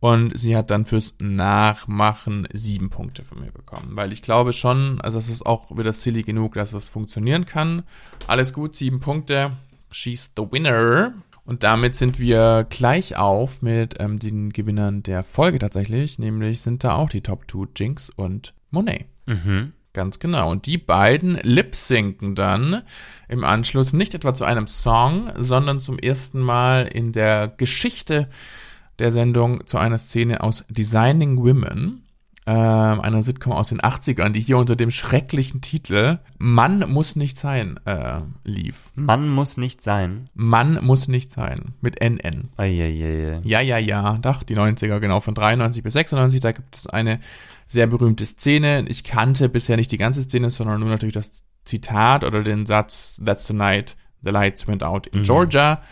Und 0.00 0.38
sie 0.38 0.56
hat 0.56 0.70
dann 0.70 0.86
fürs 0.86 1.14
Nachmachen 1.18 2.46
sieben 2.52 2.88
Punkte 2.88 3.24
von 3.24 3.40
mir 3.40 3.50
bekommen. 3.50 3.96
Weil 3.96 4.12
ich 4.12 4.22
glaube 4.22 4.52
schon, 4.52 5.00
also 5.00 5.18
es 5.18 5.28
ist 5.28 5.44
auch 5.44 5.76
wieder 5.76 5.92
silly 5.92 6.22
genug, 6.22 6.54
dass 6.54 6.72
es 6.72 6.88
funktionieren 6.88 7.46
kann. 7.46 7.82
Alles 8.28 8.52
gut, 8.52 8.76
sieben 8.76 9.00
Punkte. 9.00 9.56
She's 9.90 10.32
the 10.36 10.44
winner. 10.48 11.14
Und 11.48 11.62
damit 11.62 11.96
sind 11.96 12.18
wir 12.18 12.66
gleich 12.68 13.16
auf 13.16 13.62
mit 13.62 13.94
ähm, 14.00 14.18
den 14.18 14.50
Gewinnern 14.52 15.02
der 15.02 15.24
Folge 15.24 15.58
tatsächlich. 15.58 16.18
Nämlich 16.18 16.60
sind 16.60 16.84
da 16.84 16.96
auch 16.96 17.08
die 17.08 17.22
Top 17.22 17.50
2 17.50 17.68
Jinx 17.74 18.10
und 18.10 18.52
Monet. 18.70 19.06
Mhm. 19.24 19.72
Ganz 19.94 20.18
genau. 20.18 20.50
Und 20.50 20.66
die 20.66 20.76
beiden 20.76 21.38
lip-sinken 21.42 22.34
dann 22.34 22.82
im 23.28 23.44
Anschluss 23.44 23.94
nicht 23.94 24.14
etwa 24.14 24.34
zu 24.34 24.44
einem 24.44 24.66
Song, 24.66 25.32
sondern 25.36 25.80
zum 25.80 25.98
ersten 25.98 26.38
Mal 26.38 26.86
in 26.86 27.12
der 27.12 27.48
Geschichte 27.48 28.28
der 28.98 29.10
Sendung 29.10 29.66
zu 29.66 29.78
einer 29.78 29.96
Szene 29.96 30.42
aus 30.42 30.66
Designing 30.68 31.38
Women 31.38 32.02
äh, 32.48 32.50
einer 32.50 33.22
Sitcom 33.22 33.52
aus 33.52 33.68
den 33.68 33.80
80ern, 33.82 34.30
die 34.30 34.40
hier 34.40 34.56
unter 34.56 34.74
dem 34.74 34.90
schrecklichen 34.90 35.60
Titel 35.60 36.18
Mann 36.38 36.90
muss 36.90 37.14
nicht 37.14 37.36
sein 37.36 37.78
äh, 37.84 38.20
lief. 38.42 38.90
Mann 38.94 39.28
muss 39.28 39.58
nicht 39.58 39.82
sein. 39.82 40.30
Mann 40.32 40.78
muss 40.82 41.08
nicht 41.08 41.30
sein. 41.30 41.74
Mit 41.82 42.00
NN. 42.00 42.48
Eieiei. 42.56 43.40
Ja, 43.44 43.60
ja, 43.60 43.76
ja. 43.76 44.16
Doch, 44.22 44.42
die 44.44 44.56
90er, 44.56 44.98
genau. 44.98 45.20
Von 45.20 45.34
93 45.34 45.82
bis 45.82 45.92
96, 45.92 46.40
da 46.40 46.52
gibt 46.52 46.74
es 46.74 46.86
eine 46.86 47.20
sehr 47.66 47.86
berühmte 47.86 48.24
Szene. 48.24 48.86
Ich 48.88 49.04
kannte 49.04 49.50
bisher 49.50 49.76
nicht 49.76 49.92
die 49.92 49.98
ganze 49.98 50.22
Szene, 50.22 50.48
sondern 50.48 50.80
nur 50.80 50.88
natürlich 50.88 51.14
das 51.14 51.44
Zitat 51.64 52.24
oder 52.24 52.42
den 52.42 52.64
Satz 52.64 53.20
That's 53.22 53.46
the 53.46 53.54
night 53.54 53.94
the 54.22 54.30
lights 54.30 54.66
went 54.66 54.82
out 54.82 55.06
in 55.08 55.18
mhm. 55.18 55.24
Georgia. 55.24 55.82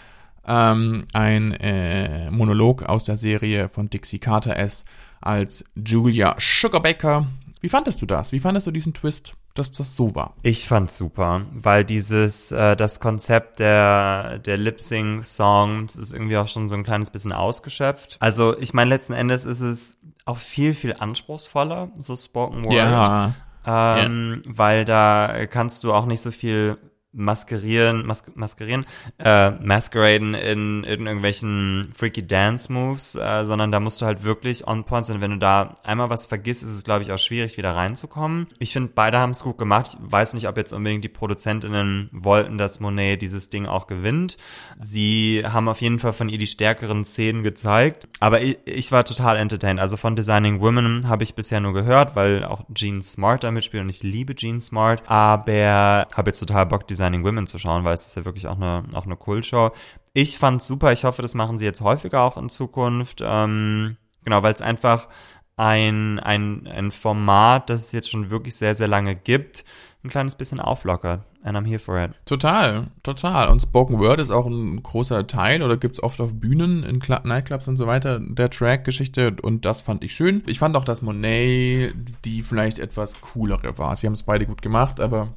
Ähm, 0.48 1.04
ein 1.12 1.52
äh, 1.52 2.30
Monolog 2.30 2.82
aus 2.84 3.04
der 3.04 3.18
Serie 3.18 3.68
von 3.68 3.90
Dixie 3.90 4.20
Carter 4.20 4.56
S 4.56 4.86
als 5.20 5.64
Julia 5.74 6.36
Sugarbaker. 6.38 7.26
Wie 7.60 7.68
fandest 7.68 8.02
du 8.02 8.06
das? 8.06 8.32
Wie 8.32 8.40
fandest 8.40 8.66
du 8.66 8.70
diesen 8.70 8.94
Twist, 8.94 9.34
dass 9.54 9.72
das 9.72 9.96
so 9.96 10.14
war? 10.14 10.34
Ich 10.42 10.68
fand's 10.68 10.98
super, 10.98 11.46
weil 11.52 11.84
dieses, 11.84 12.52
äh, 12.52 12.76
das 12.76 13.00
Konzept 13.00 13.58
der, 13.58 14.38
der 14.38 14.56
Lip-Sync-Songs 14.56 15.96
ist 15.96 16.12
irgendwie 16.12 16.36
auch 16.36 16.48
schon 16.48 16.68
so 16.68 16.76
ein 16.76 16.84
kleines 16.84 17.10
bisschen 17.10 17.32
ausgeschöpft. 17.32 18.18
Also, 18.20 18.56
ich 18.58 18.74
meine, 18.74 18.90
letzten 18.90 19.14
Endes 19.14 19.44
ist 19.44 19.60
es 19.60 19.98
auch 20.26 20.38
viel, 20.38 20.74
viel 20.74 20.94
anspruchsvoller, 20.98 21.90
so 21.96 22.14
Spoken 22.16 22.64
Word. 22.64 22.74
Ja. 22.74 23.34
Ähm, 23.66 24.42
ja. 24.44 24.52
Weil 24.56 24.84
da 24.84 25.46
kannst 25.46 25.82
du 25.84 25.92
auch 25.92 26.06
nicht 26.06 26.20
so 26.20 26.30
viel 26.30 26.78
maskerieren, 27.16 28.06
mas 28.06 28.22
maskerieren, 28.34 28.86
äh, 29.18 29.50
masqueraden 29.50 30.34
in, 30.34 30.84
in 30.84 31.06
irgendwelchen 31.06 31.88
freaky 31.94 32.26
Dance 32.26 32.72
Moves, 32.72 33.14
äh, 33.14 33.44
sondern 33.44 33.72
da 33.72 33.80
musst 33.80 34.02
du 34.02 34.06
halt 34.06 34.22
wirklich 34.22 34.66
on 34.66 34.84
point 34.84 35.06
sein. 35.06 35.20
Wenn 35.20 35.32
du 35.32 35.38
da 35.38 35.74
einmal 35.82 36.10
was 36.10 36.26
vergisst, 36.26 36.62
ist 36.62 36.72
es, 36.72 36.84
glaube 36.84 37.02
ich, 37.02 37.12
auch 37.12 37.18
schwierig, 37.18 37.56
wieder 37.56 37.74
reinzukommen. 37.74 38.48
Ich 38.58 38.72
finde, 38.72 38.92
beide 38.94 39.18
haben 39.18 39.30
es 39.30 39.42
gut 39.42 39.58
gemacht. 39.58 39.96
Ich 39.98 40.12
weiß 40.12 40.34
nicht, 40.34 40.48
ob 40.48 40.56
jetzt 40.56 40.72
unbedingt 40.72 41.04
die 41.04 41.08
Produzentinnen 41.08 42.08
wollten, 42.12 42.58
dass 42.58 42.80
Monet 42.80 43.22
dieses 43.22 43.48
Ding 43.48 43.66
auch 43.66 43.86
gewinnt. 43.86 44.36
Sie 44.76 45.42
haben 45.44 45.68
auf 45.68 45.80
jeden 45.80 45.98
Fall 45.98 46.12
von 46.12 46.28
ihr 46.28 46.38
die 46.38 46.46
stärkeren 46.46 47.04
Szenen 47.04 47.42
gezeigt. 47.42 48.06
Aber 48.20 48.42
ich, 48.42 48.58
ich 48.66 48.92
war 48.92 49.04
total 49.04 49.36
entertained. 49.36 49.80
Also 49.80 49.96
von 49.96 50.16
Designing 50.16 50.60
Women 50.60 51.08
habe 51.08 51.22
ich 51.22 51.34
bisher 51.34 51.60
nur 51.60 51.72
gehört, 51.72 52.14
weil 52.16 52.44
auch 52.44 52.64
Gene 52.68 53.02
Smart 53.02 53.44
da 53.44 53.50
mitspielt 53.50 53.82
und 53.82 53.88
ich 53.88 54.02
liebe 54.02 54.34
Gene 54.34 54.60
Smart. 54.60 55.02
Aber 55.06 56.06
habe 56.14 56.30
jetzt 56.30 56.40
total 56.40 56.66
Bock, 56.66 56.86
Designing 56.86 57.05
Designing 57.06 57.24
Women 57.24 57.46
zu 57.46 57.58
schauen, 57.58 57.84
weil 57.84 57.94
es 57.94 58.06
ist 58.06 58.16
ja 58.16 58.24
wirklich 58.24 58.46
auch 58.46 58.56
eine, 58.56 58.84
auch 58.94 59.06
eine 59.06 59.16
Kultshow. 59.16 59.70
Ich 60.12 60.38
fand's 60.38 60.66
super. 60.66 60.92
Ich 60.92 61.04
hoffe, 61.04 61.22
das 61.22 61.34
machen 61.34 61.58
sie 61.58 61.64
jetzt 61.64 61.80
häufiger 61.80 62.22
auch 62.22 62.36
in 62.36 62.48
Zukunft. 62.48 63.20
Ähm, 63.22 63.96
genau, 64.24 64.42
weil 64.42 64.54
es 64.54 64.62
einfach 64.62 65.08
ein, 65.56 66.18
ein, 66.18 66.66
ein 66.66 66.90
Format, 66.90 67.70
das 67.70 67.86
es 67.86 67.92
jetzt 67.92 68.10
schon 68.10 68.30
wirklich 68.30 68.56
sehr, 68.56 68.74
sehr 68.74 68.88
lange 68.88 69.14
gibt, 69.14 69.64
ein 70.04 70.10
kleines 70.10 70.34
bisschen 70.36 70.60
auflockert. 70.60 71.22
And 71.42 71.56
I'm 71.56 71.64
here 71.64 71.78
for 71.78 72.02
it. 72.02 72.10
Total, 72.24 72.88
total. 73.04 73.48
Und 73.48 73.62
Spoken 73.62 74.00
Word 74.00 74.18
ist 74.18 74.30
auch 74.30 74.46
ein 74.46 74.82
großer 74.82 75.26
Teil 75.28 75.62
oder 75.62 75.76
gibt's 75.76 76.02
oft 76.02 76.20
auf 76.20 76.34
Bühnen, 76.34 76.82
in 76.82 77.00
Cl 77.00 77.20
Nightclubs 77.22 77.68
und 77.68 77.76
so 77.76 77.86
weiter, 77.86 78.18
der 78.20 78.50
Track-Geschichte. 78.50 79.36
Und 79.42 79.64
das 79.64 79.80
fand 79.80 80.02
ich 80.02 80.14
schön. 80.14 80.42
Ich 80.46 80.58
fand 80.58 80.76
auch, 80.76 80.84
dass 80.84 81.02
Monet 81.02 81.94
die 82.24 82.42
vielleicht 82.42 82.80
etwas 82.80 83.20
coolere 83.20 83.78
war. 83.78 83.94
Sie 83.94 84.06
haben 84.06 84.14
es 84.14 84.24
beide 84.24 84.46
gut 84.46 84.60
gemacht, 84.60 85.00
aber 85.00 85.28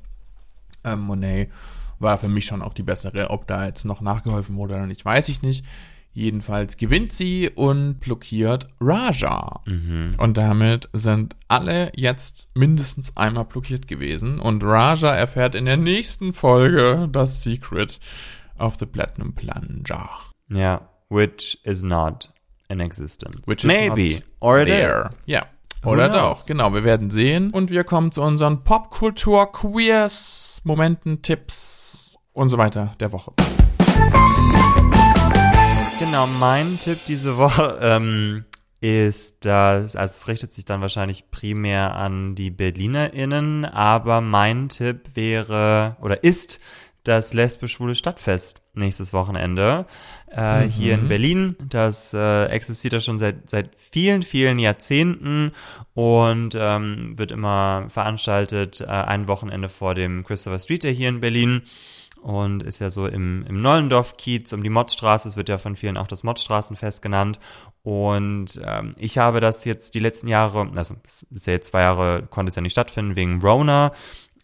ähm, 0.84 1.01
Monet 1.01 1.49
war 1.99 2.17
für 2.17 2.30
mich 2.30 2.45
schon 2.45 2.61
auch 2.61 2.73
die 2.73 2.84
bessere. 2.84 3.30
Ob 3.30 3.47
da 3.47 3.65
jetzt 3.65 3.86
noch 3.86 4.01
nachgeholfen 4.01 4.55
wurde 4.55 4.75
oder 4.75 4.88
nicht, 4.88 5.03
weiß 5.03 5.30
ich 5.30 5.41
nicht. 5.41 5.65
Jedenfalls 6.11 6.77
gewinnt 6.77 7.13
sie 7.13 7.49
und 7.49 7.99
blockiert 7.99 8.67
Raja. 8.82 9.61
Mhm. 9.65 10.15
Und 10.17 10.38
damit 10.38 10.89
sind 10.91 11.36
alle 11.47 11.91
jetzt 11.95 12.49
mindestens 12.55 13.15
einmal 13.15 13.45
blockiert 13.45 13.88
gewesen. 13.88 14.39
Und 14.39 14.63
Raja 14.63 15.15
erfährt 15.15 15.55
in 15.55 15.65
der 15.65 15.77
nächsten 15.77 16.34
Folge 16.34 17.07
das 17.11 17.43
Secret 17.43 17.99
of 18.57 18.75
the 18.80 18.86
Platinum 18.86 19.34
Plunger. 19.34 20.09
Ja, 20.49 20.89
which 21.09 21.59
is 21.63 21.84
not 21.84 22.32
in 22.69 22.80
existence. 22.80 23.47
Which 23.47 23.63
is 23.63 23.67
Maybe. 23.67 24.21
or 24.39 24.65
there. 24.65 25.05
Is. 25.05 25.17
Ja. 25.25 25.45
Oder 25.86 26.09
doch, 26.09 26.45
genau, 26.45 26.73
wir 26.73 26.84
werden 26.84 27.09
sehen. 27.09 27.51
Und 27.51 27.71
wir 27.71 27.86
kommen 27.86 28.11
zu 28.11 28.21
unseren 28.21 28.65
Popkultur, 28.65 29.49
Queers, 29.51 30.61
Momenten, 30.65 31.21
Tipps 31.21 32.17
und 32.34 32.49
so 32.49 32.57
weiter 32.57 32.95
der 32.99 33.13
Woche. 33.13 33.32
Genau, 35.99 36.27
mein 36.39 36.77
Tipp 36.80 36.99
diese 37.07 37.38
Woche 37.38 37.80
ähm, 37.82 38.43
ist, 38.82 39.45
dass, 39.45 39.95
also 39.95 40.13
es 40.13 40.27
richtet 40.27 40.51
sich 40.51 40.65
dann 40.65 40.82
wahrscheinlich 40.82 41.32
primär 41.32 41.95
an 41.95 42.36
die 42.36 42.51
BerlinerInnen, 42.51 43.63
aber 43.63 44.19
mein 44.19 44.67
Tipp 44.67 45.15
wäre 45.15 45.95
oder 46.01 46.23
ist 46.25 46.59
das 47.04 47.34
lesbisch-schwule 47.34 47.95
Stadtfest 47.95 48.62
nächstes 48.74 49.14
Wochenende 49.14 49.86
äh, 50.32 50.66
mhm. 50.66 50.70
hier 50.70 50.93
in 50.95 51.08
Berlin. 51.08 51.56
Das 51.60 52.14
äh, 52.14 52.45
existiert 52.45 52.93
ja 52.93 53.00
schon 53.00 53.20
seit, 53.20 53.50
seit 53.50 53.72
vielen, 53.76 54.22
vielen 54.22 54.60
Jahrzehnten 54.60 55.52
und 55.93 56.56
ähm, 56.58 57.18
wird 57.18 57.32
immer 57.32 57.86
veranstaltet 57.89 58.82
äh, 58.82 58.86
ein 58.86 59.28
Wochenende 59.28 59.70
vor 59.70 59.95
dem 59.95 60.24
Christopher 60.24 60.60
Street 60.60 60.84
Day 60.84 60.95
hier 60.95 61.10
in 61.10 61.20
Berlin 61.20 61.64
und 62.22 62.64
ist 62.64 62.80
ja 62.80 62.89
so 62.89 63.08
im, 63.08 63.45
im 63.47 63.62
Nollendorf-Kiez 63.62 64.52
um 64.54 64.64
die 64.64 64.70
Mottstraße. 64.70 65.28
Es 65.28 65.38
wird 65.38 65.50
ja 65.50 65.58
von 65.58 65.76
vielen 65.76 65.97
auch 65.97 66.08
das 66.08 66.24
Mottstraßenfest 66.24 67.02
genannt. 67.02 67.39
Und 67.82 68.60
ähm, 68.64 68.93
ich 68.97 69.18
habe 69.18 69.39
das 69.39 69.64
jetzt 69.66 69.95
die 69.95 70.00
letzten 70.00 70.28
Jahre, 70.28 70.70
also 70.76 70.95
bisher 71.30 71.54
jetzt 71.54 71.72
zwei 71.72 71.82
Jahre 71.82 72.28
konnte 72.30 72.50
es 72.50 72.56
ja 72.56 72.62
nicht 72.62 72.74
stattfinden 72.74 73.16
wegen 73.16 73.41
Rona. 73.41 73.93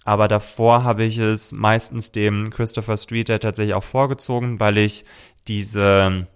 Aber 0.05 0.27
davor 0.27 0.83
habe 0.83 1.03
ich 1.03 1.17
es 1.17 1.51
meistens 1.51 2.11
dem 2.11 2.51
Christopher 2.51 2.95
Street 2.95 3.27
Day 3.27 3.39
tatsächlich 3.39 3.73
auch 3.73 3.83
vorgezogen, 3.83 4.59
weil 4.59 4.77
ich 4.77 5.03
diese 5.47 6.27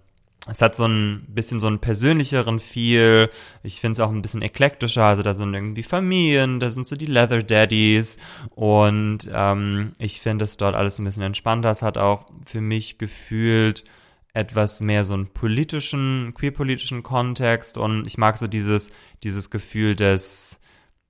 es 0.48 0.62
hat 0.62 0.74
so 0.74 0.86
ein 0.86 1.26
bisschen 1.28 1.60
so 1.60 1.66
einen 1.66 1.80
persönlicheren 1.80 2.60
Feel. 2.60 3.28
Ich 3.62 3.80
finde 3.80 3.92
es 3.92 4.00
auch 4.00 4.10
ein 4.10 4.22
bisschen 4.22 4.42
eklektischer. 4.42 5.04
Also 5.04 5.22
da 5.22 5.34
sind 5.34 5.52
irgendwie 5.54 5.82
Familien, 5.82 6.60
da 6.60 6.70
sind 6.70 6.86
so 6.86 6.96
die 6.96 7.06
Leather 7.06 7.42
Daddies. 7.42 8.16
Und 8.54 9.28
ähm, 9.32 9.92
ich 9.98 10.20
finde 10.20 10.46
es 10.46 10.56
dort 10.56 10.74
alles 10.74 10.98
ein 10.98 11.04
bisschen 11.04 11.22
entspannter. 11.22 11.70
Es 11.70 11.82
hat 11.82 11.98
auch 11.98 12.30
für 12.46 12.60
mich 12.60 12.98
gefühlt 12.98 13.84
etwas 14.32 14.80
mehr 14.80 15.04
so 15.04 15.14
einen 15.14 15.26
politischen, 15.26 16.32
queerpolitischen 16.34 17.02
Kontext. 17.02 17.76
Und 17.76 18.06
ich 18.06 18.16
mag 18.16 18.38
so 18.38 18.46
dieses, 18.46 18.90
dieses 19.22 19.50
Gefühl 19.50 19.94
des, 19.94 20.60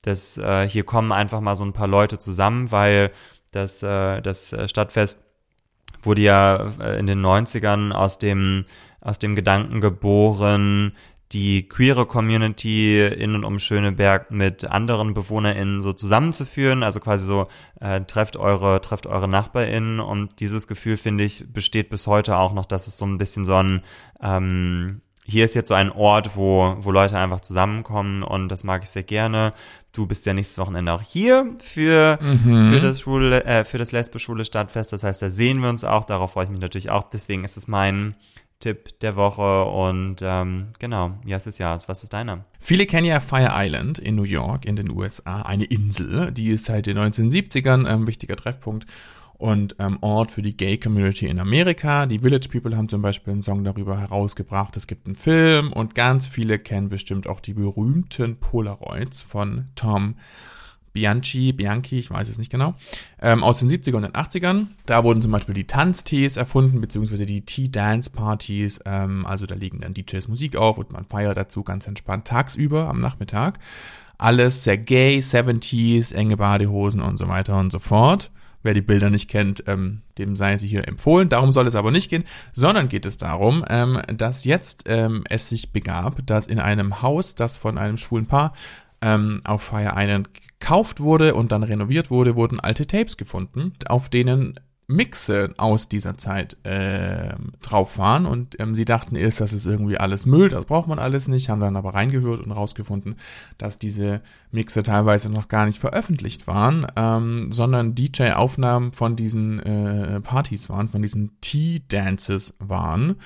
des 0.05 0.39
äh, 0.39 0.69
hier 0.69 0.85
kommen 0.85 1.13
einfach 1.13 1.41
mal 1.41 1.55
so 1.55 1.65
ein 1.65 1.73
paar 1.73 1.89
Leute 1.89 2.19
zusammen, 2.19 2.73
weil 2.73 3.13
das, 3.51 3.83
äh, 3.83 4.21
das 4.23 4.55
Stadtfest 4.67 5.23
wurde 6.03 6.23
ja 6.23 6.73
äh, 6.81 6.99
in 6.99 7.07
den 7.07 7.25
90ern 7.25 7.93
aus 7.93 8.19
dem 8.19 8.65
aus 9.03 9.19
dem 9.19 9.35
Gedanken 9.35 9.81
geboren, 9.81 10.93
die 11.33 11.69
queere 11.69 12.07
Community 12.07 13.01
in 13.03 13.35
und 13.35 13.45
um 13.45 13.59
Schöneberg 13.59 14.31
mit 14.31 14.65
anderen 14.65 15.15
BewohnerInnen 15.15 15.81
so 15.81 15.93
zusammenzuführen, 15.93 16.83
also 16.83 16.99
quasi 16.99 17.25
so 17.25 17.47
äh, 17.81 18.01
trefft 18.03 18.37
eure 18.37 18.81
trefft 18.81 19.07
eure 19.07 19.29
NachbarInnen. 19.29 20.01
Und 20.01 20.41
dieses 20.41 20.67
Gefühl 20.67 20.97
finde 20.97 21.25
ich 21.25 21.53
besteht 21.53 21.89
bis 21.89 22.07
heute 22.07 22.37
auch 22.37 22.53
noch, 22.53 22.67
dass 22.67 22.89
es 22.89 22.99
so 22.99 23.07
ein 23.07 23.17
bisschen 23.17 23.45
so 23.45 23.55
ein 23.55 23.83
ähm, 24.21 25.03
hier 25.31 25.45
ist 25.45 25.55
jetzt 25.55 25.69
so 25.69 25.75
ein 25.75 25.91
Ort, 25.91 26.37
wo, 26.37 26.77
wo 26.81 26.91
Leute 26.91 27.17
einfach 27.19 27.41
zusammenkommen 27.41 28.23
und 28.23 28.49
das 28.49 28.65
mag 28.65 28.83
ich 28.83 28.91
sehr 28.91 29.03
gerne. 29.03 29.53
Du 29.93 30.07
bist 30.07 30.27
ja 30.27 30.35
nächstes 30.35 30.59
Wochenende 30.59 30.93
auch 30.93 31.03
hier 31.03 31.55
für, 31.61 32.19
mhm. 32.21 32.73
für 32.73 32.81
das 32.81 33.01
Schule, 33.01 33.45
äh, 33.45 33.65
für 33.65 33.79
das 33.79 33.93
lesbisch-schwule 33.93 34.45
Stadtfest. 34.45 34.93
Das 34.93 35.03
heißt, 35.03 35.23
da 35.23 35.31
sehen 35.31 35.63
wir 35.63 35.69
uns 35.69 35.85
auch. 35.85 36.05
Darauf 36.05 36.33
freue 36.33 36.45
ich 36.45 36.51
mich 36.51 36.61
natürlich 36.61 36.91
auch. 36.91 37.11
Deswegen 37.11 37.45
ist 37.45 37.57
es 37.57 37.67
mein, 37.67 38.15
Tipp 38.61 39.01
der 39.01 39.17
Woche 39.17 39.65
und 39.65 40.17
ähm, 40.21 40.69
genau, 40.79 41.13
ja, 41.25 41.39
es 41.39 41.47
ist 41.47 41.59
ja, 41.59 41.75
was 41.87 42.03
ist 42.03 42.13
deiner? 42.13 42.45
Viele 42.59 42.85
kennen 42.85 43.07
ja 43.07 43.19
Fire 43.19 43.53
Island 43.55 43.99
in 43.99 44.17
New 44.17 44.25
York 44.25 44.67
in 44.67 44.77
den 44.77 44.91
USA, 44.91 45.41
eine 45.43 45.65
Insel, 45.65 46.31
die 46.31 46.49
ist 46.49 46.67
seit 46.67 46.85
den 46.85 46.99
1970ern 46.99 47.87
ein 47.87 48.01
ähm, 48.01 48.07
wichtiger 48.07 48.37
Treffpunkt 48.37 48.85
und 49.41 49.77
ähm, 49.79 49.97
Ort 50.03 50.31
für 50.31 50.43
die 50.43 50.57
Gay 50.57 50.77
Community 50.77 51.27
in 51.27 51.41
Amerika. 51.41 52.05
Die 52.05 52.19
Village 52.19 52.49
People 52.51 52.77
haben 52.77 52.91
zum 52.91 53.01
Beispiel 53.01 53.33
einen 53.33 53.43
Song 53.43 53.65
darüber 53.65 53.99
herausgebracht. 53.99 54.77
Es 54.77 54.87
gibt 54.87 55.07
einen 55.07 55.17
Film 55.17 55.73
und 55.73 55.95
ganz 55.95 56.27
viele 56.27 56.59
kennen 56.59 56.91
bestimmt 56.91 57.27
auch 57.27 57.41
die 57.41 57.55
berühmten 57.55 58.37
Polaroids 58.37 59.23
von 59.23 59.69
Tom 59.75 60.17
Bianchi, 60.93 61.53
Bianchi, 61.53 62.01
ich 62.01 62.11
weiß 62.11 62.29
es 62.29 62.37
nicht 62.37 62.51
genau, 62.51 62.75
ähm, 63.23 63.43
aus 63.43 63.61
den 63.61 63.69
70 63.69 63.95
ern 63.95 64.05
und 64.05 64.15
den 64.15 64.21
80ern. 64.21 64.67
Da 64.87 65.05
wurden 65.05 65.23
zum 65.23 65.33
Beispiel 65.33 65.55
die 65.55 65.67
Tanztees 65.67 66.37
erfunden, 66.37 66.81
beziehungsweise 66.81 67.25
die 67.25 67.45
Tea-Dance-Partys. 67.45 68.81
Ähm, 68.85 69.25
also 69.25 69.47
da 69.47 69.55
legen 69.55 69.81
dann 69.81 69.95
DJs 69.95 70.29
Musik 70.29 70.57
auf 70.57 70.77
und 70.77 70.93
man 70.93 71.07
feiert 71.07 71.37
dazu 71.37 71.63
ganz 71.63 71.87
entspannt 71.87 72.27
tagsüber 72.27 72.89
am 72.89 73.01
Nachmittag. 73.01 73.59
Alles 74.19 74.65
sehr 74.65 74.77
gay, 74.77 75.19
70s, 75.21 76.13
enge 76.13 76.37
Badehosen 76.37 77.01
und 77.01 77.17
so 77.17 77.29
weiter 77.29 77.59
und 77.59 77.73
so 77.73 77.79
fort. 77.79 78.31
Wer 78.63 78.75
die 78.75 78.83
Bilder 78.83 79.11
nicht 79.11 79.29
kennt, 79.29 79.65
ähm, 79.67 80.03
dem 80.19 80.37
sei 80.37 80.57
sie 80.57 80.69
hier 80.69 80.87
empfohlen. 80.87 81.29
Darum 81.29 81.53
soll 81.53 81.67
es 81.67 81.75
aber 81.75 81.91
nicht 81.91 82.11
gehen, 82.11 82.25
sondern 82.53 82.89
geht 82.89 83.07
es 83.07 83.17
darum, 83.17 83.65
ähm, 83.71 84.01
dass 84.15 84.45
jetzt 84.45 84.85
ähm, 84.87 85.25
es 85.29 85.49
sich 85.49 85.73
begab, 85.73 86.27
dass 86.27 86.47
in 86.47 86.59
einem 86.59 87.03
Haus, 87.03 87.35
das 87.35 87.57
von 87.57 87.79
einem 87.79 87.97
schwulen 87.97 88.27
Paar 88.27 88.53
ähm, 89.01 89.41
auf 89.45 89.63
Fire 89.63 89.95
Island 89.97 90.31
gekauft 90.35 91.01
wurde 91.01 91.35
und 91.35 91.53
dann 91.53 91.63
renoviert 91.63 92.11
wurde, 92.11 92.37
wurden 92.37 92.61
alte 92.61 92.87
Tapes 92.87 93.17
gefunden, 93.17 93.73
auf 93.89 94.11
denen 94.11 94.61
Mixe 94.91 95.55
aus 95.57 95.89
dieser 95.89 96.19
Zeit 96.19 96.57
äh, 96.65 97.35
drauf 97.63 97.97
waren 97.97 98.27
und 98.27 98.59
ähm, 98.61 98.75
sie 98.75 98.85
dachten 98.85 99.15
erst, 99.17 99.41
das 99.41 99.53
ist 99.53 99.67
irgendwie 99.67 99.99
alles 99.99 100.27
Müll, 100.27 100.49
das 100.49 100.65
braucht 100.65 100.89
man 100.89 100.99
alles 100.99 101.29
nicht, 101.29 101.49
haben 101.49 101.61
dann 101.61 101.77
aber 101.77 101.95
reingehört 101.95 102.41
und 102.41 102.51
rausgefunden, 102.51 103.15
dass 103.57 103.79
diese 103.79 104.21
Mixe 104.51 104.83
teilweise 104.83 105.31
noch 105.31 105.49
gar 105.49 105.67
nicht 105.67 105.79
veröffentlicht 105.79 106.47
waren, 106.47 106.87
ähm, 106.97 107.53
sondern 107.53 107.95
DJ-Aufnahmen 107.95 108.93
von 108.93 109.17
diesen 109.17 109.61
äh, 109.61 110.21
Partys 110.21 110.69
waren, 110.69 110.89
von 110.89 111.03
diesen 111.03 111.41
Tea-Dances 111.41 112.55
waren 112.59 113.17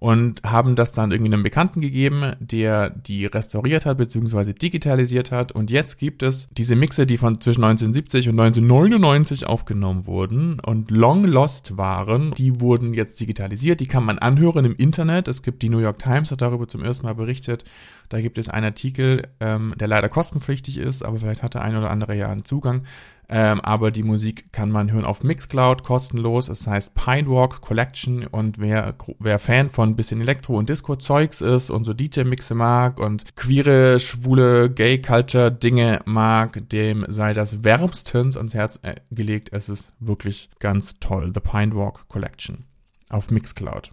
und 0.00 0.42
haben 0.44 0.76
das 0.76 0.92
dann 0.92 1.10
irgendwie 1.10 1.32
einem 1.32 1.42
Bekannten 1.42 1.80
gegeben, 1.80 2.32
der 2.38 2.90
die 2.90 3.26
restauriert 3.26 3.84
hat 3.84 3.98
bzw. 3.98 4.52
digitalisiert 4.52 5.32
hat. 5.32 5.52
Und 5.52 5.70
jetzt 5.70 5.98
gibt 5.98 6.22
es 6.22 6.48
diese 6.52 6.76
Mixe, 6.76 7.04
die 7.04 7.16
von 7.16 7.40
zwischen 7.40 7.64
1970 7.64 8.28
und 8.28 8.38
1999 8.38 9.46
aufgenommen 9.46 10.06
wurden 10.06 10.60
und 10.60 10.90
long 10.90 11.24
lost 11.24 11.76
waren. 11.76 12.32
Die 12.34 12.60
wurden 12.60 12.94
jetzt 12.94 13.18
digitalisiert. 13.18 13.80
Die 13.80 13.86
kann 13.86 14.04
man 14.04 14.18
anhören 14.18 14.64
im 14.64 14.76
Internet. 14.76 15.26
Es 15.26 15.42
gibt 15.42 15.62
die 15.62 15.68
New 15.68 15.80
York 15.80 15.98
Times 15.98 16.30
hat 16.30 16.42
darüber 16.42 16.68
zum 16.68 16.84
ersten 16.84 17.06
Mal 17.06 17.14
berichtet. 17.14 17.64
Da 18.08 18.20
gibt 18.20 18.38
es 18.38 18.48
einen 18.48 18.66
Artikel, 18.66 19.22
ähm, 19.40 19.74
der 19.78 19.88
leider 19.88 20.08
kostenpflichtig 20.08 20.78
ist, 20.78 21.02
aber 21.04 21.18
vielleicht 21.18 21.42
hat 21.42 21.54
der 21.54 21.62
ein 21.62 21.76
oder 21.76 21.90
andere 21.90 22.14
ja 22.14 22.28
einen 22.28 22.44
Zugang 22.44 22.82
ähm, 23.30 23.60
aber 23.60 23.90
die 23.90 24.02
Musik 24.02 24.52
kann 24.52 24.70
man 24.70 24.90
hören 24.90 25.04
auf 25.04 25.22
Mixcloud, 25.22 25.82
kostenlos. 25.82 26.48
Es 26.48 26.66
heißt 26.66 26.94
Pinewalk 26.94 27.60
Collection 27.60 28.26
und 28.26 28.58
wer, 28.58 28.94
wer 29.18 29.38
Fan 29.38 29.68
von 29.68 29.96
bisschen 29.96 30.22
Elektro- 30.22 30.56
und 30.56 30.70
Disco-Zeugs 30.70 31.42
ist 31.42 31.68
und 31.68 31.84
so 31.84 31.92
DJ-Mixe 31.92 32.54
mag 32.54 32.98
und 32.98 33.36
queere, 33.36 34.00
schwule, 34.00 34.70
Gay-Culture-Dinge 34.70 36.00
mag, 36.06 36.68
dem 36.70 37.04
sei 37.08 37.34
das 37.34 37.64
wärmstens 37.64 38.36
ans 38.38 38.54
Herz 38.54 38.80
äh, 38.82 38.94
gelegt. 39.10 39.50
Es 39.52 39.68
ist 39.68 39.92
wirklich 40.00 40.48
ganz 40.58 40.98
toll. 40.98 41.30
The 41.34 41.40
Pinewalk 41.40 42.08
Collection 42.08 42.64
auf 43.10 43.30
Mixcloud. 43.30 43.90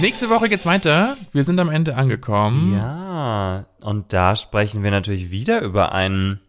Nächste 0.00 0.28
Woche 0.28 0.48
geht's 0.48 0.66
weiter. 0.66 1.16
Wir 1.32 1.44
sind 1.44 1.60
am 1.60 1.70
Ende 1.70 1.94
angekommen. 1.96 2.74
Ja, 2.74 3.64
und 3.80 4.12
da 4.12 4.34
sprechen 4.34 4.82
wir 4.82 4.90
natürlich 4.90 5.30
wieder 5.30 5.60
über 5.60 5.92
einen 5.92 6.40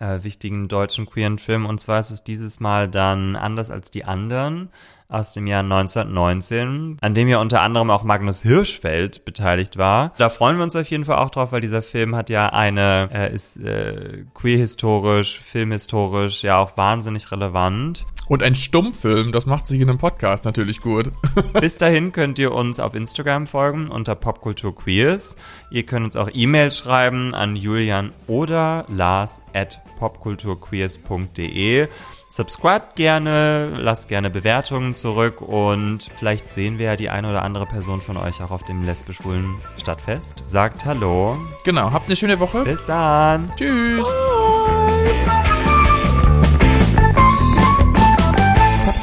äh, 0.00 0.22
wichtigen 0.22 0.68
deutschen 0.68 1.06
queeren 1.06 1.38
Film. 1.38 1.66
Und 1.66 1.80
zwar 1.80 2.00
ist 2.00 2.10
es 2.10 2.24
dieses 2.24 2.60
Mal 2.60 2.88
dann 2.88 3.36
anders 3.36 3.70
als 3.70 3.90
die 3.90 4.04
anderen 4.04 4.70
aus 5.08 5.32
dem 5.32 5.46
Jahr 5.46 5.62
1919, 5.62 6.98
an 7.00 7.14
dem 7.14 7.28
ja 7.28 7.38
unter 7.40 7.62
anderem 7.62 7.90
auch 7.90 8.04
Magnus 8.04 8.42
Hirschfeld 8.42 9.24
beteiligt 9.24 9.78
war. 9.78 10.12
Da 10.18 10.28
freuen 10.28 10.58
wir 10.58 10.64
uns 10.64 10.76
auf 10.76 10.88
jeden 10.90 11.06
Fall 11.06 11.16
auch 11.16 11.30
drauf, 11.30 11.52
weil 11.52 11.62
dieser 11.62 11.80
Film 11.82 12.14
hat 12.14 12.28
ja 12.28 12.50
eine, 12.50 13.08
äh, 13.12 13.34
ist 13.34 13.58
äh, 13.58 14.24
queerhistorisch, 14.34 15.40
filmhistorisch 15.40 16.42
ja 16.42 16.58
auch 16.58 16.76
wahnsinnig 16.76 17.30
relevant. 17.32 18.04
Und 18.28 18.42
ein 18.42 18.54
Stummfilm, 18.54 19.32
das 19.32 19.46
macht 19.46 19.66
sich 19.66 19.80
in 19.80 19.88
einem 19.88 19.98
Podcast 19.98 20.44
natürlich 20.44 20.80
gut. 20.80 21.10
Bis 21.60 21.78
dahin 21.78 22.12
könnt 22.12 22.38
ihr 22.38 22.52
uns 22.52 22.78
auf 22.78 22.94
Instagram 22.94 23.46
folgen 23.46 23.88
unter 23.88 24.14
Popkulturqueers. 24.14 25.36
Ihr 25.70 25.84
könnt 25.84 26.04
uns 26.04 26.16
auch 26.16 26.28
E-Mails 26.32 26.76
schreiben 26.76 27.34
an 27.34 27.56
Julian 27.56 28.12
oder 28.26 28.84
Lars 28.88 29.40
at 29.54 29.80
popkulturqueers.de. 29.98 31.88
Subscribt 32.30 32.96
gerne, 32.96 33.72
lasst 33.78 34.08
gerne 34.08 34.28
Bewertungen 34.28 34.94
zurück 34.94 35.40
und 35.40 36.10
vielleicht 36.16 36.52
sehen 36.52 36.78
wir 36.78 36.86
ja 36.86 36.96
die 36.96 37.08
eine 37.08 37.30
oder 37.30 37.42
andere 37.42 37.64
Person 37.64 38.02
von 38.02 38.18
euch 38.18 38.42
auch 38.42 38.50
auf 38.50 38.62
dem 38.64 38.84
lesbisch-schwulen 38.84 39.54
Stadtfest. 39.78 40.44
Sagt 40.46 40.84
Hallo. 40.84 41.38
Genau, 41.64 41.90
habt 41.90 42.06
eine 42.06 42.16
schöne 42.16 42.38
Woche. 42.38 42.64
Bis 42.64 42.84
dann. 42.84 43.50
Tschüss. 43.56 44.12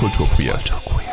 Kulturqueers. 0.06 0.70
Kulturqueers. 0.70 1.05